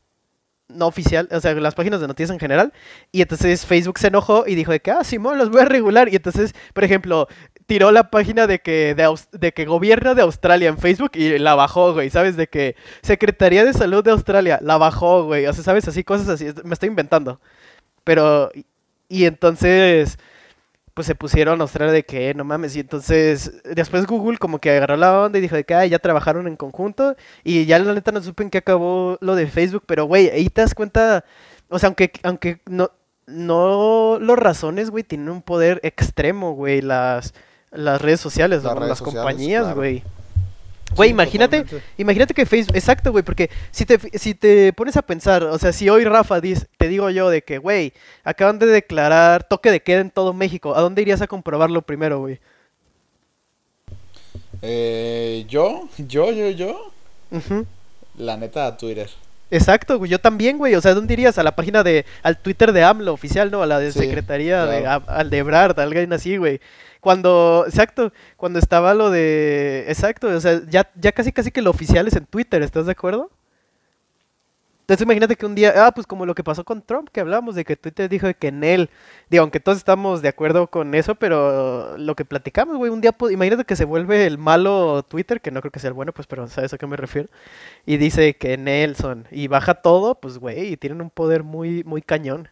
no 0.67 0.88
oficial, 0.88 1.28
o 1.32 1.39
sea, 1.39 1.54
las 1.56 1.76
páginas 1.76 2.02
de 2.02 2.08
noticias 2.08 2.32
en 2.32 2.39
general, 2.39 2.73
y 3.12 3.21
entonces 3.21 3.65
Facebook 3.65 3.99
se 3.99 4.08
enojó 4.08 4.45
y 4.47 4.56
dijo 4.56 4.71
de 4.71 4.80
que, 4.80 4.91
ah, 4.91 5.04
Simón, 5.04 5.38
los 5.38 5.49
voy 5.49 5.62
a 5.62 5.65
regular, 5.65 6.10
y 6.10 6.15
entonces, 6.15 6.54
por 6.73 6.84
ejemplo, 6.84 7.28
tiró 7.65 7.91
la 7.91 8.10
página 8.10 8.47
de 8.47 8.60
que, 8.60 8.95
de, 8.95 9.15
de 9.32 9.52
que 9.54 9.65
gobierno 9.65 10.15
de 10.15 10.21
Australia 10.21 10.69
en 10.69 10.78
Facebook 10.78 11.12
y 11.15 11.38
la 11.39 11.56
bajó, 11.56 11.93
güey, 11.93 12.10
¿sabes? 12.10 12.36
De 12.36 12.47
que 12.47 12.76
Secretaría 13.02 13.65
de 13.65 13.73
Salud 13.73 14.04
de 14.04 14.12
Australia 14.12 14.60
la 14.62 14.78
bajó, 14.78 15.26
güey, 15.26 15.45
o 15.45 15.54
sea, 15.54 15.63
¿sabes? 15.63 15.88
Así, 15.88 16.04
cosas 16.04 16.30
así, 16.30 16.47
me 16.63 16.73
estoy 16.73 16.89
inventando. 16.89 17.39
Pero, 18.04 18.52
y 19.10 19.26
entonces, 19.26 20.17
pues 20.93 21.08
se 21.08 21.15
pusieron 21.15 21.60
a 21.60 21.63
Australia 21.63 21.91
de 21.93 22.03
que, 22.03 22.29
"Eh, 22.29 22.34
no 22.34 22.43
mames, 22.43 22.75
y 22.75 22.79
entonces 22.82 23.62
después 23.63 24.06
Google 24.06 24.38
como 24.38 24.60
que 24.60 24.69
agarró 24.71 24.95
la 24.95 25.19
onda 25.21 25.38
y 25.39 25.41
dijo 25.41 25.56
de 25.56 25.63
que, 25.63 25.73
"Ay, 25.73 25.89
ya 25.89 25.99
trabajaron 25.99 26.47
en 26.47 26.56
conjunto 26.56 27.15
y 27.43 27.65
ya 27.65 27.79
la 27.79 27.93
neta 27.93 28.12
no 28.12 28.21
supe 28.21 28.43
en 28.43 28.49
qué 28.49 28.60
acabó 28.60 29.17
lo 29.21 29.36
de 29.36 29.47
Facebook, 29.47 29.84
pero 29.88 30.06
güey, 30.06 30.29
ahí 30.29 30.49
te 30.49 30.62
das 30.62 30.75
cuenta, 30.75 31.25
o 31.69 31.79
sea, 31.79 31.88
aunque, 31.88 32.12
aunque 32.23 32.62
no, 32.67 32.91
no 33.25 34.19
los 34.19 34.38
razones, 34.38 34.89
güey, 34.91 35.03
tienen 35.03 35.29
un 35.29 35.41
poder 35.41 35.79
extremo, 35.84 36.53
güey, 36.53 36.82
las, 36.82 37.34
las 37.71 38.01
redes 38.01 38.19
sociales, 38.19 38.63
Las 38.63 38.73
¿no? 38.73 38.79
redes 38.82 38.89
las 38.89 38.97
sociales, 38.99 39.23
compañías, 39.25 39.63
claro. 39.63 39.75
Güey. 40.95 41.10
Sí, 41.10 41.13
imagínate, 41.13 41.58
totalmente. 41.62 41.88
imagínate 41.97 42.34
que 42.34 42.45
Facebook, 42.45 42.75
exacto, 42.75 43.12
güey, 43.12 43.23
porque 43.23 43.49
si 43.71 43.86
te, 43.86 43.99
si 44.17 44.34
te 44.34 44.73
pones 44.73 44.95
a 44.97 45.01
pensar, 45.01 45.43
o 45.43 45.58
sea, 45.60 45.71
si 45.73 45.89
hoy 45.89 46.03
Rafa 46.03 46.39
dice, 46.41 46.65
te 46.77 46.88
digo 46.88 47.10
yo 47.10 47.29
de 47.29 47.41
que, 47.43 47.58
güey, 47.58 47.93
acaban 48.23 48.60
de 48.60 48.65
declarar 48.67 49.43
toque 49.47 49.71
de 49.71 49.82
queda 49.82 50.01
en 50.01 50.10
todo 50.12 50.34
México, 50.34 50.75
¿a 50.75 50.82
dónde 50.82 51.01
irías 51.01 51.21
a 51.21 51.27
comprobarlo 51.27 51.82
primero, 51.82 52.19
güey? 52.19 52.39
Eh, 54.62 55.45
yo, 55.49 55.89
yo, 55.97 56.32
yo, 56.32 56.49
yo, 56.51 56.91
la 58.17 58.38
neta 58.38 58.67
a 58.67 58.77
Twitter. 58.77 59.10
Exacto, 59.51 59.97
güey, 59.99 60.10
yo 60.10 60.19
también, 60.19 60.58
güey, 60.58 60.73
o 60.75 60.82
sea, 60.82 60.93
¿dónde 60.95 61.13
irías? 61.13 61.38
A 61.38 61.43
la 61.43 61.56
página 61.56 61.84
de, 61.84 62.06
al 62.23 62.38
Twitter 62.38 62.71
de 62.71 62.84
AMLO 62.84 63.13
oficial, 63.13 63.51
¿no? 63.51 63.62
A 63.62 63.67
la 63.67 63.79
de 63.79 63.91
Sí, 63.91 63.99
Secretaría 63.99 64.65
de, 64.65 64.82
claro. 64.82 65.03
a- 65.08 65.17
al 65.17 65.29
de 65.29 65.38
Ebrard, 65.38 65.79
alguien 65.79 66.12
así, 66.13 66.38
güey. 66.38 66.60
Cuando, 67.04 67.66
exacto, 67.68 68.13
cuando 68.38 68.60
estaba 68.60 68.94
lo 68.94 69.10
de, 69.12 69.84
exacto, 69.89 70.30
o 70.30 70.39
sea, 70.39 70.62
ya, 70.70 70.89
ya 70.96 71.12
casi 71.12 71.34
casi 71.34 71.52
que 71.52 71.62
lo 71.62 71.70
oficial 71.70 72.08
es 72.08 72.16
en 72.16 72.26
Twitter, 72.26 72.62
¿estás 72.63 72.86
de 72.86 72.94
acuerdo? 72.94 73.30
Entonces 74.84 75.04
imagínate 75.04 75.36
que 75.36 75.46
un 75.46 75.54
día, 75.54 75.74
ah, 75.86 75.92
pues 75.94 76.08
como 76.08 76.26
lo 76.26 76.34
que 76.34 76.46
pasó 76.46 76.63
con 76.63 76.82
Trump, 76.82 77.10
que 77.12 77.20
hablábamos 77.20 77.56
de 77.56 77.66
que 77.66 77.76
Twitter 77.76 78.08
dijo 78.10 78.28
que 78.39 78.48
en 78.48 78.63
él, 78.63 78.89
digo, 79.30 79.42
aunque 79.42 79.60
todos 79.60 79.80
estamos 79.80 80.22
de 80.22 80.30
acuerdo 80.30 80.68
con 80.68 80.96
eso, 80.96 81.16
pero 81.16 81.98
lo 81.98 82.16
que 82.16 82.24
platicamos, 82.24 82.78
güey, 82.78 82.89
un 82.89 83.02
día, 83.02 83.12
pues, 83.12 83.34
imagínate 83.34 83.66
que 83.66 83.76
se 83.76 83.84
vuelve 83.84 84.26
el 84.26 84.38
malo 84.38 85.04
Twitter, 85.04 85.42
que 85.42 85.52
no 85.52 85.60
creo 85.60 85.72
que 85.72 85.80
sea 85.80 85.89
el 85.89 85.94
bueno, 85.94 86.13
pues, 86.13 86.28
pero 86.28 86.48
sabes 86.48 86.74
a 86.74 86.78
qué 86.78 86.88
me 86.88 86.96
refiero, 86.96 87.28
y 87.86 87.98
dice 87.98 88.36
que 88.38 88.58
Nelson, 88.58 89.28
y 89.30 89.48
baja 89.50 89.76
todo, 89.76 90.16
pues, 90.16 90.38
güey, 90.38 90.74
y 90.74 90.78
tienen 90.78 91.02
un 91.02 91.10
poder 91.10 91.44
muy, 91.44 91.84
muy 91.84 92.02
cañón. 92.02 92.48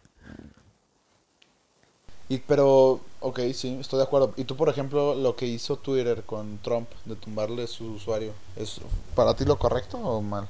Y, 2.32 2.38
pero, 2.38 2.98
ok, 3.20 3.40
sí, 3.52 3.76
estoy 3.78 3.98
de 3.98 4.04
acuerdo. 4.04 4.32
Y 4.38 4.44
tú, 4.44 4.56
por 4.56 4.70
ejemplo, 4.70 5.14
lo 5.14 5.36
que 5.36 5.44
hizo 5.44 5.76
Twitter 5.76 6.22
con 6.22 6.56
Trump 6.62 6.88
de 7.04 7.14
tumbarle 7.14 7.66
su 7.66 7.92
usuario, 7.92 8.32
¿es 8.56 8.80
para 9.14 9.36
ti 9.36 9.44
lo 9.44 9.58
correcto 9.58 9.98
o 9.98 10.22
mal? 10.22 10.48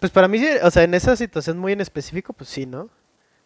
Pues 0.00 0.10
para 0.10 0.28
mí, 0.28 0.38
sí, 0.38 0.48
o 0.62 0.70
sea, 0.70 0.84
en 0.84 0.94
esa 0.94 1.14
situación 1.14 1.58
muy 1.58 1.74
en 1.74 1.82
específico, 1.82 2.32
pues 2.32 2.48
sí, 2.48 2.64
¿no? 2.64 2.88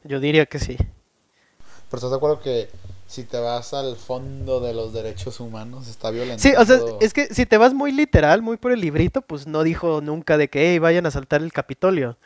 Yo 0.05 0.21
diría 0.21 0.47
que 0.47 0.61
sí. 0.61 0.77
Pero 0.77 1.97
estás 1.97 2.11
de 2.11 2.17
acuerdo 2.17 2.39
que 2.39 2.69
si 3.09 3.25
te 3.25 3.41
vas 3.41 3.75
al 3.75 3.97
fondo 3.97 4.61
de 4.61 4.73
los 4.73 4.93
derechos 4.93 5.41
humanos, 5.41 5.89
está 5.89 6.11
violento. 6.13 6.41
Sí, 6.41 6.55
o 6.57 6.65
sea, 6.65 6.79
es 7.01 7.13
que 7.13 7.35
si 7.35 7.45
te 7.45 7.59
vas 7.59 7.75
muy 7.75 7.91
literal, 7.91 8.41
muy 8.41 8.57
por 8.57 8.71
el 8.71 8.81
librito, 8.81 9.21
pues 9.21 9.49
no 9.49 9.65
dijo 9.65 10.01
nunca 10.01 10.37
de 10.39 10.47
que 10.49 10.71
"Ey, 10.71 10.79
vayan 10.79 11.07
a 11.07 11.11
saltar 11.11 11.43
el 11.43 11.53
Capitolio. 11.53 12.19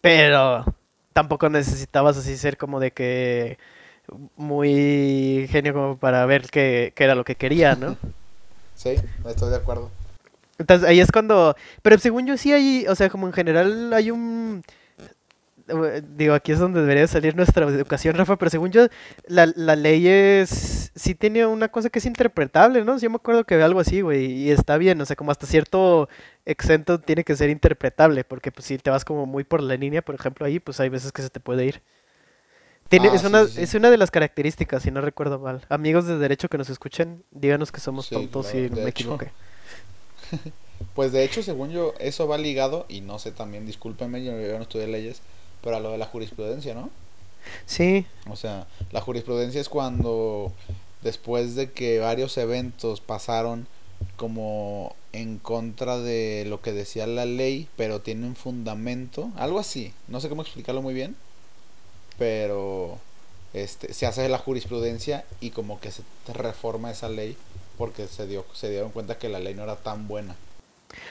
Pero 0.00 0.64
tampoco 1.12 1.48
necesitabas 1.48 2.16
así 2.16 2.36
ser 2.36 2.56
como 2.56 2.80
de 2.80 2.92
que 2.92 3.58
muy 4.36 5.46
genio 5.50 5.72
como 5.72 5.96
para 5.96 6.24
ver 6.26 6.48
qué, 6.50 6.92
qué 6.94 7.04
era 7.04 7.14
lo 7.14 7.24
que 7.24 7.34
quería, 7.34 7.74
¿no? 7.76 7.96
Sí, 8.74 8.94
estoy 9.28 9.50
de 9.50 9.56
acuerdo. 9.56 9.90
Entonces 10.58 10.88
ahí 10.88 11.00
es 11.00 11.12
cuando... 11.12 11.54
Pero 11.82 11.98
según 11.98 12.26
yo 12.26 12.38
sí 12.38 12.50
hay, 12.50 12.86
o 12.88 12.94
sea, 12.94 13.10
como 13.10 13.26
en 13.26 13.34
general 13.34 13.92
hay 13.92 14.10
un... 14.10 14.62
Digo, 16.16 16.32
aquí 16.32 16.52
es 16.52 16.58
donde 16.58 16.80
debería 16.80 17.06
salir 17.06 17.36
nuestra 17.36 17.66
educación, 17.66 18.16
Rafa, 18.16 18.36
pero 18.36 18.50
según 18.50 18.70
yo, 18.70 18.86
la, 19.26 19.52
la 19.54 19.76
ley 19.76 20.08
es... 20.08 20.79
Sí 20.94 21.14
tiene 21.14 21.46
una 21.46 21.68
cosa 21.68 21.88
que 21.90 22.00
es 22.00 22.06
interpretable, 22.06 22.84
¿no? 22.84 22.98
Yo 22.98 23.10
me 23.10 23.16
acuerdo 23.16 23.44
que 23.44 23.54
algo 23.62 23.80
así, 23.80 24.00
güey, 24.00 24.24
y 24.26 24.50
está 24.50 24.76
bien, 24.76 25.00
o 25.00 25.06
sea, 25.06 25.16
como 25.16 25.30
hasta 25.30 25.46
cierto 25.46 26.08
exento 26.44 27.00
tiene 27.00 27.24
que 27.24 27.36
ser 27.36 27.48
interpretable, 27.50 28.24
porque 28.24 28.50
pues 28.52 28.66
si 28.66 28.76
te 28.78 28.90
vas 28.90 29.04
como 29.04 29.24
muy 29.26 29.44
por 29.44 29.62
la 29.62 29.76
línea, 29.76 30.02
por 30.02 30.14
ejemplo, 30.16 30.46
ahí, 30.46 30.58
pues 30.60 30.80
hay 30.80 30.88
veces 30.88 31.12
que 31.12 31.22
se 31.22 31.30
te 31.30 31.40
puede 31.40 31.64
ir. 31.66 31.82
Tiene, 32.88 33.08
Ah, 33.08 33.14
es, 33.14 33.22
sí, 33.22 33.24
una, 33.24 33.48
sí, 33.48 33.50
es 33.54 33.74
una 33.74 33.90
de 33.90 33.96
las 33.96 34.10
características, 34.10 34.82
si 34.82 34.90
no 34.90 35.00
recuerdo 35.00 35.38
mal. 35.38 35.64
Amigos 35.68 36.06
de 36.06 36.18
derecho 36.18 36.48
que 36.48 36.58
nos 36.58 36.70
escuchen, 36.70 37.24
díganos 37.30 37.70
que 37.72 37.80
somos 37.80 38.08
Sí, 38.08 38.08
tontos 38.10 38.46
si 38.48 38.68
de 38.70 38.82
me 38.82 38.90
hecho. 38.90 38.90
equivoqué. 38.90 39.32
Pues 40.94 41.12
de 41.12 41.24
hecho, 41.24 41.42
según 41.42 41.70
yo, 41.70 41.94
eso 41.98 42.26
va 42.28 42.38
ligado, 42.38 42.86
y 42.88 43.00
no 43.00 43.18
sé 43.18 43.32
también, 43.32 43.66
discúlpenme, 43.66 44.24
yo, 44.24 44.32
yo 44.40 44.56
no 44.56 44.62
estudié 44.62 44.86
leyes, 44.86 45.22
pero 45.62 45.76
a 45.76 45.80
lo 45.80 45.92
de 45.92 45.98
la 45.98 46.06
jurisprudencia, 46.06 46.74
¿no? 46.74 46.90
Sí, 47.66 48.06
O 48.28 48.36
sea, 48.36 48.66
la 48.92 49.00
jurisprudencia 49.00 49.60
es 49.60 49.68
cuando 49.68 50.52
después 51.02 51.54
de 51.54 51.70
que 51.70 51.98
varios 51.98 52.36
eventos 52.38 53.00
pasaron 53.00 53.66
como 54.16 54.94
en 55.12 55.38
contra 55.38 55.98
de 55.98 56.44
lo 56.48 56.60
que 56.60 56.72
decía 56.72 57.06
la 57.06 57.24
ley, 57.26 57.68
pero 57.76 58.00
tienen 58.00 58.36
fundamento, 58.36 59.30
algo 59.36 59.58
así, 59.58 59.92
no 60.08 60.20
sé 60.20 60.28
cómo 60.28 60.42
explicarlo 60.42 60.82
muy 60.82 60.94
bien, 60.94 61.16
pero 62.18 62.98
este 63.52 63.92
se 63.92 64.06
hace 64.06 64.28
la 64.28 64.38
jurisprudencia 64.38 65.24
y 65.40 65.50
como 65.50 65.80
que 65.80 65.90
se 65.90 66.02
reforma 66.32 66.90
esa 66.90 67.08
ley 67.08 67.36
porque 67.78 68.06
se 68.06 68.26
dio 68.26 68.44
se 68.54 68.70
dieron 68.70 68.90
cuenta 68.90 69.18
que 69.18 69.28
la 69.28 69.40
ley 69.40 69.54
no 69.54 69.64
era 69.64 69.76
tan 69.76 70.06
buena. 70.06 70.36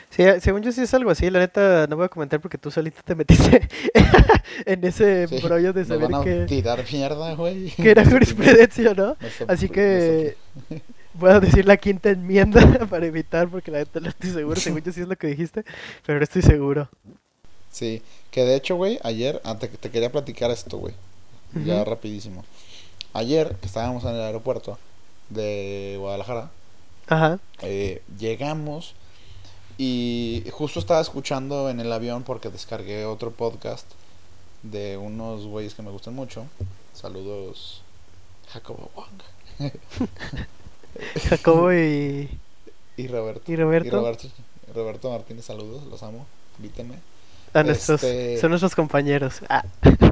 Sí, 0.10 0.24
eh, 0.24 0.40
según 0.42 0.62
yo 0.62 0.72
sí 0.72 0.82
es 0.82 0.94
algo 0.94 1.12
así, 1.12 1.30
la 1.30 1.40
neta 1.40 1.88
no 1.88 1.96
voy 1.96 2.06
a 2.06 2.10
comentar 2.10 2.40
porque 2.42 2.58
tú 2.58 2.72
solito 2.72 3.02
te 3.04 3.16
metiste 3.16 3.68
en 4.66 4.84
ese 4.84 5.28
Sí, 5.28 5.40
brollo 5.40 5.74
de 5.74 5.86
saber 5.86 6.10
van 6.10 6.22
a 6.22 6.24
que, 6.24 6.46
tirar 6.48 6.84
mierda, 6.92 7.34
güey. 7.36 7.70
que 7.76 7.92
era 7.92 8.06
jurisprudencia, 8.10 8.94
¿no? 8.94 9.16
Así 9.48 9.70
que 9.70 10.36
voy 11.14 11.32
a 11.32 11.40
decir 11.40 11.66
la 11.66 11.78
quinta 11.78 12.10
enmienda 12.10 12.62
para 12.90 13.06
evitar 13.06 13.48
porque 13.50 13.72
la 13.72 13.80
neta 13.80 14.00
no 14.00 14.10
estoy 14.10 14.32
seguro, 14.32 14.60
según 14.60 14.82
yo 14.82 14.92
sí 14.92 15.02
es 15.02 15.08
lo 15.08 15.16
que 15.16 15.28
dijiste, 15.28 15.64
pero 16.06 16.18
no 16.20 16.24
estoy 16.24 16.42
seguro. 16.42 16.90
Sí, 17.72 18.02
que 18.32 18.44
de 18.44 18.56
hecho, 18.56 18.76
güey, 18.76 19.00
ayer, 19.04 19.42
antes 19.46 19.70
te 19.78 19.92
quería 19.92 20.12
platicar 20.12 20.52
esto, 20.52 20.78
güey. 20.78 20.94
Ya 21.66 21.84
rapidísimo. 21.84 22.44
Ayer, 23.14 23.56
que 23.56 23.66
estábamos 23.68 24.04
en 24.04 24.12
el 24.16 24.22
aeropuerto 24.22 24.78
de 25.30 25.96
Guadalajara, 26.00 26.52
Ajá, 27.08 27.40
eh, 27.62 28.02
llegamos 28.20 28.94
y 29.82 30.44
justo 30.52 30.80
estaba 30.80 31.00
escuchando 31.00 31.70
en 31.70 31.80
el 31.80 31.92
avión 31.92 32.24
porque 32.24 32.50
descargué 32.50 33.06
otro 33.06 33.32
podcast 33.32 33.86
de 34.62 34.98
unos 34.98 35.46
güeyes 35.46 35.74
que 35.74 35.82
me 35.82 35.90
gustan 35.90 36.14
mucho. 36.16 36.46
Saludos, 36.94 37.82
Jacobo 38.52 38.92
Wong. 38.94 39.72
Jacobo 41.30 41.74
y, 41.74 42.30
Y 42.98 43.08
Roberto. 43.08 43.52
y 43.52 43.56
Roberto. 43.56 43.88
Y 43.88 43.92
Roberto, 43.92 44.28
Roberto 44.76 45.10
Martínez, 45.12 45.46
saludos, 45.46 45.84
los 45.86 46.04
amo. 46.04 46.26
Invítenme. 46.58 46.96
a 47.54 47.64
nuestros, 47.64 48.04
este- 48.04 48.38
Son 48.40 48.50
nuestros 48.50 48.76
compañeros. 48.76 49.36
Ah, 49.50 49.64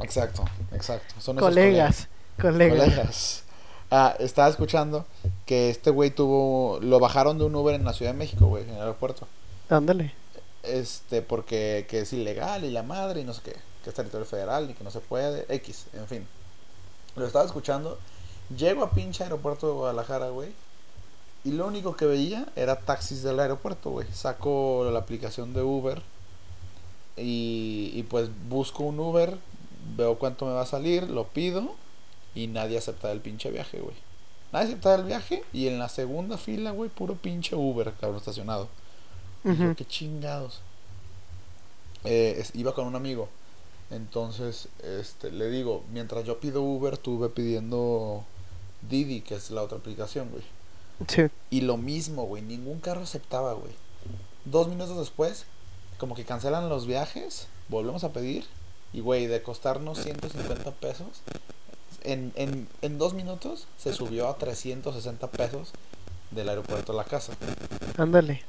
Exacto, 0.01 0.45
exacto. 0.73 1.13
Son 1.19 1.35
colegas. 1.35 2.07
Colegas. 2.39 2.79
colegas. 2.79 3.43
Ah, 3.91 4.15
estaba 4.19 4.47
escuchando 4.47 5.05
que 5.45 5.69
este 5.69 5.89
güey 5.91 6.09
tuvo. 6.11 6.79
Lo 6.81 6.99
bajaron 6.99 7.37
de 7.37 7.45
un 7.45 7.55
Uber 7.55 7.75
en 7.75 7.83
la 7.85 7.93
Ciudad 7.93 8.11
de 8.13 8.17
México, 8.17 8.45
güey, 8.47 8.63
en 8.63 8.69
el 8.71 8.79
aeropuerto. 8.81 9.27
Ándale. 9.69 10.13
Este, 10.63 11.21
porque 11.21 11.85
que 11.89 11.99
es 12.01 12.13
ilegal 12.13 12.65
y 12.65 12.71
la 12.71 12.83
madre 12.83 13.21
y 13.21 13.23
no 13.23 13.33
sé 13.33 13.41
qué. 13.43 13.55
Que 13.83 13.89
es 13.89 13.95
territorio 13.95 14.25
federal 14.25 14.69
y 14.69 14.73
que 14.73 14.83
no 14.83 14.91
se 14.91 14.99
puede. 14.99 15.45
X, 15.53 15.87
en 15.93 16.07
fin. 16.07 16.27
Lo 17.15 17.25
estaba 17.25 17.45
escuchando. 17.45 17.97
Llego 18.55 18.83
a 18.83 18.91
pinche 18.91 19.23
aeropuerto 19.23 19.67
de 19.67 19.73
Guadalajara, 19.73 20.29
güey. 20.29 20.49
Y 21.43 21.51
lo 21.51 21.67
único 21.67 21.95
que 21.95 22.05
veía 22.05 22.47
era 22.55 22.79
taxis 22.79 23.23
del 23.23 23.39
aeropuerto, 23.39 23.91
güey. 23.91 24.07
Saco 24.13 24.89
la 24.91 24.99
aplicación 24.99 25.53
de 25.53 25.61
Uber. 25.61 26.01
Y, 27.15 27.91
y 27.93 28.03
pues 28.03 28.29
busco 28.49 28.83
un 28.83 28.99
Uber. 28.99 29.37
Veo 29.95 30.17
cuánto 30.19 30.45
me 30.45 30.53
va 30.53 30.61
a 30.61 30.65
salir. 30.65 31.09
Lo 31.09 31.27
pido. 31.27 31.75
Y 32.35 32.47
nadie 32.47 32.77
acepta 32.77 33.11
el 33.11 33.21
pinche 33.21 33.49
viaje, 33.51 33.79
güey. 33.79 33.95
Nadie 34.51 34.67
acepta 34.67 34.95
el 34.95 35.03
viaje. 35.03 35.43
Y 35.53 35.67
en 35.67 35.79
la 35.79 35.89
segunda 35.89 36.37
fila, 36.37 36.71
güey, 36.71 36.89
puro 36.89 37.15
pinche 37.15 37.55
Uber, 37.55 37.93
cabrón, 37.99 38.17
estacionado. 38.17 38.69
Yo, 39.55 39.75
qué 39.75 39.85
chingados. 39.85 40.61
Eh, 42.03 42.35
es- 42.39 42.55
iba 42.55 42.73
con 42.73 42.85
un 42.87 42.95
amigo. 42.95 43.29
Entonces, 43.89 44.67
este, 44.83 45.31
le 45.31 45.49
digo, 45.49 45.83
mientras 45.91 46.25
yo 46.25 46.39
pido 46.39 46.61
Uber, 46.61 46.93
estuve 46.93 47.29
pidiendo 47.29 48.23
Didi, 48.89 49.21
que 49.21 49.35
es 49.35 49.49
la 49.51 49.63
otra 49.63 49.77
aplicación, 49.77 50.29
güey. 50.29 50.43
Sí. 51.07 51.23
Y 51.49 51.61
lo 51.61 51.77
mismo, 51.77 52.23
güey, 52.25 52.41
ningún 52.43 52.79
carro 52.79 53.01
aceptaba, 53.01 53.53
güey. 53.53 53.71
Dos 54.45 54.67
minutos 54.67 54.97
después, 54.97 55.45
como 55.97 56.15
que 56.15 56.25
cancelan 56.25 56.69
los 56.69 56.85
viajes, 56.85 57.47
volvemos 57.69 58.03
a 58.03 58.11
pedir. 58.11 58.45
Y, 58.93 59.01
güey, 59.01 59.27
de 59.27 59.41
costarnos 59.43 59.99
150 60.01 60.71
pesos, 60.71 61.07
en, 62.03 62.31
en, 62.35 62.67
en 62.81 62.97
dos 62.97 63.13
minutos 63.13 63.67
se 63.77 63.93
subió 63.93 64.27
a 64.29 64.37
360 64.37 65.29
pesos 65.31 65.71
del 66.31 66.47
aeropuerto 66.49 66.93
a 66.93 66.95
la 66.95 67.03
casa. 67.03 67.33
Ándale. 67.97 68.43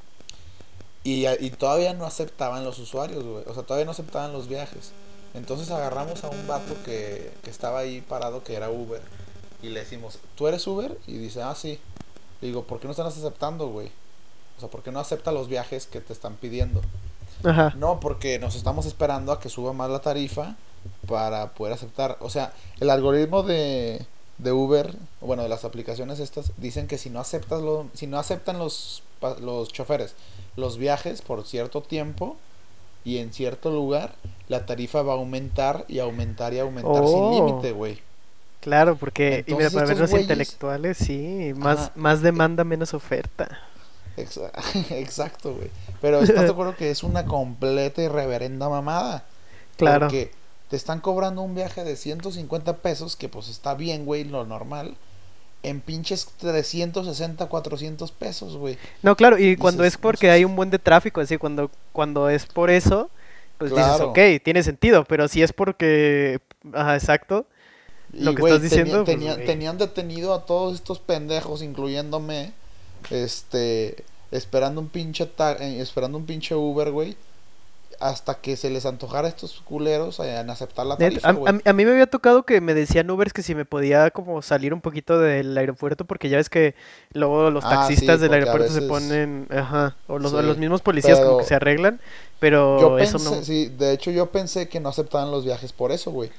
Y, 1.09 1.27
y 1.27 1.51
todavía 1.53 1.95
no 1.95 2.05
aceptaban 2.05 2.65
los 2.65 2.79
usuarios, 2.79 3.25
güey. 3.25 3.43
O 3.47 3.55
sea, 3.55 3.63
todavía 3.63 3.87
no 3.87 3.93
aceptaban 3.93 4.31
los 4.31 4.47
viajes. 4.47 4.93
Entonces 5.33 5.71
agarramos 5.71 6.23
a 6.23 6.29
un 6.29 6.47
vato 6.47 6.75
que, 6.85 7.33
que 7.43 7.49
estaba 7.49 7.79
ahí 7.79 8.03
parado, 8.03 8.45
que 8.45 8.55
era 8.55 8.69
Uber. 8.69 9.01
Y 9.63 9.71
le 9.71 9.81
decimos, 9.81 10.19
¿tú 10.35 10.49
eres 10.49 10.67
Uber? 10.67 10.99
Y 11.07 11.17
dice, 11.17 11.41
ah, 11.41 11.55
sí. 11.55 11.81
Le 12.43 12.49
digo, 12.49 12.65
¿por 12.65 12.79
qué 12.79 12.89
no 12.89 12.91
están 12.91 13.07
aceptando, 13.07 13.69
güey? 13.69 13.91
O 14.59 14.61
sea, 14.61 14.69
¿por 14.69 14.83
qué 14.83 14.93
no 14.93 15.01
acepta 15.01 15.33
los 15.33 15.49
viajes 15.49 15.87
que 15.87 16.03
te 16.03 16.13
están 16.13 16.35
pidiendo? 16.35 16.83
Ajá. 17.43 17.73
No, 17.77 18.01
porque 18.01 18.39
nos 18.39 18.55
estamos 18.55 18.85
esperando 18.85 19.33
a 19.33 19.41
que 19.41 19.49
suba 19.49 19.73
más 19.73 19.89
la 19.89 20.01
tarifa 20.01 20.57
para 21.09 21.55
poder 21.55 21.73
aceptar. 21.73 22.19
O 22.21 22.29
sea, 22.29 22.53
el 22.81 22.91
algoritmo 22.91 23.43
de, 23.43 24.05
de 24.37 24.53
Uber, 24.53 24.95
bueno, 25.23 25.43
de 25.43 25.49
las 25.49 25.65
aplicaciones 25.65 26.21
estas, 26.21 26.53
dicen 26.59 26.87
que 26.87 26.99
si 26.99 27.09
no 27.09 27.19
aceptas 27.19 27.63
lo, 27.63 27.87
si 27.95 28.07
no 28.07 28.19
aceptan 28.19 28.59
los, 28.59 29.03
los 29.41 29.73
choferes 29.73 30.15
los 30.57 30.77
viajes 30.79 31.23
por 31.23 31.47
cierto 31.47 31.83
tiempo 31.83 32.37
y 33.05 33.19
en 33.19 33.33
cierto 33.33 33.71
lugar, 33.71 34.15
la 34.49 34.67
tarifa 34.67 35.03
va 35.03 35.13
a 35.13 35.17
aumentar 35.17 35.85
y 35.89 36.01
aumentar 36.01 36.53
y 36.53 36.59
aumentar 36.59 36.97
sin 37.07 37.15
Oh. 37.19 37.47
límite, 37.47 37.73
güey. 37.73 37.99
Claro, 38.61 38.97
porque 38.97 39.45
y 39.47 39.53
mira, 39.55 39.67
Entonces, 39.69 39.73
para 39.75 39.87
ver 39.87 39.93
estos 39.95 40.01
los 40.01 40.11
güeyes- 40.11 40.23
intelectuales, 40.23 40.99
sí, 40.99 41.53
más, 41.57 41.93
más 41.95 42.23
demanda, 42.23 42.65
menos 42.65 42.93
oferta. 42.93 43.61
Exa- 44.17 44.51
Exacto, 44.91 45.55
güey. 45.55 45.71
Pero 46.01 46.21
estás 46.21 46.43
de 46.45 46.51
acuerdo 46.51 46.75
que 46.75 46.91
es 46.91 47.05
una 47.05 47.25
completa 47.25 48.03
y 48.03 48.09
reverenda 48.09 48.69
mamada. 48.69 49.25
Claro. 49.77 50.07
Porque 50.09 50.33
te 50.69 50.77
están 50.77 51.01
cobrando 51.01 51.41
un 51.43 51.55
viaje 51.55 51.85
de 51.85 51.95
150 51.97 52.79
pesos, 52.79 53.15
que 53.15 53.29
pues 53.29 53.49
está 53.49 53.75
bien, 53.75 54.05
güey, 54.05 54.25
lo 54.25 54.45
normal. 54.45 54.97
En 55.63 55.81
pinches 55.81 56.27
360, 56.39 57.47
400 57.47 58.13
pesos, 58.13 58.57
güey. 58.57 58.79
No, 59.03 59.17
claro, 59.17 59.39
y 59.39 59.57
cuando 59.57 59.83
Dices, 59.83 59.95
es 59.95 60.01
porque 60.01 60.29
"No 60.29 60.33
hay 60.35 60.41
sé". 60.41 60.47
un 60.47 60.55
buen 60.57 60.71
de 60.71 60.79
tráfico, 60.79 61.21
así, 61.21 61.37
cuando, 61.37 61.71
cuando 61.93 62.29
es 62.31 62.47
por 62.47 62.71
eso, 62.71 63.11
pues 63.59 63.73
Claro. 63.73 64.13
dices, 64.13 64.39
ok, 64.39 64.43
tiene 64.45 64.63
sentido, 64.63 65.05
pero 65.05 65.27
si 65.27 65.43
es 65.43 65.53
porque, 65.53 66.41
ajá, 66.73 66.95
exacto, 66.95 67.47
Lo 68.13 68.31
Y, 68.31 68.35
que 68.37 68.41
güey, 68.41 68.55
estás 68.55 68.63
diciendo, 68.63 69.05
tenía- 69.05 69.35
pues, 69.35 69.37
tenía- 69.37 69.53
tenían 69.53 69.77
detenido 69.79 70.33
a 70.33 70.47
todos 70.47 70.75
estos 70.77 70.99
pendejos, 70.99 71.61
incluyéndome, 71.63 72.53
este, 73.11 74.03
esperando 74.31 74.81
un 74.81 74.89
pinche, 74.89 75.27
ta- 75.27 75.57
eh, 75.59 75.81
esperando 75.81 76.19
un 76.19 76.25
pinche 76.27 76.55
Uber, 76.55 76.91
güey, 76.91 77.17
hasta 78.01 78.41
que 78.41 78.57
se 78.57 78.71
les 78.71 78.87
antojara 78.87 79.27
a 79.29 79.31
estos 79.31 79.61
culeros 79.63 80.21
eh, 80.21 80.39
en 80.41 80.51
aceptar 80.51 80.87
la 80.87 80.99
tarifa, 80.99 81.23
a, 81.23 81.31
a- 81.31 81.61
a 81.71 81.73
mí 81.73 81.85
me 81.85 81.93
había 81.93 82.07
tocado 82.07 82.45
que 82.45 82.61
me 82.61 82.75
decían 82.75 83.11
Ubers 83.11 83.33
que 83.33 83.43
si 83.43 83.55
me 83.55 83.65
podía 83.65 84.11
como 84.11 84.43
salir 84.43 84.75
un 84.75 84.81
poquito 84.81 85.19
del 85.21 85.57
aeropuerto 85.57 86.05
porque 86.07 86.29
ya 86.29 86.37
ves 86.39 86.51
que 86.51 86.75
luego 87.13 87.51
los 87.51 87.67
Ah, 87.67 87.69
taxistas 87.69 88.21
sí, 88.21 88.21
del 88.21 88.33
aeropuerto 88.35 88.73
se 88.73 88.83
ponen, 88.83 89.47
ajá, 89.51 89.97
o 90.07 90.19
los, 90.19 90.33
o 90.35 90.43
los 90.43 90.59
mismos 90.59 90.83
policías 90.83 91.21
como 91.21 91.37
que 91.37 91.45
se 91.45 91.55
arreglan, 91.55 92.01
pero 92.39 92.59
Yo 92.77 92.97
eso 92.99 93.19
pensé, 93.19 93.19
no. 93.19 93.45
sí, 93.45 93.67
de 93.69 93.93
hecho 93.93 94.11
yo 94.11 94.31
pensé 94.31 94.69
que 94.69 94.81
no 94.81 94.89
aceptaban 94.89 95.31
los 95.31 95.45
viajes 95.45 95.73
por 95.73 95.93
eso, 95.93 96.11
güey. 96.11 96.31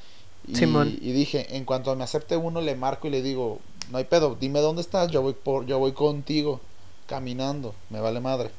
Y, 0.47 0.53
Simón. 0.53 0.99
y 1.01 1.12
dije, 1.12 1.55
en 1.57 1.66
cuanto 1.66 1.95
me 1.95 2.03
acepte 2.03 2.38
uno, 2.38 2.62
le 2.62 2.76
marco 2.76 3.07
y 3.07 3.12
le 3.12 3.22
digo, 3.22 3.60
no 3.91 3.97
hay 3.97 4.05
pedo, 4.05 4.36
dime 4.39 4.60
dónde 4.62 4.82
estás, 4.82 5.12
yo 5.12 5.22
voy 5.22 5.34
por, 5.34 5.66
yo 5.66 5.80
voy 5.80 5.91
contigo, 5.93 6.62
caminando, 7.07 7.76
me 7.89 7.99
vale 7.99 8.20
madre. 8.22 8.51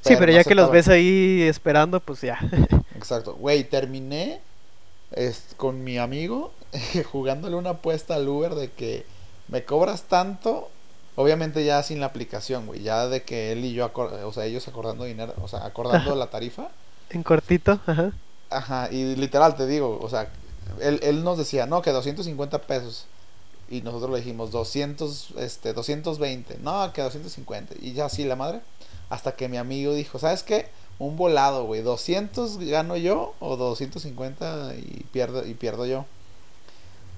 Sí, 0.00 0.14
pero 0.18 0.32
no 0.32 0.38
ya 0.38 0.44
que 0.44 0.54
los 0.54 0.70
ves 0.70 0.88
ahí 0.88 1.42
esperando, 1.42 2.00
pues 2.00 2.20
ya. 2.20 2.38
Exacto. 2.96 3.34
Güey, 3.34 3.64
terminé 3.64 4.40
es, 5.12 5.54
con 5.56 5.84
mi 5.84 5.98
amigo 5.98 6.52
jugándole 7.10 7.56
una 7.56 7.70
apuesta 7.70 8.14
al 8.14 8.28
Uber 8.28 8.54
de 8.54 8.70
que 8.70 9.04
me 9.48 9.64
cobras 9.64 10.04
tanto. 10.04 10.70
Obviamente 11.16 11.64
ya 11.64 11.82
sin 11.82 12.00
la 12.00 12.06
aplicación, 12.06 12.66
güey. 12.66 12.82
Ya 12.82 13.08
de 13.08 13.22
que 13.22 13.52
él 13.52 13.64
y 13.64 13.72
yo, 13.72 13.90
o 13.94 14.32
sea, 14.32 14.44
ellos 14.44 14.68
acordando 14.68 15.04
dinero, 15.04 15.34
o 15.42 15.48
sea, 15.48 15.64
acordando 15.64 16.14
la 16.14 16.28
tarifa. 16.28 16.68
En 17.10 17.22
cortito, 17.22 17.80
ajá. 17.86 18.12
Ajá, 18.50 18.88
y 18.90 19.16
literal 19.16 19.56
te 19.56 19.66
digo, 19.66 19.98
o 20.00 20.08
sea, 20.08 20.28
él, 20.80 21.00
él 21.02 21.24
nos 21.24 21.36
decía, 21.36 21.66
no, 21.66 21.82
que 21.82 21.90
250 21.90 22.62
pesos. 22.62 23.06
Y 23.70 23.82
nosotros 23.82 24.10
le 24.12 24.18
dijimos 24.18 24.50
200, 24.50 25.34
este, 25.38 25.72
220. 25.72 26.58
No, 26.62 26.90
que 26.92 27.02
250. 27.02 27.74
Y 27.80 27.92
ya 27.92 28.06
así 28.06 28.24
la 28.24 28.36
madre. 28.36 28.60
Hasta 29.10 29.32
que 29.32 29.48
mi 29.48 29.56
amigo 29.56 29.94
dijo, 29.94 30.18
¿sabes 30.18 30.42
qué? 30.42 30.68
Un 30.98 31.16
volado, 31.16 31.64
güey. 31.64 31.82
200 31.82 32.58
gano 32.58 32.96
yo 32.96 33.34
o 33.40 33.56
250 33.56 34.74
y 34.76 35.06
pierdo, 35.12 35.46
y 35.46 35.54
pierdo 35.54 35.86
yo. 35.86 36.04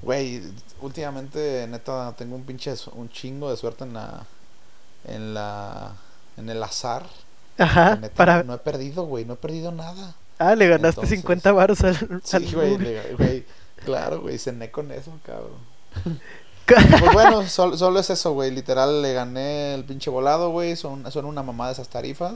Güey, 0.03 0.43
últimamente, 0.81 1.67
neta, 1.69 2.15
tengo 2.17 2.37
un 2.37 2.45
pinche, 2.45 2.75
un 2.93 3.11
chingo 3.11 3.51
de 3.51 3.57
suerte 3.57 3.85
en 3.85 3.93
la, 3.95 4.25
en 5.05 5.35
la, 5.35 5.93
en 6.37 6.49
el 6.49 6.63
azar. 6.63 7.05
Ajá, 7.59 7.97
neta, 7.97 8.15
para... 8.15 8.43
No 8.43 8.55
he 8.55 8.59
perdido, 8.59 9.05
güey, 9.05 9.25
no 9.25 9.35
he 9.35 9.37
perdido 9.37 9.73
nada. 9.73 10.15
Ah, 10.39 10.55
le 10.55 10.69
ganaste 10.69 11.01
Entonces- 11.03 11.19
50 11.21 11.53
varos 11.53 11.81
al, 11.83 12.23
Sí, 12.25 12.53
güey, 12.55 13.45
claro, 13.85 14.23
güey, 14.23 14.39
cené 14.39 14.71
con 14.71 14.91
eso, 14.93 15.13
cabrón. 15.25 15.59
Pues 17.01 17.13
bueno, 17.13 17.47
sol- 17.49 17.77
solo 17.79 18.01
es 18.01 18.11
eso, 18.11 18.33
güey, 18.33 18.51
literal 18.51 19.03
le 19.03 19.13
gané 19.13 19.75
el 19.75 19.85
pinche 19.85 20.11
volado, 20.11 20.51
güey, 20.51 20.77
son, 20.77 21.11
son 21.11 21.25
una 21.25 21.43
mamada 21.43 21.73
esas 21.73 21.89
tarifas. 21.89 22.35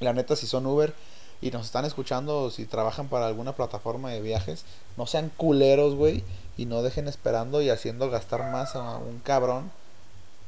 La 0.00 0.12
neta, 0.12 0.36
si 0.36 0.46
son 0.46 0.66
Uber 0.66 0.94
y 1.40 1.50
nos 1.50 1.66
están 1.66 1.84
escuchando, 1.84 2.50
si 2.50 2.64
trabajan 2.66 3.08
para 3.08 3.26
alguna 3.26 3.52
plataforma 3.52 4.10
de 4.10 4.20
viajes, 4.20 4.64
no 4.96 5.06
sean 5.06 5.30
culeros, 5.36 5.94
güey, 5.94 6.24
y 6.56 6.66
no 6.66 6.82
dejen 6.82 7.08
esperando 7.08 7.62
y 7.62 7.70
haciendo 7.70 8.10
gastar 8.10 8.50
más 8.50 8.74
a 8.76 8.96
un 8.98 9.20
cabrón 9.20 9.70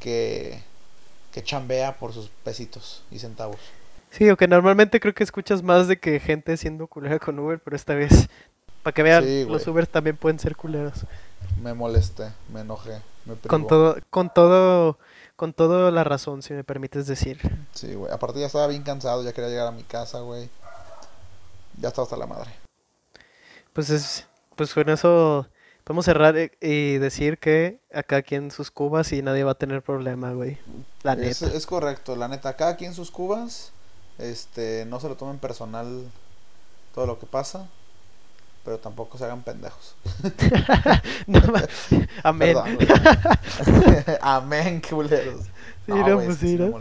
que, 0.00 0.60
que 1.32 1.42
chambea 1.42 1.96
por 1.98 2.12
sus 2.12 2.28
pesitos 2.44 3.02
y 3.10 3.18
centavos. 3.18 3.58
Sí, 4.10 4.28
o 4.30 4.36
que 4.36 4.48
normalmente 4.48 4.98
creo 4.98 5.14
que 5.14 5.22
escuchas 5.22 5.62
más 5.62 5.86
de 5.86 5.98
que 6.00 6.18
gente 6.18 6.56
siendo 6.56 6.86
culera 6.88 7.18
con 7.20 7.38
Uber, 7.38 7.60
pero 7.60 7.76
esta 7.76 7.94
vez, 7.94 8.28
para 8.82 8.92
que 8.92 9.02
vean, 9.04 9.24
Sí, 9.24 9.44
los. 9.48 9.66
Ubers 9.68 9.88
también 9.88 10.16
pueden 10.16 10.40
ser 10.40 10.56
culeros. 10.56 11.04
Me 11.62 11.74
molesté, 11.74 12.32
me 12.52 12.60
enojé, 12.60 13.00
me 13.24 13.34
Con 13.36 13.66
privó. 13.66 13.66
todo, 13.66 13.96
con 14.10 14.32
todo, 14.32 14.98
con 15.36 15.52
toda 15.52 15.90
la 15.90 16.04
razón, 16.04 16.42
si 16.42 16.54
me 16.54 16.64
permites 16.64 17.06
decir. 17.06 17.38
Sí, 17.72 17.94
güey. 17.94 18.12
Aparte 18.12 18.40
ya 18.40 18.46
estaba 18.46 18.66
bien 18.66 18.82
cansado, 18.82 19.22
ya 19.22 19.32
quería 19.32 19.50
llegar 19.50 19.66
a 19.66 19.72
mi 19.72 19.82
casa, 19.82 20.20
güey. 20.20 20.48
Ya 21.78 21.88
estaba 21.88 22.04
hasta 22.04 22.16
la 22.16 22.26
madre. 22.26 22.50
Pues 23.72 23.90
es, 23.90 24.26
pues 24.56 24.74
con 24.74 24.88
eso 24.88 25.46
podemos 25.84 26.04
cerrar 26.04 26.36
y 26.60 26.98
decir 26.98 27.38
que 27.38 27.80
acá 27.92 28.16
aquí 28.16 28.34
en 28.34 28.50
sus 28.50 28.70
cubas 28.70 29.12
y 29.12 29.22
nadie 29.22 29.44
va 29.44 29.52
a 29.52 29.58
tener 29.58 29.82
problema, 29.82 30.32
güey. 30.32 30.58
La 31.02 31.16
neta. 31.16 31.46
es 31.46 31.66
correcto, 31.66 32.16
la 32.16 32.28
neta. 32.28 32.54
Cada 32.56 32.76
quien 32.76 32.94
sus 32.94 33.10
cubas. 33.10 33.72
Este, 34.18 34.84
no 34.86 35.00
se 35.00 35.08
lo 35.08 35.16
tomen 35.16 35.38
personal 35.38 36.10
todo 36.94 37.06
lo 37.06 37.18
que 37.18 37.26
pasa. 37.26 37.68
Pero 38.64 38.78
tampoco 38.78 39.16
se 39.18 39.24
hagan 39.24 39.42
pendejos. 39.42 39.94
No 41.26 41.40
Amén. 42.22 42.56
Amén, 44.20 44.82
culeros. 44.88 45.42
Sí, 45.86 45.92
No, 45.92 46.06
no, 46.08 46.20
pues 46.20 46.38
sí, 46.38 46.56
¿no? 46.56 46.78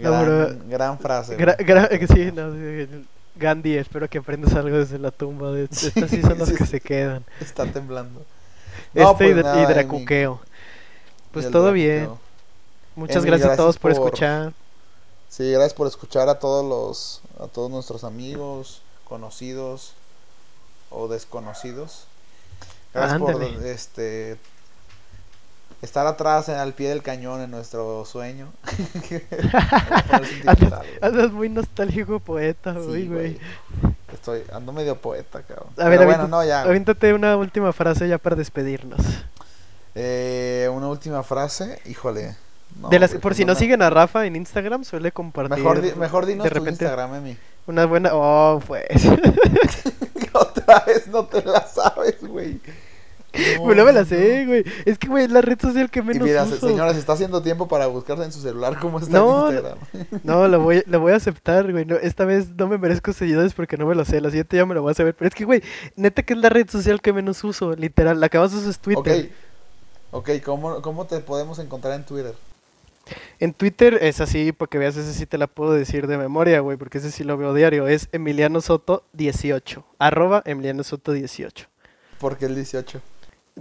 Gran, 0.00 0.24
pero- 0.24 0.56
gran 0.68 0.98
frase. 0.98 1.36
Gra- 1.36 2.06
sí, 2.08 3.02
Gandhi, 3.34 3.76
espero 3.76 4.08
que 4.08 4.18
aprendas 4.18 4.54
algo 4.54 4.76
desde 4.76 4.98
la 4.98 5.10
tumba. 5.10 5.52
De, 5.52 5.68
Sí, 5.70 5.86
estas 5.88 6.10
sí 6.10 6.20
son 6.22 6.38
las 6.38 6.52
que 6.52 6.66
se 6.66 6.80
quedan. 6.80 7.24
Está 7.40 7.66
temblando. 7.66 8.24
este 8.94 9.14
pues 9.16 9.36
de- 9.36 9.42
nada, 9.42 9.60
y 9.60 9.64
Emi. 9.64 9.72
Dracuqueo. 9.74 10.40
Pues 11.32 11.50
todo 11.50 11.72
bien. 11.72 12.10
Muchas 12.94 13.24
gracias 13.24 13.50
a 13.50 13.56
todos 13.56 13.78
por, 13.78 13.92
por- 13.94 14.04
escuchar. 14.06 14.52
Sí, 15.28 15.50
gracias 15.50 15.72
por 15.72 15.86
escuchar 15.86 16.28
a 16.28 16.38
todos 16.38 16.62
los, 16.64 17.22
a 17.42 17.48
todos 17.48 17.70
nuestros 17.70 18.04
amigos, 18.04 18.82
conocidos 19.04 19.94
o 20.94 21.08
desconocidos. 21.08 22.06
Gracias 22.94 23.18
por 23.18 23.42
este 23.64 24.36
estar 25.80 26.06
atrás 26.06 26.48
en- 26.48 26.56
al 26.56 26.74
pie 26.74 26.90
del 26.90 27.02
cañón 27.02 27.40
en 27.40 27.50
nuestro 27.50 28.04
sueño. 28.04 28.52
Andas 31.00 31.32
muy 31.32 31.48
nostálgico 31.48 32.20
poeta, 32.20 32.74
Sí, 32.74 32.78
hoy, 32.80 33.08
güey. 33.08 33.38
Estoy, 34.12 34.42
ando 34.52 34.72
medio 34.72 34.96
poeta, 34.96 35.42
cabrón. 35.42 35.68
A 35.78 35.88
ver, 35.88 36.04
bueno, 36.04 36.28
no, 36.28 36.44
ya. 36.44 36.64
una 37.14 37.36
última 37.36 37.72
frase 37.72 38.08
ya 38.08 38.18
para 38.18 38.36
despedirnos. 38.36 39.00
Eh, 39.94 40.68
una 40.72 40.88
última 40.88 41.22
frase, 41.22 41.80
híjole. 41.86 42.36
no, 42.80 42.88
de 42.88 42.98
las, 42.98 43.12
por 43.12 43.20
pues 43.20 43.36
si 43.36 43.44
no 43.44 43.54
siguen 43.54 43.82
a 43.82 43.90
Rafa 43.90 44.26
en 44.26 44.36
Instagram, 44.36 44.84
suele 44.84 45.12
compartir. 45.12 45.58
Mejor, 45.58 45.80
di- 45.80 45.92
mejor 45.94 46.26
dinos 46.26 46.44
de 46.44 46.50
tu 46.50 46.54
repente 46.54 46.84
Instagram, 46.84 47.14
Emi. 47.16 47.36
Una 47.66 47.86
buena. 47.86 48.10
Oh, 48.12 48.60
pues. 48.66 48.84
No 51.10 51.26
te 51.26 51.42
la 51.44 51.66
sabes, 51.66 52.20
güey. 52.26 52.60
No 53.58 53.84
me 53.84 53.92
la 53.92 54.04
sé, 54.04 54.44
güey. 54.44 54.62
Es 54.84 54.98
que, 54.98 55.08
güey, 55.08 55.24
es 55.24 55.30
la 55.30 55.40
red 55.40 55.58
social 55.58 55.90
que 55.90 56.00
Y 56.00 56.02
menos 56.02 56.28
mira, 56.28 56.44
uso. 56.44 56.66
señores, 56.66 56.96
está 56.96 57.14
haciendo 57.14 57.40
tiempo 57.42 57.66
para 57.66 57.86
buscarse 57.86 58.24
en 58.24 58.32
su 58.32 58.40
celular 58.42 58.78
cómo 58.78 58.98
está 58.98 59.10
No, 59.18 59.48
en 59.48 59.56
Instagram. 59.56 59.78
No, 60.22 60.48
lo 60.48 60.60
voy, 60.60 60.82
lo 60.86 61.00
voy 61.00 61.12
a 61.12 61.16
aceptar, 61.16 61.70
güey. 61.72 61.86
No, 61.86 61.96
esta 61.96 62.26
vez 62.26 62.50
no 62.50 62.68
me 62.68 62.76
merezco 62.76 63.12
seguidores 63.14 63.54
porque 63.54 63.78
no 63.78 63.86
me 63.86 63.94
lo 63.94 64.04
sé. 64.04 64.20
La 64.20 64.28
siguiente 64.28 64.58
ya 64.58 64.66
me 64.66 64.74
lo 64.74 64.82
voy 64.82 64.90
a 64.90 64.94
saber. 64.94 65.14
Pero 65.14 65.28
es 65.28 65.34
que, 65.34 65.44
güey, 65.46 65.62
neta 65.96 66.22
que 66.22 66.34
es 66.34 66.38
la 66.40 66.50
red 66.50 66.68
social 66.68 67.00
que 67.00 67.12
menos 67.14 67.42
uso, 67.42 67.72
literal. 67.74 68.20
La 68.20 68.28
que 68.28 68.38
más 68.38 68.52
uso 68.52 68.68
es 68.68 68.78
Twitter. 68.78 69.30
Ok, 70.10 70.28
ok, 70.28 70.42
¿cómo, 70.44 70.82
¿cómo 70.82 71.06
te 71.06 71.18
podemos 71.20 71.58
encontrar 71.58 71.94
en 71.94 72.04
Twitter? 72.04 72.34
En 73.40 73.52
Twitter 73.54 73.98
es 74.00 74.20
así, 74.20 74.52
porque 74.52 74.78
veas, 74.78 74.96
ese 74.96 75.12
sí 75.14 75.26
te 75.26 75.38
la 75.38 75.46
puedo 75.46 75.72
decir 75.72 76.06
de 76.06 76.18
memoria, 76.18 76.60
güey, 76.60 76.76
porque 76.76 76.98
ese 76.98 77.10
sí 77.10 77.24
lo 77.24 77.36
veo 77.36 77.54
diario. 77.54 77.88
Es 77.88 78.08
Emiliano 78.12 78.60
Soto 78.60 79.04
18. 79.12 79.84
Arroba 79.98 80.42
Emiliano 80.44 80.82
Soto 80.84 81.12
18. 81.12 81.66
Porque 82.18 82.46
el 82.46 82.54
18. 82.54 83.00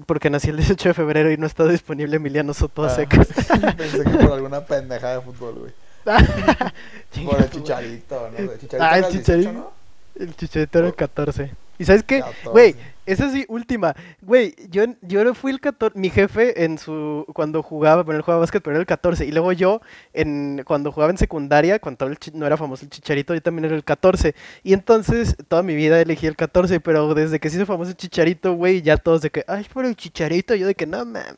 Porque 0.05 0.29
nací 0.29 0.49
el 0.49 0.57
18 0.57 0.89
de 0.89 0.93
febrero 0.93 1.31
y 1.31 1.37
no 1.37 1.45
está 1.45 1.65
disponible 1.67 2.15
Emiliano 2.17 2.53
Soto 2.53 2.83
a 2.83 2.87
Ah, 2.87 2.89
secas. 2.91 3.27
Pensé 3.77 4.03
que 4.03 4.09
por 4.17 4.31
alguna 4.33 4.63
pendejada 4.65 5.15
de 5.15 5.21
fútbol, 5.21 5.55
güey. 5.55 5.71
Por 7.25 7.39
el 7.41 7.49
chicharito, 7.49 8.29
¿no? 8.31 8.37
El 8.37 8.59
chicharito 8.59 8.77
Ah, 8.83 8.97
el 8.97 9.03
era 9.03 9.07
el 9.07 9.13
18, 9.13 9.23
Chicharito. 9.23 9.51
¿no? 9.53 9.71
El 10.15 10.35
chicharito 10.35 10.79
era 10.79 10.87
el 10.87 10.95
14. 10.95 11.51
¿Y 11.77 11.85
sabes 11.85 12.03
qué? 12.03 12.19
14. 12.21 12.49
Güey, 12.49 12.75
esa 13.11 13.31
sí, 13.31 13.45
última. 13.47 13.95
Güey, 14.21 14.55
yo, 14.69 14.83
yo 15.01 15.33
fui 15.33 15.51
el 15.51 15.59
14. 15.59 15.97
Mi 15.97 16.09
jefe 16.09 16.63
en 16.63 16.77
su. 16.77 17.25
Cuando 17.33 17.61
jugaba, 17.63 18.03
bueno, 18.03 18.17
él 18.17 18.23
jugaba 18.23 18.41
básquet, 18.41 18.61
pero 18.63 18.75
era 18.75 18.81
el 18.81 18.85
14. 18.87 19.25
Y 19.25 19.31
luego 19.31 19.51
yo, 19.51 19.81
en 20.13 20.63
cuando 20.65 20.91
jugaba 20.91 21.11
en 21.11 21.17
secundaria, 21.17 21.79
cuando 21.79 22.07
el 22.07 22.17
no 22.33 22.45
era 22.45 22.57
famoso 22.57 22.85
el 22.85 22.89
chicharito, 22.89 23.33
yo 23.33 23.41
también 23.41 23.65
era 23.65 23.75
el 23.75 23.83
14. 23.83 24.35
Y 24.63 24.73
entonces, 24.73 25.35
toda 25.47 25.63
mi 25.63 25.75
vida 25.75 25.99
elegí 26.01 26.27
el 26.27 26.35
14. 26.35 26.79
Pero 26.79 27.13
desde 27.13 27.39
que 27.39 27.49
se 27.49 27.57
hizo 27.57 27.65
famoso 27.65 27.91
el 27.91 27.97
chicharito, 27.97 28.53
güey, 28.53 28.81
ya 28.81 28.97
todos 28.97 29.21
de 29.21 29.29
que, 29.29 29.43
ay, 29.47 29.65
por 29.73 29.85
el 29.85 29.95
chicharito. 29.95 30.55
Yo 30.55 30.67
de 30.67 30.75
que, 30.75 30.85
no 30.85 31.05
mames. 31.05 31.35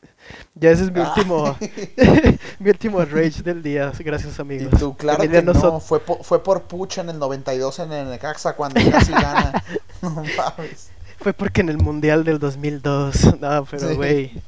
Ya 0.55 0.71
ese 0.71 0.84
es 0.84 0.91
mi 0.91 1.01
Ah. 1.01 1.13
último. 1.15 1.57
mi 2.59 2.69
último 2.69 3.03
rage 3.05 3.41
del 3.43 3.61
día. 3.61 3.91
Gracias, 3.99 4.38
Y 4.38 4.41
amigos. 4.41 4.80
tú, 4.80 4.95
claro 4.95 5.24
que 5.24 5.41
no, 5.41 5.80
fue 5.80 5.99
por, 5.99 6.24
fue 6.24 6.43
por 6.43 6.63
Pucha 6.63 7.01
en 7.01 7.09
el 7.09 7.19
92 7.19 7.80
en 7.80 7.91
el 7.91 8.09
Necaxa 8.09 8.55
cuando 8.55 8.80
casi 8.91 9.11
gana. 9.11 9.63
No 10.01 10.09
mames. 10.09 10.91
Fue 11.24 11.34
porque 11.34 11.61
en 11.61 11.69
el 11.69 11.78
Mundial 11.78 12.24
del 12.24 12.39
2002. 12.39 13.39
No, 13.39 13.65
pero 13.65 13.89
Sí. 13.89 13.95
güey. 13.95 14.41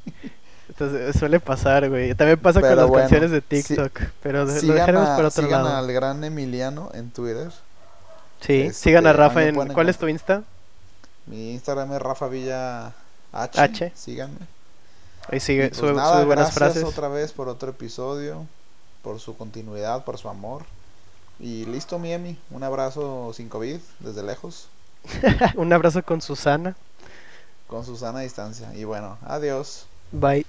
Entonces, 0.68 1.16
suele 1.18 1.40
pasar, 1.40 1.88
güey. 1.88 2.14
También 2.14 2.38
pasa 2.38 2.60
Pero 2.60 2.72
con 2.72 2.76
las 2.82 2.88
bueno, 2.88 3.02
canciones 3.02 3.30
de 3.30 3.40
TikTok. 3.40 3.98
pero 4.22 4.44
lo 4.44 4.52
dejaremos 4.52 5.08
para 5.08 5.28
otro 5.28 5.42
sigan 5.42 5.64
lado. 5.64 5.76
al 5.76 5.90
gran 5.92 6.22
Emiliano 6.22 6.90
en 6.92 7.10
Twitter. 7.10 7.50
Sí, 8.40 8.62
este, 8.62 8.74
sigan 8.74 9.06
a 9.06 9.12
Rafa 9.14 9.44
en. 9.44 9.54
¿Cuál 9.72 9.88
es 9.88 9.96
tu 9.96 10.06
Insta? 10.08 10.42
Mi 11.26 11.52
Instagram 11.54 11.94
es 11.94 12.02
Rafa 12.02 12.28
Villa 12.28 12.92
H. 13.32 13.60
H. 13.60 13.92
Síganme. 13.94 14.38
Ahí 15.28 15.38
Y 15.38 15.40
sigue, 15.40 15.68
pues 15.68 15.78
sube, 15.78 15.92
nada, 15.94 16.16
sube 16.16 16.24
buenas 16.26 16.54
gracias 16.54 16.74
frases. 16.74 16.84
otra 16.84 17.08
vez 17.08 17.32
por 17.32 17.48
otro 17.48 17.70
episodio, 17.70 18.46
por 19.02 19.18
su 19.18 19.36
continuidad, 19.36 20.04
por 20.04 20.18
su 20.18 20.28
amor. 20.28 20.64
Y 21.40 21.64
listo, 21.64 21.98
Miemi. 21.98 22.38
Un 22.50 22.62
abrazo 22.62 23.32
sin 23.34 23.48
COVID, 23.48 23.78
desde 24.00 24.22
lejos, 24.22 24.68
Un 25.56 25.72
abrazo 25.72 26.02
con 26.02 26.20
Susana. 26.20 26.76
con 27.66 27.84
Susana 27.84 28.20
a 28.20 28.22
distancia. 28.22 28.74
Y 28.74 28.84
bueno, 28.84 29.18
adiós. 29.22 29.86
Bye. 30.12 30.46